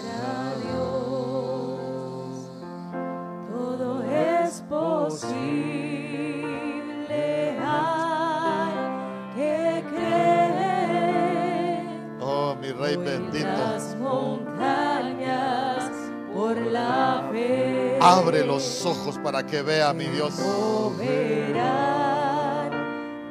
Abre 18.09 18.43
los 18.43 18.85
ojos 18.85 19.19
para 19.23 19.45
que 19.45 19.61
vea, 19.61 19.93
mi 19.93 20.05
Dios. 20.05 20.33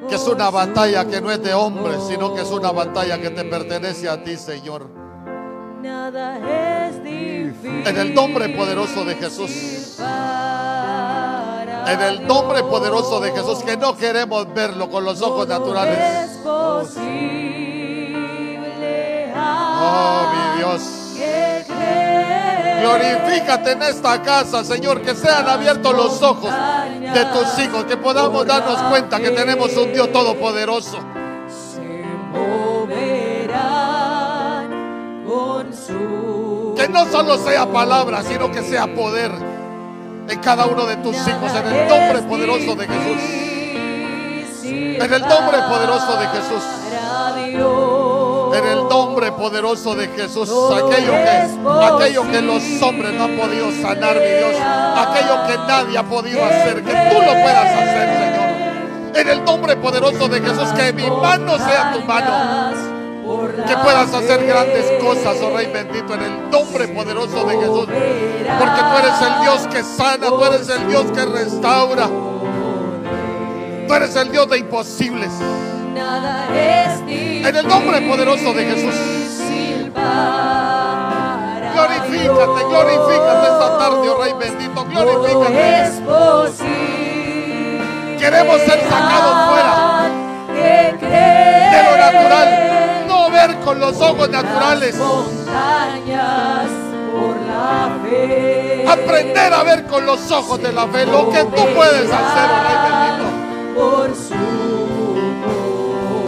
Que 0.08 0.14
es 0.14 0.26
una 0.26 0.50
batalla 0.50 1.04
que 1.04 1.20
no 1.20 1.30
es 1.32 1.42
de 1.42 1.52
hombres, 1.52 1.98
sino 2.08 2.32
que 2.34 2.42
es 2.42 2.50
una 2.50 2.70
batalla 2.70 3.20
que 3.20 3.30
te 3.30 3.44
pertenece 3.44 4.08
a 4.08 4.22
ti, 4.22 4.36
Señor. 4.36 4.88
Nada 5.82 6.86
es 6.86 7.02
difícil. 7.02 7.86
En 7.86 7.96
el 7.96 8.14
nombre 8.14 8.48
poderoso 8.50 9.04
de 9.04 9.16
Jesús. 9.16 9.98
En 11.86 12.00
el 12.00 12.26
nombre 12.26 12.62
poderoso 12.62 13.20
de 13.20 13.32
Jesús, 13.32 13.64
que 13.64 13.76
no 13.76 13.96
queremos 13.96 14.52
verlo 14.54 14.88
con 14.90 15.04
los 15.04 15.20
ojos 15.22 15.48
naturales. 15.48 15.98
Es 15.98 16.36
posible 16.38 17.58
Oh, 19.80 20.32
mi 20.32 20.58
Dios. 20.58 21.07
Glorifícate 22.80 23.72
en 23.72 23.82
esta 23.82 24.22
casa, 24.22 24.64
Señor, 24.64 25.02
que 25.02 25.14
sean 25.14 25.48
abiertos 25.48 25.94
los 25.94 26.22
ojos 26.22 26.50
de 27.00 27.24
tus 27.26 27.58
hijos, 27.58 27.84
que 27.84 27.96
podamos 27.96 28.46
darnos 28.46 28.80
cuenta 28.84 29.18
que 29.20 29.30
tenemos 29.30 29.76
un 29.76 29.92
Dios 29.92 30.12
todopoderoso. 30.12 30.98
Que 36.76 36.88
no 36.88 37.06
solo 37.10 37.38
sea 37.38 37.66
palabra, 37.66 38.22
sino 38.22 38.50
que 38.50 38.62
sea 38.62 38.86
poder 38.94 39.32
en 40.28 40.38
cada 40.40 40.66
uno 40.66 40.86
de 40.86 40.96
tus 40.96 41.16
hijos, 41.16 41.52
en 41.54 41.66
el 41.66 41.88
nombre 41.88 42.22
poderoso 42.22 42.74
de 42.76 42.86
Jesús. 42.86 43.48
En 44.64 45.12
el 45.12 45.22
nombre 45.22 45.58
poderoso 45.68 46.16
de 46.18 46.26
Jesús. 46.28 46.62
En 48.54 48.66
el 48.66 48.88
nombre 48.88 49.32
poderoso 49.32 49.94
de 49.94 50.08
Jesús, 50.08 50.50
aquello 50.70 51.12
que, 51.12 51.48
aquello 51.84 52.30
que 52.30 52.40
los 52.40 52.62
hombres 52.82 53.12
no 53.14 53.24
han 53.24 53.36
podido 53.36 53.70
sanar, 53.82 54.16
mi 54.16 54.26
Dios, 54.26 54.54
aquello 54.96 55.46
que 55.46 55.56
nadie 55.66 55.98
ha 55.98 56.02
podido 56.02 56.44
hacer, 56.44 56.82
que 56.82 56.92
tú 56.92 57.20
lo 57.20 57.32
puedas 57.32 57.66
hacer, 57.66 58.08
Señor. 58.18 58.48
En 59.14 59.28
el 59.28 59.44
nombre 59.44 59.76
poderoso 59.76 60.28
de 60.28 60.40
Jesús, 60.40 60.68
que 60.72 60.92
mi 60.92 61.10
mano 61.10 61.56
sea 61.58 61.92
tu 61.92 62.00
mano, 62.02 62.88
que 63.66 63.76
puedas 63.76 64.12
hacer 64.14 64.46
grandes 64.46 64.90
cosas, 65.00 65.36
oh 65.42 65.56
Rey 65.56 65.70
bendito, 65.72 66.14
en 66.14 66.22
el 66.22 66.50
nombre 66.50 66.88
poderoso 66.88 67.44
de 67.44 67.56
Jesús, 67.56 67.86
porque 67.86 68.80
tú 68.80 68.96
eres 68.98 69.22
el 69.22 69.42
Dios 69.42 69.66
que 69.72 69.82
sana, 69.82 70.28
tú 70.28 70.44
eres 70.44 70.68
el 70.68 70.88
Dios 70.88 71.06
que 71.12 71.24
restaura, 71.24 72.08
tú 73.86 73.94
eres 73.94 74.16
el 74.16 74.30
Dios 74.30 74.48
de 74.48 74.58
imposibles. 74.58 75.30
En 77.48 77.56
el 77.56 77.66
nombre 77.66 78.00
poderoso 78.02 78.52
de 78.52 78.64
Jesús. 78.64 78.94
Glorifícate, 81.88 82.64
glorifícate 82.68 83.46
esta 83.46 83.78
tarde, 83.78 84.08
oh 84.08 84.22
Rey 84.22 84.34
bendito, 84.34 84.84
glorifícate. 84.84 85.82
es 85.82 86.00
posible. 86.00 87.78
Queremos 88.18 88.60
ser 88.60 88.80
sacados 88.80 89.48
fuera 89.48 90.10
de 90.50 91.82
lo 91.84 91.96
natural, 91.96 92.48
no 93.08 93.30
ver 93.30 93.56
con 93.60 93.80
los 93.80 94.00
ojos 94.00 94.28
naturales, 94.28 94.96
montañas 94.96 96.68
por 97.12 97.36
la 97.46 97.96
fe. 98.04 98.84
aprender 98.86 99.54
a 99.54 99.62
ver 99.62 99.86
con 99.86 100.04
los 100.04 100.30
ojos 100.30 100.60
de 100.60 100.72
la 100.72 100.86
fe 100.88 101.06
lo 101.06 101.30
que 101.30 101.42
tú 101.44 101.66
puedes 101.74 102.12
hacer, 102.12 102.50
oh 102.50 102.62
Rey 102.64 102.76
bendito. 102.84 103.26
Por 103.76 104.14
su 104.14 104.34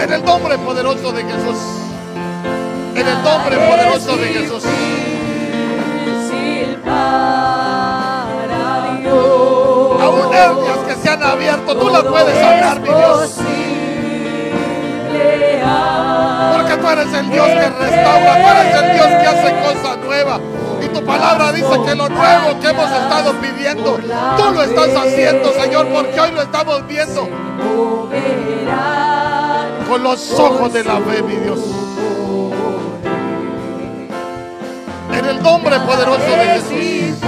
En 0.00 0.12
el 0.12 0.24
nombre 0.24 0.56
poderoso 0.58 1.12
de 1.12 1.22
Jesús. 1.24 1.58
En 2.94 3.06
el 3.06 3.22
nombre 3.22 3.56
poderoso 3.56 4.16
de 4.16 4.26
Jesús. 4.28 4.64
Para 8.36 8.96
Dios. 9.00 10.00
Aún 10.00 10.34
hernias 10.34 10.78
que 10.86 10.94
se 10.94 11.08
han 11.10 11.22
abierto, 11.22 11.76
tú 11.76 11.88
las 11.88 12.02
puedes 12.02 12.38
sanar, 12.38 12.80
mi 12.80 12.88
Dios. 12.88 13.36
Porque 16.56 16.76
tú 16.76 16.88
eres 16.88 17.12
el 17.14 17.30
Dios 17.30 17.46
que 17.48 17.68
restaura, 17.68 18.32
tú 18.34 18.48
eres 18.48 18.74
el 18.82 18.92
Dios 18.94 19.06
que 19.06 19.26
hace 19.26 19.54
cosas 19.62 19.98
nuevas. 20.04 20.40
Y 20.82 20.88
tu 20.88 21.04
palabra 21.04 21.52
dice 21.52 21.82
que 21.84 21.94
lo 21.94 22.08
nuevo 22.08 22.58
que 22.60 22.68
hemos 22.68 22.90
estado 22.90 23.32
pidiendo, 23.40 23.98
tú 24.36 24.50
lo 24.54 24.62
estás 24.62 24.96
haciendo, 24.96 25.52
Señor, 25.52 25.86
porque 25.88 26.20
hoy 26.20 26.30
lo 26.32 26.42
estamos 26.42 26.86
viendo 26.86 27.28
con 29.88 30.02
los 30.04 30.38
ojos 30.38 30.72
de 30.72 30.84
la 30.84 30.96
fe, 31.00 31.22
mi 31.22 31.36
Dios. 31.36 31.58
En 35.20 35.26
el 35.26 35.42
nombre 35.42 35.78
poderoso 35.80 36.18
de 36.18 36.56
Es 36.56 36.62
Jesús. 36.64 37.18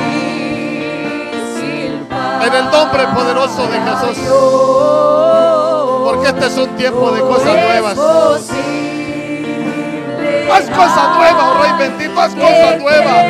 En 2.42 2.54
el 2.54 2.64
nombre 2.70 3.06
poderoso 3.08 3.66
de 3.66 3.80
Jesús. 3.82 4.16
Porque 6.04 6.28
este 6.28 6.46
es 6.46 6.56
un 6.56 6.74
tiempo 6.76 7.10
de 7.10 7.20
cosas 7.20 7.54
nuevas. 7.54 7.98
Haz 10.50 10.70
cosas 10.70 11.16
nuevas, 11.18 11.44
oh 11.44 11.62
Rey 11.62 11.72
bendito, 11.78 12.18
haz 12.18 12.34
cosas 12.34 12.80
nuevas. 12.80 13.24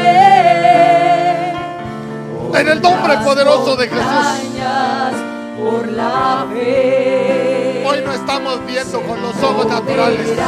En 2.54 2.68
el 2.68 2.80
nombre 2.80 3.16
poderoso 3.18 3.74
de 3.74 3.88
Jesús. 3.88 4.26
Hoy 7.84 8.02
no 8.04 8.12
estamos 8.12 8.64
viendo 8.64 9.02
con 9.02 9.22
los 9.22 9.42
ojos 9.42 9.66
naturales. 9.66 10.38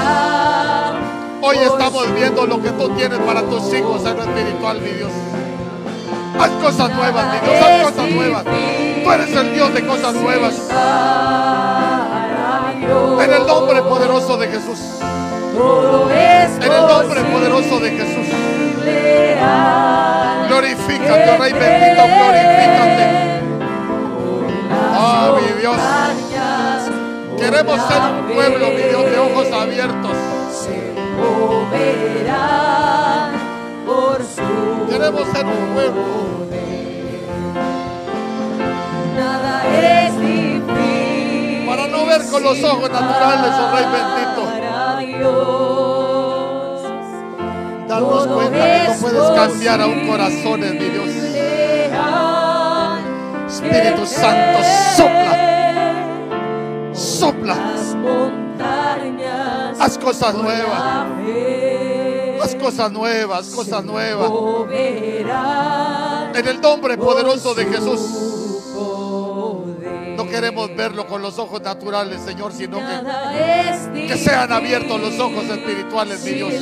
Hoy 1.46 1.58
estamos 1.58 2.14
viendo 2.14 2.46
lo 2.46 2.62
que 2.62 2.70
tú 2.70 2.88
tienes 2.96 3.18
para 3.18 3.42
tus 3.42 3.70
hijos 3.74 4.02
en 4.06 4.16
lo 4.16 4.22
espiritual, 4.22 4.80
mi 4.80 4.88
Dios. 4.88 5.12
Haz 6.40 6.48
cosas 6.52 6.96
nuevas, 6.96 7.26
mi 7.34 7.46
Dios, 7.46 7.62
haz 7.62 7.82
cosas 7.82 8.10
nuevas. 8.12 8.44
Tú 8.44 9.12
eres 9.12 9.36
el 9.36 9.52
Dios 9.52 9.74
de 9.74 9.86
cosas 9.86 10.14
nuevas. 10.14 10.54
En 13.20 13.30
el 13.30 13.46
nombre 13.46 13.82
poderoso 13.82 14.38
de 14.38 14.48
Jesús. 14.48 14.78
En 16.62 16.72
el 16.72 16.86
nombre 16.86 17.22
poderoso 17.24 17.78
de 17.78 17.90
Jesús. 17.90 18.26
Glorifícate, 20.48 21.36
Rey 21.36 21.52
bendito, 21.52 22.02
glorifícate. 22.06 23.04
Ah, 24.94 25.34
mi 25.36 25.60
Dios. 25.60 25.76
Queremos 27.38 27.80
ser 27.86 28.00
un 28.00 28.34
pueblo, 28.34 28.66
mi 28.68 28.82
Dios, 28.88 29.04
de 29.10 29.18
ojos 29.18 29.52
abiertos. 29.52 30.33
Se 31.24 31.30
moverán 32.20 33.32
por 33.86 34.22
su 34.22 34.86
Queremos 34.88 35.28
ser 35.28 35.46
un 35.46 35.74
pueblo 35.74 36.02
nada 39.16 39.54
es 39.66 40.12
difícil 40.20 41.66
para 41.66 41.86
no 41.88 42.06
ver 42.06 42.22
con 42.30 42.42
los 42.42 42.62
ojos 42.62 42.90
naturales, 42.90 43.52
oh 43.60 43.70
Rey 43.74 43.86
bendito. 43.92 44.42
Dios 45.18 46.82
Darnos 47.88 48.26
cuenta 48.26 48.64
que 48.64 48.88
no 48.88 48.94
puedes 49.00 49.30
cambiar 49.30 49.80
a 49.80 49.86
un 49.86 50.06
corazón, 50.08 50.60
mi 50.60 50.88
Dios. 50.88 51.08
Espíritu 53.46 54.06
Santo, 54.06 54.58
sopla, 54.96 55.34
sopla. 56.92 57.56
Haz 59.80 59.98
cosas 59.98 60.34
nuevas, 60.34 60.80
haz 62.42 62.54
cosas 62.56 62.92
nuevas, 62.92 63.46
cosas 63.50 63.84
nuevas. 63.84 64.30
En 66.34 66.48
el 66.48 66.60
nombre 66.60 66.96
poderoso 66.96 67.54
de 67.54 67.66
Jesús. 67.66 68.00
Queremos 70.34 70.74
verlo 70.74 71.06
con 71.06 71.22
los 71.22 71.38
ojos 71.38 71.62
naturales, 71.62 72.20
Señor, 72.20 72.52
sino 72.52 72.78
que, 72.78 74.06
que 74.08 74.16
sean 74.16 74.50
abiertos 74.50 75.00
los 75.00 75.16
ojos 75.20 75.44
espirituales, 75.44 76.24
mi 76.24 76.32
Dios. 76.32 76.52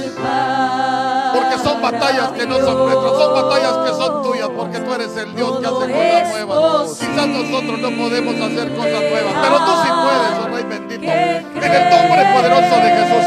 Porque 1.32 1.56
son 1.64 1.80
batallas 1.80 2.32
que 2.32 2.46
no 2.46 2.56
son 2.56 2.76
nuestras, 2.76 3.12
son 3.12 3.34
batallas 3.34 3.76
que 3.78 3.96
son 3.96 4.22
tuyas, 4.24 4.50
porque 4.54 4.78
tú 4.78 4.92
eres 4.92 5.16
el 5.16 5.34
Dios 5.34 5.58
que 5.58 5.66
hace 5.66 5.90
cosas 5.90 6.28
nuevas. 6.28 6.98
Quizás 6.98 7.26
nosotros 7.26 7.78
no 7.78 7.90
podemos 7.96 8.34
hacer 8.34 8.74
cosas 8.74 9.00
nuevas, 9.10 9.34
pero 9.40 9.56
tú 9.64 9.72
sí 9.82 9.88
puedes, 10.04 10.32
oh 10.38 10.48
Rey 10.54 10.64
bendito. 10.64 11.10
En 11.10 11.72
el 11.72 11.90
nombre 11.90 12.24
poderoso 12.34 12.76
de 12.76 12.90
Jesús. 12.90 13.26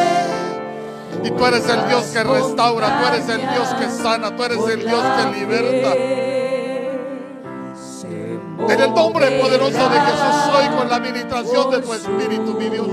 Y 1.24 1.32
tú 1.32 1.46
eres 1.48 1.68
el 1.68 1.88
Dios 1.88 2.04
que 2.14 2.24
restaura, 2.24 3.00
tú 3.00 3.08
eres 3.08 3.30
el 3.30 3.42
Dios 3.42 3.68
que 3.80 3.90
sana, 3.90 4.36
tú 4.36 4.44
eres 4.44 4.60
el 4.60 4.86
Dios 4.86 5.04
que 5.18 5.40
liberta. 5.40 6.35
En 8.58 8.80
el 8.82 8.94
nombre 8.94 9.32
poderoso 9.32 9.90
de 9.90 10.00
Jesús, 10.00 10.54
hoy 10.56 10.68
con 10.76 10.90
la 10.90 10.96
administración 10.96 11.72
de 11.72 11.82
tu 11.82 11.94
Espíritu, 11.94 12.54
mi 12.54 12.70
Dios. 12.70 12.88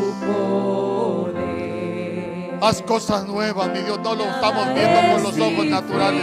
Haz 2.60 2.82
cosas 2.82 3.26
nuevas, 3.26 3.68
mi 3.68 3.80
Dios. 3.80 3.98
No 4.02 4.14
lo 4.14 4.24
estamos 4.24 4.74
viendo 4.74 5.00
con 5.12 5.22
los 5.22 5.38
ojos 5.38 5.66
naturales. 5.66 6.22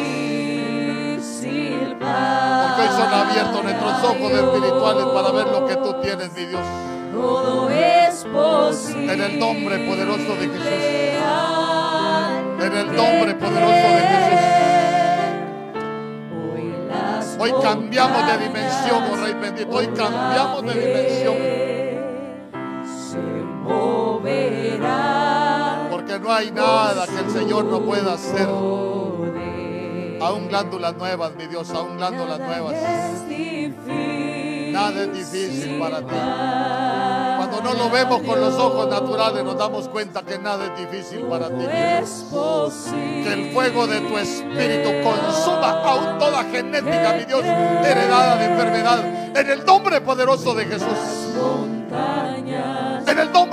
Porque 1.99 2.81
hoy 2.81 2.87
son 2.97 3.13
abiertos 3.13 3.63
nuestros 3.63 4.03
ojos 4.03 4.31
espirituales 4.31 5.05
para 5.05 5.31
ver 5.31 5.47
lo 5.47 5.65
que 5.65 5.75
tú 5.75 5.95
tienes, 6.01 6.31
mi 6.33 6.45
Dios. 6.45 6.61
Todo 7.11 7.69
es 7.69 8.25
posible. 8.25 9.13
En 9.13 9.21
el 9.21 9.39
nombre 9.39 9.79
poderoso 9.79 10.35
de 10.35 10.47
Jesús. 10.47 10.67
En 12.61 12.77
el 12.77 12.95
nombre 12.95 13.35
poderoso 13.35 13.71
de 13.71 14.01
Jesús. 14.01 14.58
Hoy, 17.41 17.53
cambiamos 17.61 18.27
de 18.27 18.37
dimensión, 18.37 19.03
oh 19.09 19.15
Rey 19.15 19.33
bendito. 19.33 19.69
Hoy 19.71 19.87
cambiamos 19.87 20.61
de 20.65 20.73
dimensión. 20.73 21.37
Se 22.83 23.17
moverán 23.63 24.99
Porque 25.89 26.19
no 26.19 26.33
hay 26.33 26.51
nada 26.51 27.07
que 27.07 27.19
el 27.19 27.29
Señor 27.31 27.63
no 27.65 27.79
pueda 27.81 28.15
hacer. 28.15 28.49
Aún 30.21 30.49
glándulas 30.49 30.97
nuevas, 30.97 31.33
mi 31.37 31.47
Dios. 31.47 31.69
Aún 31.71 31.95
glándulas 31.95 32.39
nuevas. 32.39 32.73
Es 32.73 33.29
difícil. 33.29 34.73
Nada 34.73 35.03
es 35.03 35.13
difícil 35.13 35.79
para 35.79 36.01
ti. 36.01 36.15
Cuando 37.59 37.77
no 37.77 37.89
lo 37.89 37.91
vemos 37.91 38.21
con 38.21 38.39
los 38.39 38.53
ojos 38.55 38.87
naturales, 38.87 39.43
nos 39.43 39.57
damos 39.57 39.89
cuenta 39.89 40.21
que 40.21 40.39
nada 40.39 40.67
es 40.67 40.79
difícil 40.79 41.23
para 41.23 41.49
ti. 41.49 41.65
Que 41.65 43.33
el 43.33 43.51
fuego 43.51 43.85
de 43.85 43.99
tu 43.99 44.17
espíritu 44.17 44.89
consuma 45.03 45.81
aún 45.83 46.17
toda 46.19 46.45
genética, 46.45 47.15
mi 47.17 47.25
Dios, 47.25 47.43
heredada 47.43 48.37
de 48.37 48.45
enfermedad. 48.45 49.37
En 49.37 49.49
el 49.49 49.65
nombre 49.65 49.99
poderoso 49.99 50.53
de 50.53 50.67
Jesús. 50.67 51.78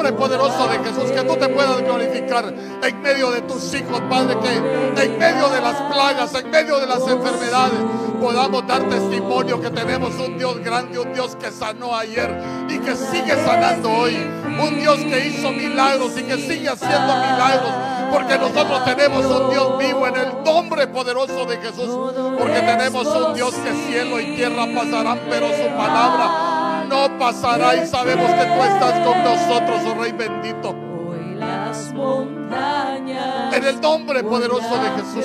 Nombre 0.07 0.12
poderoso 0.12 0.68
de 0.68 0.78
Jesús, 0.78 1.11
que 1.11 1.22
tú 1.22 1.36
te 1.36 1.48
puedas 1.48 1.80
glorificar 1.82 2.52
en 2.82 3.02
medio 3.02 3.30
de 3.30 3.42
tus 3.42 3.74
hijos, 3.74 4.00
Padre, 4.09 4.36
que 4.40 5.02
en 5.02 5.18
medio 5.18 5.48
de 5.48 5.61
las 5.61 5.76
plagas, 5.82 6.34
en 6.34 6.50
medio 6.50 6.78
de 6.78 6.86
las 6.86 7.00
enfermedades, 7.00 7.78
podamos 8.20 8.66
dar 8.66 8.88
testimonio 8.88 9.61
que 9.61 9.70
tenemos 9.70 10.14
un 10.14 10.38
Dios 10.38 10.59
grande, 10.61 10.98
un 10.98 11.12
Dios 11.12 11.36
que 11.36 11.50
sanó 11.50 11.96
ayer 11.96 12.30
y 12.68 12.78
que 12.78 12.94
sigue 12.94 13.34
sanando 13.44 13.90
hoy, 13.90 14.16
un 14.16 14.78
Dios 14.78 14.98
que 14.98 15.28
hizo 15.28 15.50
milagros 15.50 16.12
y 16.16 16.22
que 16.22 16.36
sigue 16.36 16.68
haciendo 16.68 17.14
milagros, 17.16 17.72
porque 18.11 18.38
nosotros 18.38 18.84
tenemos 18.84 19.24
un 19.24 19.50
Dios 19.50 19.78
vivo 19.78 20.07
en 20.07 20.16
el 20.16 20.44
nombre 20.44 20.86
poderoso 20.86 21.44
de 21.46 21.57
Jesús, 21.59 22.12
porque 22.38 22.61
tenemos 22.61 23.07
un 23.07 23.34
Dios 23.34 23.54
que 23.54 23.72
cielo 23.90 24.20
y 24.20 24.36
tierra 24.36 24.66
pasarán, 24.74 25.20
pero 25.28 25.48
su 25.48 25.76
palabra 25.76 26.55
no 26.87 27.18
pasará 27.18 27.76
y 27.76 27.87
sabemos 27.87 28.30
que 28.30 28.47
tú 28.47 28.62
estás 28.62 29.07
con 29.07 29.22
nosotros, 29.24 29.80
oh 29.87 29.95
Rey 30.01 30.12
bendito. 30.12 30.70
Hoy 30.70 31.34
las 31.34 31.93
montañas. 31.93 33.55
En 33.55 33.64
el 33.64 33.80
nombre 33.80 34.22
poderoso 34.22 34.76
de 34.76 34.91
Jesús. 34.91 35.24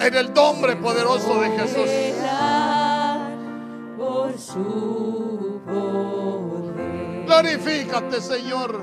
En 0.00 0.14
el 0.14 0.32
nombre 0.32 0.76
poderoso 0.76 1.40
de 1.40 1.50
Jesús. 1.50 1.90
Por 3.96 4.38
su 4.38 5.60
poder. 5.66 7.26
Glorifícate, 7.26 8.20
Señor. 8.20 8.80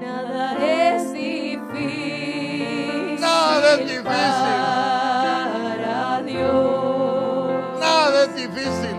Nada 0.00 0.56
es 0.56 1.12
difícil. 1.12 3.20
Nada 3.20 3.74
es 3.74 3.80
difícil. 3.80 4.04
Para 4.06 6.22
Dios. 6.24 7.80
Nada 7.80 8.24
es 8.24 8.34
difícil. 8.34 8.89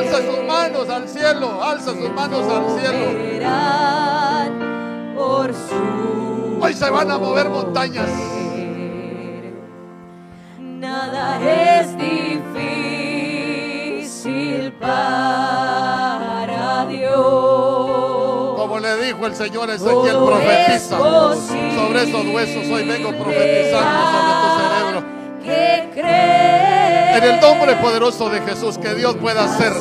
Alza 0.00 0.18
sus 1.92 2.12
manos 2.12 2.48
al 2.48 2.68
cielo. 2.68 3.08
Moverán 3.08 4.52
por 5.14 5.52
su 5.52 6.58
Hoy 6.62 6.74
se 6.74 6.90
van 6.90 7.10
a 7.10 7.18
mover 7.18 7.48
montañas. 7.48 8.08
Nada 10.58 11.40
es 11.80 11.96
difícil 11.96 12.42
para 14.72 16.06
Dios. 16.86 18.56
Como 18.56 18.78
le 18.78 18.96
dijo 19.04 19.26
el 19.26 19.34
Señor 19.34 19.70
Ezequiel, 19.70 20.16
profetiza 20.16 20.98
sobre 20.98 22.02
esos 22.02 22.26
huesos. 22.26 22.68
Hoy 22.70 22.84
vengo 22.86 23.10
profetizando 23.12 24.02
sobre 24.12 24.32
tu 24.42 24.48
cerebro. 24.60 25.02
Que 25.42 25.90
En 27.22 27.34
el 27.34 27.40
nombre 27.40 27.76
poderoso 27.76 28.30
de 28.30 28.40
Jesús, 28.40 28.78
que 28.78 28.94
Dios 28.94 29.16
pueda 29.16 29.44
hacer 29.44 29.72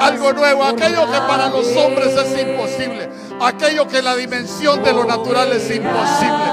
algo 0.00 0.32
nuevo, 0.32 0.64
aquello 0.64 1.10
que 1.10 1.18
para 1.26 1.48
los 1.48 1.74
hombres 1.76 2.08
es 2.16 2.40
imposible, 2.46 3.08
aquello 3.40 3.86
que 3.88 3.98
en 3.98 4.04
la 4.04 4.14
dimensión 4.16 4.82
de 4.82 4.92
lo 4.92 5.04
natural 5.04 5.52
es 5.52 5.70
imposible, 5.74 6.44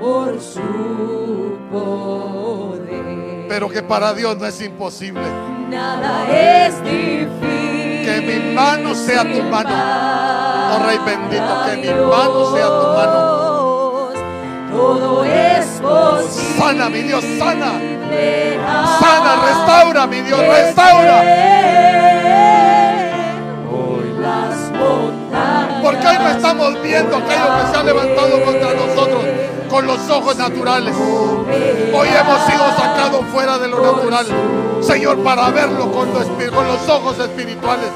Por 0.00 0.40
su 0.40 1.58
poder. 1.72 3.46
pero 3.48 3.68
que 3.68 3.82
para 3.82 4.12
Dios 4.14 4.36
no 4.38 4.46
es 4.46 4.60
imposible. 4.62 5.22
Nada 5.68 6.26
es 6.30 6.82
difícil. 6.84 7.30
Que 8.04 8.20
mi 8.26 8.54
mano 8.54 8.94
sea 8.94 9.22
tu 9.22 9.42
mano. 9.42 9.70
Oh 10.74 10.78
Rey 10.86 10.98
bendito, 11.04 11.62
que 11.66 11.76
mi 11.76 11.88
mano 12.00 12.52
sea 12.52 12.66
tu 12.66 12.86
mano. 12.96 14.10
Todo 14.72 15.24
es 15.24 15.66
posible. 15.80 16.58
Sana, 16.58 16.88
mi 16.88 17.02
Dios, 17.02 17.24
sana. 17.38 17.72
Sana, 18.10 19.36
restaura, 19.46 20.06
mi 20.06 20.20
Dios, 20.20 20.40
restaura. 20.40 21.22
Porque 25.82 26.06
hoy 26.06 26.18
no 26.18 26.28
estamos 26.28 26.82
viendo 26.82 27.16
aquello 27.16 27.46
que 27.56 27.72
se 27.72 27.76
ha 27.76 27.82
levantado 27.82 28.44
contra 28.44 28.74
nosotros 28.74 29.24
con 29.70 29.86
los 29.86 30.10
ojos 30.10 30.36
naturales. 30.36 30.94
Hoy 30.96 32.08
hemos 32.08 32.46
sido 32.46 32.68
sacados 32.76 33.24
fuera 33.32 33.58
de 33.58 33.68
lo 33.68 33.80
natural, 33.80 34.26
Señor, 34.80 35.22
para 35.22 35.48
verlo 35.50 35.90
con 35.92 36.12
los 36.12 36.88
ojos 36.88 37.18
espirituales. 37.18 37.90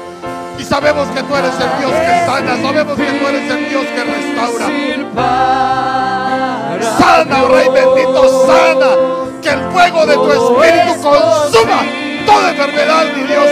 Y 0.57 0.63
sabemos 0.63 1.07
que 1.09 1.21
tú 1.21 1.35
eres 1.35 1.53
el 1.53 1.79
Dios 1.79 1.91
que 1.91 2.25
sana, 2.25 2.55
sabemos 2.61 2.95
que 2.95 3.11
tú 3.11 3.27
eres 3.27 3.51
el 3.51 3.69
Dios 3.69 3.85
que 3.87 4.03
restaura. 4.03 4.65
Sana, 6.97 7.43
oh 7.43 7.47
Rey 7.49 7.69
bendito, 7.69 8.47
sana. 8.47 9.14
Que 9.45 9.51
el 9.51 9.61
fuego 9.71 10.07
de 10.07 10.15
tu 10.15 10.31
espíritu 10.31 10.93
consuma 11.03 11.85
toda 12.25 12.49
enfermedad, 12.49 13.05
mi 13.15 13.27
Dios. 13.27 13.45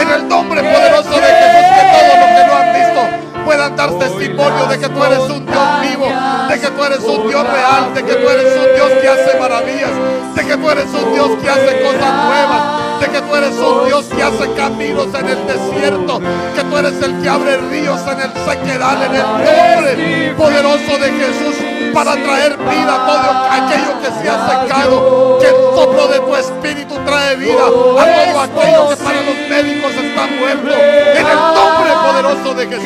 En 0.00 0.10
el 0.10 0.28
nombre 0.28 0.60
poderoso 0.60 1.10
de 1.10 1.26
Jesús, 1.26 1.64
que 1.76 1.84
todos 1.94 2.18
los 2.18 2.28
que 2.34 2.46
lo 2.48 2.56
han 2.56 2.74
visto 2.74 3.44
puedan 3.44 3.76
dar 3.76 3.90
testimonio 4.00 4.66
de 4.66 4.78
que 4.80 4.88
tú 4.88 5.04
eres 5.04 5.20
un 5.20 5.46
Dios 5.46 5.80
vivo, 5.80 6.06
de 6.48 6.58
que 6.58 6.66
tú 6.66 6.84
eres 6.84 6.98
un 7.04 7.28
Dios 7.28 7.46
real, 7.46 7.94
de 7.94 8.04
que 8.04 8.14
tú 8.14 8.28
eres 8.28 8.56
un 8.56 8.74
Dios 8.74 8.92
que 9.00 9.08
hace 9.08 9.38
maravillas, 9.38 9.90
de 10.34 10.44
que 10.44 10.56
tú 10.56 10.70
eres 10.70 10.86
un 10.86 11.12
Dios 11.12 11.30
que 11.40 11.48
hace 11.48 11.80
cosas 11.80 12.14
nuevas, 12.26 12.62
que 13.06 13.20
tú 13.20 13.36
eres 13.36 13.54
un 13.56 13.86
Dios 13.86 14.04
que 14.06 14.22
hace 14.22 14.52
caminos 14.54 15.06
en 15.14 15.28
el 15.28 15.46
desierto, 15.46 16.20
que 16.54 16.62
tú 16.62 16.76
eres 16.76 17.02
el 17.02 17.22
que 17.22 17.28
abre 17.28 17.56
ríos 17.56 18.00
en 18.02 18.20
el 18.20 18.32
sequedal, 18.32 19.02
en 19.02 19.14
el 19.14 19.22
nombre 19.22 20.34
poderoso 20.36 20.98
de 20.98 21.10
Jesús, 21.12 21.56
para 21.94 22.12
traer 22.12 22.56
vida 22.58 22.94
a 22.94 23.06
todo 23.06 23.28
aquello 23.50 24.00
que 24.00 24.22
se 24.22 24.28
ha 24.28 24.62
secado, 24.62 25.38
que 25.40 25.46
el 25.46 25.54
soplo 25.74 26.08
de 26.08 26.20
tu 26.20 26.36
espíritu 26.36 26.94
trae 27.06 27.36
vida 27.36 27.64
a 27.64 27.70
todo 27.70 28.40
aquello 28.40 28.88
que 28.90 28.96
para 28.96 29.22
los 29.22 29.36
médicos 29.48 29.92
está 29.92 30.26
muerto, 30.26 30.74
en 31.14 31.26
el 31.26 31.36
nombre 31.36 31.92
poderoso 32.06 32.54
de 32.54 32.66
Jesús. 32.66 32.84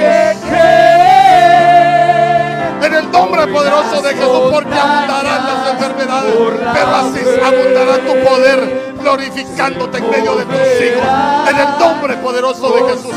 En 2.82 2.94
el 2.94 3.10
nombre 3.12 3.46
poderoso 3.46 4.02
de 4.02 4.14
Jesús, 4.14 4.50
porque 4.50 4.74
abundarán 4.74 5.46
las 5.46 5.72
enfermedades, 5.72 6.34
pero 6.74 6.96
así 6.96 7.20
abundará 7.44 7.98
tu 7.98 8.28
poder, 8.28 8.91
glorificándote 9.02 9.98
en 9.98 10.10
medio 10.10 10.36
de 10.36 10.44
tus 10.44 10.54
hijos. 10.54 11.04
En 11.48 11.58
el 11.58 11.78
nombre 11.78 12.16
poderoso 12.16 12.70
de 12.70 12.82
Jesús. 12.90 13.14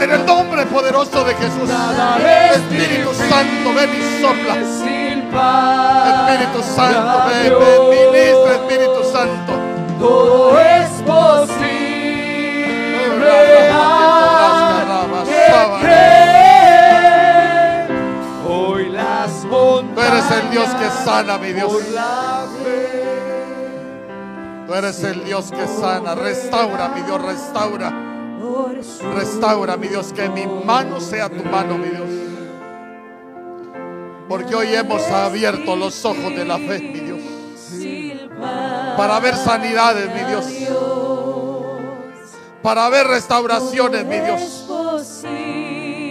En 0.00 0.10
el 0.10 0.26
nombre 0.26 0.64
poderoso 0.66 1.24
de 1.24 1.34
Jesús. 1.34 1.70
Espíritu 2.54 3.12
Santo, 3.14 3.74
ven 3.74 3.90
y 3.90 4.22
sopla. 4.22 4.54
Espíritu 6.28 6.62
Santo, 6.62 7.22
ven, 7.28 7.52
ven, 7.58 7.80
ministra 7.90 8.52
Espíritu 8.54 9.04
Santo. 9.12 9.52
Todo 9.98 10.60
es 10.60 10.88
posible. 11.02 11.78
Hoy 18.48 18.88
las 18.90 19.44
montañas. 19.44 19.94
Tú 19.94 20.00
eres 20.00 20.30
el 20.42 20.50
Dios 20.50 20.68
que 20.68 20.90
sana, 21.04 21.38
mi 21.38 21.52
Dios. 21.52 21.72
Tú 24.68 24.74
eres 24.74 25.02
el 25.02 25.24
Dios 25.24 25.50
que 25.50 25.66
sana. 25.66 26.14
Restaura, 26.14 26.88
mi 26.88 27.00
Dios, 27.00 27.22
restaura. 27.22 27.90
Restaura, 29.14 29.78
mi 29.78 29.88
Dios, 29.88 30.12
que 30.12 30.28
mi 30.28 30.46
mano 30.46 31.00
sea 31.00 31.30
tu 31.30 31.42
mano, 31.42 31.78
mi 31.78 31.88
Dios. 31.88 32.08
Porque 34.28 34.54
hoy 34.54 34.74
hemos 34.74 35.02
abierto 35.08 35.74
los 35.74 36.04
ojos 36.04 36.36
de 36.36 36.44
la 36.44 36.58
fe, 36.58 36.80
mi 36.80 37.00
Dios. 37.00 37.20
Para 38.98 39.18
ver 39.20 39.36
sanidades, 39.36 40.14
mi 40.14 40.24
Dios. 40.28 40.44
Para 42.62 42.90
ver 42.90 43.06
restauraciones, 43.06 44.04
mi 44.04 44.18
Dios. 44.20 44.66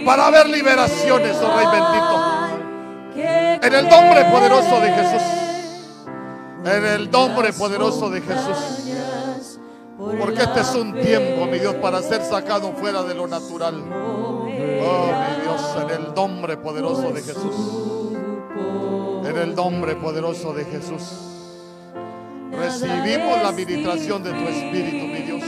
Para 0.04 0.30
ver 0.30 0.48
liberaciones, 0.48 1.36
oh 1.36 1.56
Rey 1.56 1.66
bendito. 1.70 3.64
En 3.64 3.72
el 3.72 3.88
nombre 3.88 4.24
poderoso 4.24 4.80
de 4.80 4.90
Jesús. 4.90 5.47
En 6.70 6.84
el 6.84 7.10
nombre 7.10 7.52
poderoso 7.52 8.10
de 8.10 8.20
Jesús. 8.20 8.88
Porque 9.96 10.42
este 10.42 10.60
es 10.60 10.74
un 10.74 10.92
tiempo, 11.00 11.46
mi 11.46 11.58
Dios, 11.58 11.74
para 11.76 12.02
ser 12.02 12.22
sacado 12.22 12.72
fuera 12.72 13.02
de 13.02 13.14
lo 13.14 13.26
natural. 13.26 13.82
Oh, 13.82 15.06
mi 15.06 15.42
Dios, 15.42 15.76
en 15.82 15.90
el 15.90 16.14
nombre 16.14 16.56
poderoso 16.58 17.10
de 17.10 17.22
Jesús. 17.22 17.54
En 19.24 19.36
el 19.36 19.54
nombre 19.54 19.96
poderoso 19.96 20.52
de 20.52 20.64
Jesús. 20.66 21.02
Recibimos 22.52 23.42
la 23.42 23.48
administración 23.48 24.22
de 24.22 24.30
tu 24.32 24.48
Espíritu, 24.48 25.06
mi 25.06 25.22
Dios. 25.22 25.42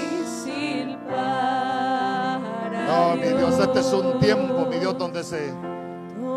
Oh, 2.93 3.15
mi 3.15 3.29
Dios, 3.29 3.59
este 3.59 3.81
es 3.81 3.93
un 3.93 4.19
tiempo, 4.21 4.67
mi 4.67 4.79
Dios, 4.79 4.97
donde 4.97 5.23
se, 5.23 5.53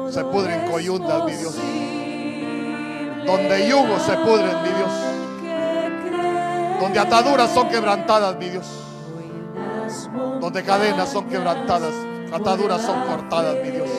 se 0.09 0.23
pudren 0.25 0.69
coyundas, 0.69 1.25
mi 1.25 1.33
Dios. 1.33 1.55
Donde 3.25 3.67
yugos 3.67 4.01
se 4.03 4.17
pudren, 4.17 4.61
mi 4.63 4.69
Dios. 4.69 4.91
Donde 6.79 6.99
ataduras 6.99 7.51
son 7.51 7.69
quebrantadas, 7.69 8.35
mi 8.37 8.49
Dios. 8.49 8.65
Donde 10.41 10.63
cadenas 10.63 11.09
son 11.09 11.29
quebrantadas, 11.29 11.93
ataduras 12.31 12.81
son 12.81 13.01
cortadas, 13.03 13.55
mi 13.63 13.71
Dios. 13.71 13.89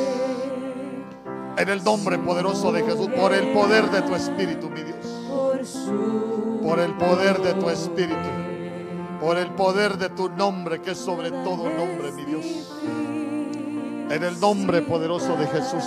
En 1.56 1.68
el 1.68 1.82
nombre 1.84 2.18
poderoso 2.18 2.72
de 2.72 2.82
Jesús, 2.82 3.08
por 3.16 3.32
el 3.32 3.52
poder 3.52 3.90
de 3.90 4.02
tu 4.02 4.14
Espíritu, 4.14 4.68
mi 4.68 4.82
Dios. 4.82 5.06
Por 6.62 6.80
el 6.80 6.94
poder 6.94 7.40
de 7.40 7.54
tu 7.54 7.70
Espíritu. 7.70 8.28
Por 9.20 9.38
el 9.38 9.50
poder 9.52 9.96
de 9.96 10.10
tu 10.10 10.28
nombre, 10.28 10.82
que 10.82 10.90
es 10.90 10.98
sobre 10.98 11.30
todo 11.30 11.70
nombre, 11.70 12.12
mi 12.12 12.24
Dios. 12.24 12.44
En 14.10 14.22
el 14.22 14.38
nombre 14.38 14.82
poderoso 14.82 15.36
de 15.36 15.46
Jesús. 15.46 15.84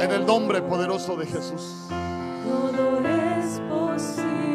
En 0.00 0.10
el 0.12 0.26
nombre 0.26 0.60
poderoso 0.62 1.16
de 1.16 1.26
Jesús. 1.26 1.86
Todo 2.44 3.00
es 3.06 3.60
posible 3.68 4.46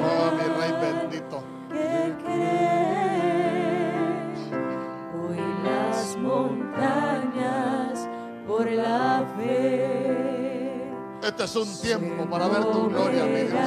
Oh, 0.00 0.30
mi 0.36 0.44
Rey 0.60 0.72
bendito. 0.80 1.42
que 1.70 2.14
cree. 2.24 3.92
Hoy 5.14 5.40
las 5.64 6.16
montañas 6.16 8.08
por 8.46 8.70
la 8.70 9.24
fe. 9.36 10.84
Este 11.22 11.44
es 11.44 11.56
un 11.56 11.80
tiempo 11.82 12.24
para 12.30 12.48
ver 12.48 12.64
tu 12.66 12.88
gloria, 12.88 13.24
mi 13.24 13.40
Dios. 13.42 13.60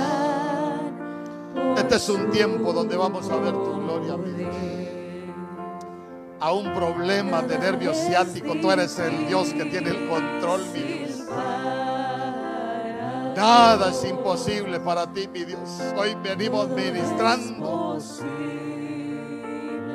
Este 1.77 1.95
es 1.95 2.09
un 2.09 2.31
tiempo 2.31 2.73
donde 2.73 2.95
vamos 2.97 3.29
a 3.29 3.37
ver 3.37 3.53
tu 3.53 3.73
gloria, 3.83 4.17
mi 4.17 4.31
Dios. 4.31 4.55
A 6.43 6.51
un 6.51 6.73
problema 6.73 7.41
de 7.41 7.57
nervio 7.57 7.93
ciático, 7.93 8.55
tú 8.55 8.69
eres 8.69 8.99
el 8.99 9.27
Dios 9.27 9.53
que 9.53 9.63
tiene 9.63 9.91
el 9.91 10.09
control, 10.09 10.59
mi 10.73 10.81
Dios. 10.81 11.23
Nada 13.33 13.89
es 13.89 14.03
imposible 14.03 14.81
para 14.81 15.07
ti, 15.13 15.29
mi 15.29 15.45
Dios. 15.45 15.79
Hoy 15.95 16.17
venimos 16.21 16.67
ministrando 16.67 17.97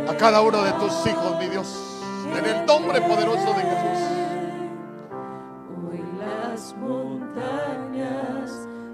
a 0.08 0.16
cada 0.16 0.40
uno 0.40 0.62
de 0.62 0.72
tus 0.72 1.06
hijos, 1.06 1.38
mi 1.38 1.48
Dios. 1.48 1.68
En 2.34 2.42
el 2.42 2.64
nombre 2.64 3.02
poderoso 3.02 3.52
de 3.52 3.62
Jesús. 3.66 3.98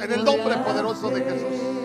En 0.01 0.13
el 0.13 0.25
nombre 0.25 0.57
poderoso 0.57 1.09
de 1.09 1.21
Jesús. 1.21 1.84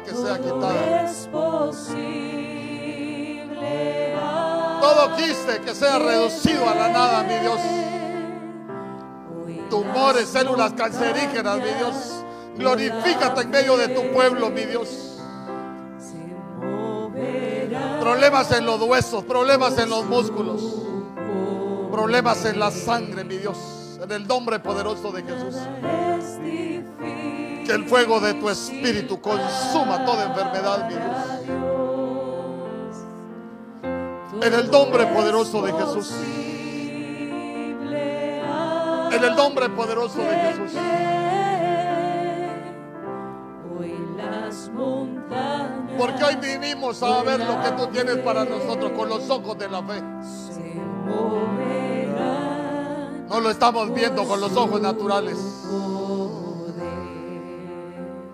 Esterilidad 0.00 0.04
que 0.04 0.12
sea 0.14 0.38
quitada. 0.38 1.04
es 1.04 1.28
posible. 1.28 2.14
a 4.16 4.78
Todo 4.80 5.16
quiste 5.16 5.60
que 5.60 5.74
sea 5.74 5.98
reducido 5.98 6.68
a 6.68 6.74
la 6.74 6.88
nada, 6.88 7.22
mi 7.22 7.34
Dios. 7.38 7.60
Tumores, 9.68 10.22
las 10.22 10.30
células 10.30 10.72
cancerígenas, 10.72 11.58
mi 11.58 11.72
Dios. 11.78 12.24
Glorifícate 12.56 13.42
en 13.42 13.50
medio 13.50 13.76
de 13.76 13.88
tu 13.88 14.12
pueblo, 14.12 14.50
mi 14.50 14.64
Dios. 14.64 14.88
Problemas 18.00 18.50
en 18.52 18.66
los 18.66 18.80
huesos, 18.82 19.24
problemas 19.24 19.78
en 19.78 19.90
los 19.90 20.04
músculos, 20.06 20.60
problemas 21.92 22.44
en 22.44 22.58
la 22.58 22.70
sangre, 22.70 23.24
mi 23.24 23.36
Dios. 23.36 23.56
En 24.02 24.10
el 24.10 24.26
nombre 24.26 24.58
poderoso 24.58 25.12
de 25.12 25.22
Jesús. 25.22 25.56
El 27.70 27.86
fuego 27.86 28.20
de 28.20 28.34
tu 28.34 28.48
espíritu 28.50 29.20
consuma 29.20 30.04
toda 30.04 30.24
enfermedad, 30.24 30.88
mi 30.88 30.94
Dios. 30.94 31.16
En 34.42 34.54
el 34.54 34.70
nombre 34.70 35.06
poderoso 35.06 35.62
de 35.62 35.72
Jesús. 35.72 36.14
En 39.12 39.24
el 39.24 39.36
nombre 39.36 39.68
poderoso 39.70 40.18
de 40.18 40.36
Jesús. 40.36 40.72
Porque 45.98 46.24
hoy 46.24 46.36
vivimos 46.36 47.02
a 47.02 47.22
ver 47.22 47.40
lo 47.40 47.60
que 47.60 47.70
tú 47.72 47.86
tienes 47.88 48.16
para 48.18 48.44
nosotros 48.44 48.92
con 48.92 49.08
los 49.08 49.28
ojos 49.28 49.58
de 49.58 49.68
la 49.68 49.82
fe. 49.82 50.02
No 53.28 53.40
lo 53.40 53.50
estamos 53.50 53.92
viendo 53.92 54.24
con 54.24 54.40
los 54.40 54.56
ojos 54.56 54.80
naturales. 54.80 55.36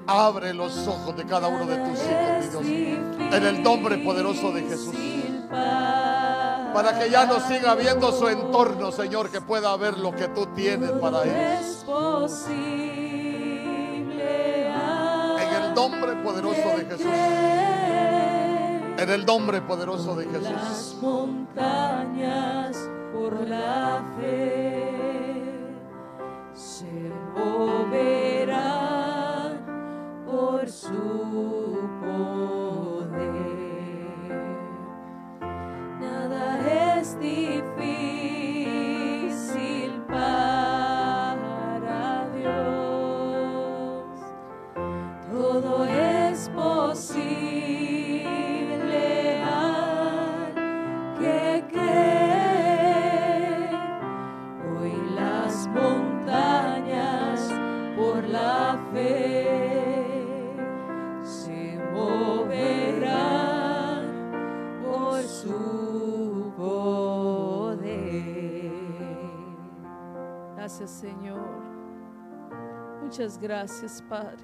Abre 0.07 0.55
los 0.55 0.87
ojos 0.87 1.17
de 1.17 1.25
cada 1.25 1.49
uno 1.49 1.67
de 1.67 1.77
tus 1.79 1.99
hijos, 1.99 2.55
mi 2.63 2.87
Dios. 2.87 3.33
En 3.33 3.45
el 3.45 3.63
nombre 3.63 3.99
poderoso 3.99 4.53
de 4.53 4.63
Jesús. 4.63 4.95
Para 5.51 6.99
que 6.99 7.11
ya 7.11 7.27
no 7.27 7.41
siga 7.41 7.75
viendo 7.75 8.13
su 8.13 8.29
entorno, 8.29 8.93
Señor, 8.93 9.31
que 9.31 9.41
pueda 9.41 9.75
ver 9.77 9.99
lo 9.99 10.15
que 10.15 10.29
tú 10.29 10.47
tienes 10.55 10.91
para 10.93 11.23
posible 11.87 12.87
En 15.41 15.63
el 15.63 15.75
nombre 15.75 16.13
poderoso 16.17 16.77
de 16.77 16.85
Jesús. 16.85 17.07
En 18.99 19.11
el 19.11 19.27
nombre 19.27 19.61
poderoso 19.63 20.15
de 20.17 20.27
Jesús. 20.27 20.51
las 20.51 20.97
montañas 21.01 22.77
por 23.13 23.49
la 23.49 24.03
fe 24.21 24.97
se 26.55 26.87
por 30.67 31.66
Señor. 71.01 71.63
Muchas 73.03 73.39
gracias 73.39 74.03
Padre. 74.09 74.43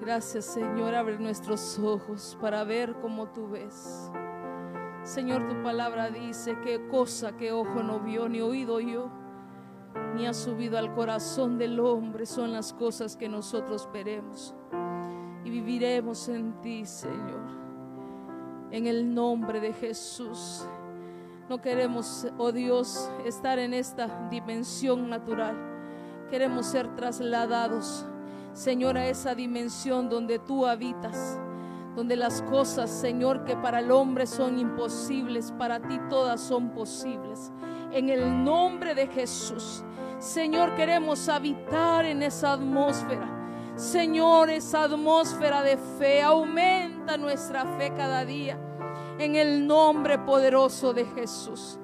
Gracias 0.00 0.44
Señor, 0.46 0.94
abre 0.94 1.18
nuestros 1.18 1.78
ojos 1.78 2.36
para 2.40 2.64
ver 2.64 2.94
como 3.00 3.28
tú 3.28 3.48
ves. 3.48 4.10
Señor, 5.04 5.46
tu 5.46 5.62
palabra 5.62 6.10
dice 6.10 6.58
que 6.62 6.88
cosa 6.88 7.36
que 7.36 7.52
ojo 7.52 7.82
no 7.82 8.00
vio 8.00 8.28
ni 8.28 8.40
oído 8.40 8.80
yo, 8.80 9.10
ni 10.16 10.26
ha 10.26 10.34
subido 10.34 10.78
al 10.78 10.92
corazón 10.94 11.56
del 11.56 11.78
hombre 11.78 12.26
son 12.26 12.52
las 12.52 12.72
cosas 12.72 13.16
que 13.16 13.28
nosotros 13.28 13.88
veremos 13.92 14.54
y 15.44 15.50
viviremos 15.50 16.28
en 16.28 16.60
ti, 16.60 16.84
Señor. 16.86 17.62
En 18.72 18.86
el 18.86 19.14
nombre 19.14 19.60
de 19.60 19.72
Jesús. 19.72 20.66
No 21.48 21.60
queremos, 21.60 22.26
oh 22.38 22.52
Dios, 22.52 23.10
estar 23.24 23.58
en 23.58 23.74
esta 23.74 24.28
dimensión 24.30 25.10
natural. 25.10 25.56
Queremos 26.30 26.66
ser 26.66 26.94
trasladados, 26.96 28.06
Señor, 28.52 28.96
a 28.96 29.06
esa 29.06 29.34
dimensión 29.34 30.08
donde 30.08 30.38
tú 30.38 30.66
habitas 30.66 31.38
donde 31.94 32.16
las 32.16 32.42
cosas, 32.42 32.90
Señor, 32.90 33.44
que 33.44 33.56
para 33.56 33.78
el 33.78 33.90
hombre 33.92 34.26
son 34.26 34.58
imposibles, 34.58 35.52
para 35.52 35.80
ti 35.80 36.00
todas 36.10 36.40
son 36.40 36.70
posibles. 36.70 37.52
En 37.92 38.08
el 38.08 38.44
nombre 38.44 38.94
de 38.94 39.06
Jesús, 39.06 39.84
Señor, 40.18 40.74
queremos 40.74 41.28
habitar 41.28 42.04
en 42.04 42.22
esa 42.22 42.54
atmósfera. 42.54 43.30
Señor, 43.76 44.50
esa 44.50 44.84
atmósfera 44.84 45.62
de 45.62 45.76
fe, 45.76 46.22
aumenta 46.22 47.16
nuestra 47.16 47.64
fe 47.76 47.92
cada 47.96 48.24
día. 48.24 48.58
En 49.18 49.36
el 49.36 49.66
nombre 49.66 50.18
poderoso 50.18 50.92
de 50.92 51.04
Jesús. 51.06 51.78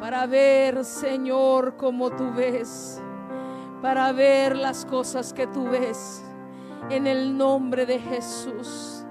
Para 0.00 0.26
ver, 0.26 0.84
Señor, 0.84 1.76
como 1.76 2.10
tú 2.10 2.32
ves. 2.32 3.00
Para 3.82 4.12
ver 4.12 4.56
las 4.56 4.84
cosas 4.84 5.32
que 5.32 5.46
tú 5.46 5.64
ves. 5.68 6.24
En 6.90 7.06
el 7.06 7.36
nombre 7.36 7.86
de 7.86 7.98
Jesús. 7.98 9.04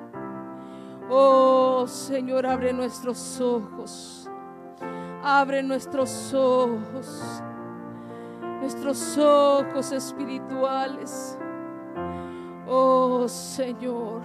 Oh 1.09 1.85
Señor, 1.87 2.45
abre 2.45 2.73
nuestros 2.73 3.39
ojos. 3.39 4.29
Abre 5.23 5.63
nuestros 5.63 6.33
ojos. 6.33 7.41
Nuestros 8.61 9.17
ojos 9.17 9.91
espirituales. 9.91 11.37
Oh 12.67 13.27
Señor, 13.27 14.21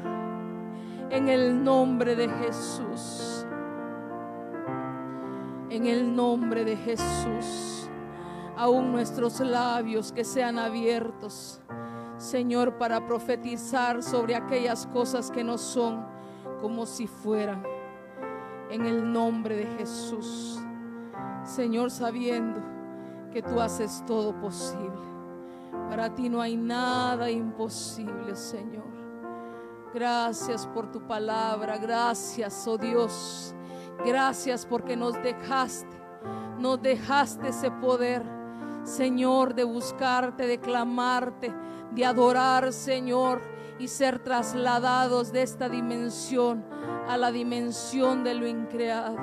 en 1.13 1.29
el 1.29 1.63
nombre 1.63 2.17
de 2.17 2.27
Jesús. 2.27 3.47
En 5.69 5.87
el 5.87 6.17
nombre 6.17 6.65
de 6.65 6.75
Jesús. 6.75 7.87
Aún 8.57 8.93
nuestros 8.93 9.41
labios 9.41 10.11
que 10.11 10.25
sean 10.25 10.59
abiertos. 10.59 11.61
Señor, 12.17 12.79
para 12.79 13.07
profetizar 13.07 14.03
sobre 14.03 14.35
aquellas 14.35 14.87
cosas 14.87 15.31
que 15.31 15.45
no 15.45 15.59
son 15.59 16.03
como 16.63 16.87
si 16.87 17.07
fueran. 17.07 17.63
En 18.71 18.87
el 18.87 19.13
nombre 19.13 19.57
de 19.57 19.67
Jesús. 19.77 20.59
Señor, 21.45 21.91
sabiendo 21.91 22.61
que 23.33 23.43
tú 23.43 23.61
haces 23.61 24.03
todo 24.07 24.35
posible. 24.41 25.13
Para 25.91 26.15
ti 26.15 26.31
no 26.31 26.41
hay 26.41 26.57
nada 26.57 27.31
imposible, 27.31 28.35
Señor. 28.35 29.02
Gracias 29.95 30.67
por 30.67 30.91
tu 30.91 31.07
palabra. 31.07 31.77
Gracias, 31.77 32.67
oh 32.67 32.79
Dios. 32.79 33.55
Gracias 34.05 34.65
porque 34.65 34.97
nos 34.97 35.15
dejaste. 35.23 36.01
Nos 36.59 36.81
dejaste 36.81 37.49
ese 37.49 37.71
poder, 37.71 38.23
Señor, 38.85 39.55
de 39.55 39.65
buscarte, 39.65 40.47
de 40.47 40.59
clamarte, 40.59 41.53
de 41.91 42.05
adorar, 42.05 42.73
Señor, 42.73 43.43
y 43.79 43.89
ser 43.89 44.21
trasladados 44.21 45.33
de 45.33 45.43
esta 45.43 45.69
dimensión 45.69 46.65
a 47.09 47.17
la 47.17 47.33
dimensión 47.33 48.23
de 48.23 48.35
lo 48.35 48.47
increado. 48.47 49.17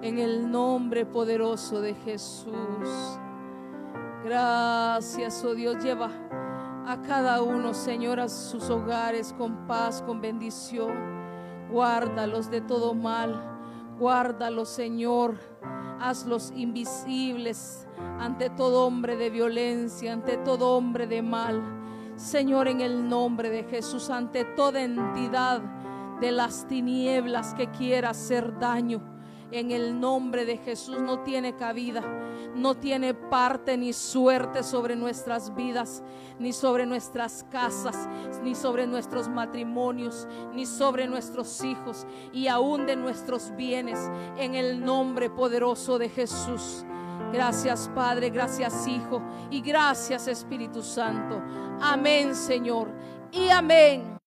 En 0.00 0.18
el 0.18 0.50
nombre 0.50 1.06
poderoso 1.06 1.80
de 1.80 1.94
Jesús. 1.94 2.48
Gracias, 4.24 5.44
oh 5.44 5.54
Dios, 5.54 5.82
lleva 5.82 6.10
a 6.86 7.00
cada 7.02 7.42
uno, 7.42 7.74
Señor, 7.74 8.20
a 8.20 8.28
sus 8.28 8.68
hogares 8.70 9.34
con 9.36 9.66
paz, 9.66 10.02
con 10.02 10.20
bendición. 10.20 10.92
Guárdalos 11.70 12.50
de 12.50 12.60
todo 12.60 12.94
mal. 12.94 13.40
Guárdalos, 13.98 14.68
Señor. 14.68 15.38
hazlos 16.00 16.52
invisibles 16.56 17.86
ante 18.18 18.50
todo 18.50 18.86
hombre 18.86 19.16
de 19.16 19.30
violencia, 19.30 20.12
ante 20.12 20.36
todo 20.38 20.76
hombre 20.76 21.06
de 21.06 21.22
mal. 21.22 21.62
Señor, 22.16 22.66
en 22.66 22.80
el 22.80 23.08
nombre 23.08 23.50
de 23.50 23.62
Jesús, 23.62 24.10
ante 24.10 24.44
toda 24.44 24.82
entidad 24.82 25.62
de 26.20 26.32
las 26.32 26.66
tinieblas 26.66 27.54
que 27.54 27.70
quiera 27.70 28.10
hacer 28.10 28.58
daño 28.58 29.11
en 29.52 29.70
el 29.70 30.00
nombre 30.00 30.44
de 30.44 30.56
Jesús 30.56 30.98
no 31.00 31.20
tiene 31.20 31.54
cabida, 31.54 32.02
no 32.54 32.74
tiene 32.74 33.14
parte 33.14 33.76
ni 33.76 33.92
suerte 33.92 34.62
sobre 34.62 34.96
nuestras 34.96 35.54
vidas, 35.54 36.02
ni 36.38 36.52
sobre 36.52 36.86
nuestras 36.86 37.44
casas, 37.50 38.08
ni 38.42 38.54
sobre 38.54 38.86
nuestros 38.86 39.28
matrimonios, 39.28 40.26
ni 40.54 40.66
sobre 40.66 41.06
nuestros 41.06 41.62
hijos 41.62 42.06
y 42.32 42.48
aún 42.48 42.86
de 42.86 42.96
nuestros 42.96 43.54
bienes, 43.56 43.98
en 44.38 44.54
el 44.54 44.84
nombre 44.84 45.30
poderoso 45.30 45.98
de 45.98 46.08
Jesús. 46.08 46.84
Gracias 47.32 47.90
Padre, 47.94 48.30
gracias 48.30 48.86
Hijo 48.86 49.22
y 49.50 49.60
gracias 49.60 50.28
Espíritu 50.28 50.82
Santo. 50.82 51.42
Amén 51.80 52.34
Señor 52.34 52.90
y 53.30 53.48
amén. 53.48 54.21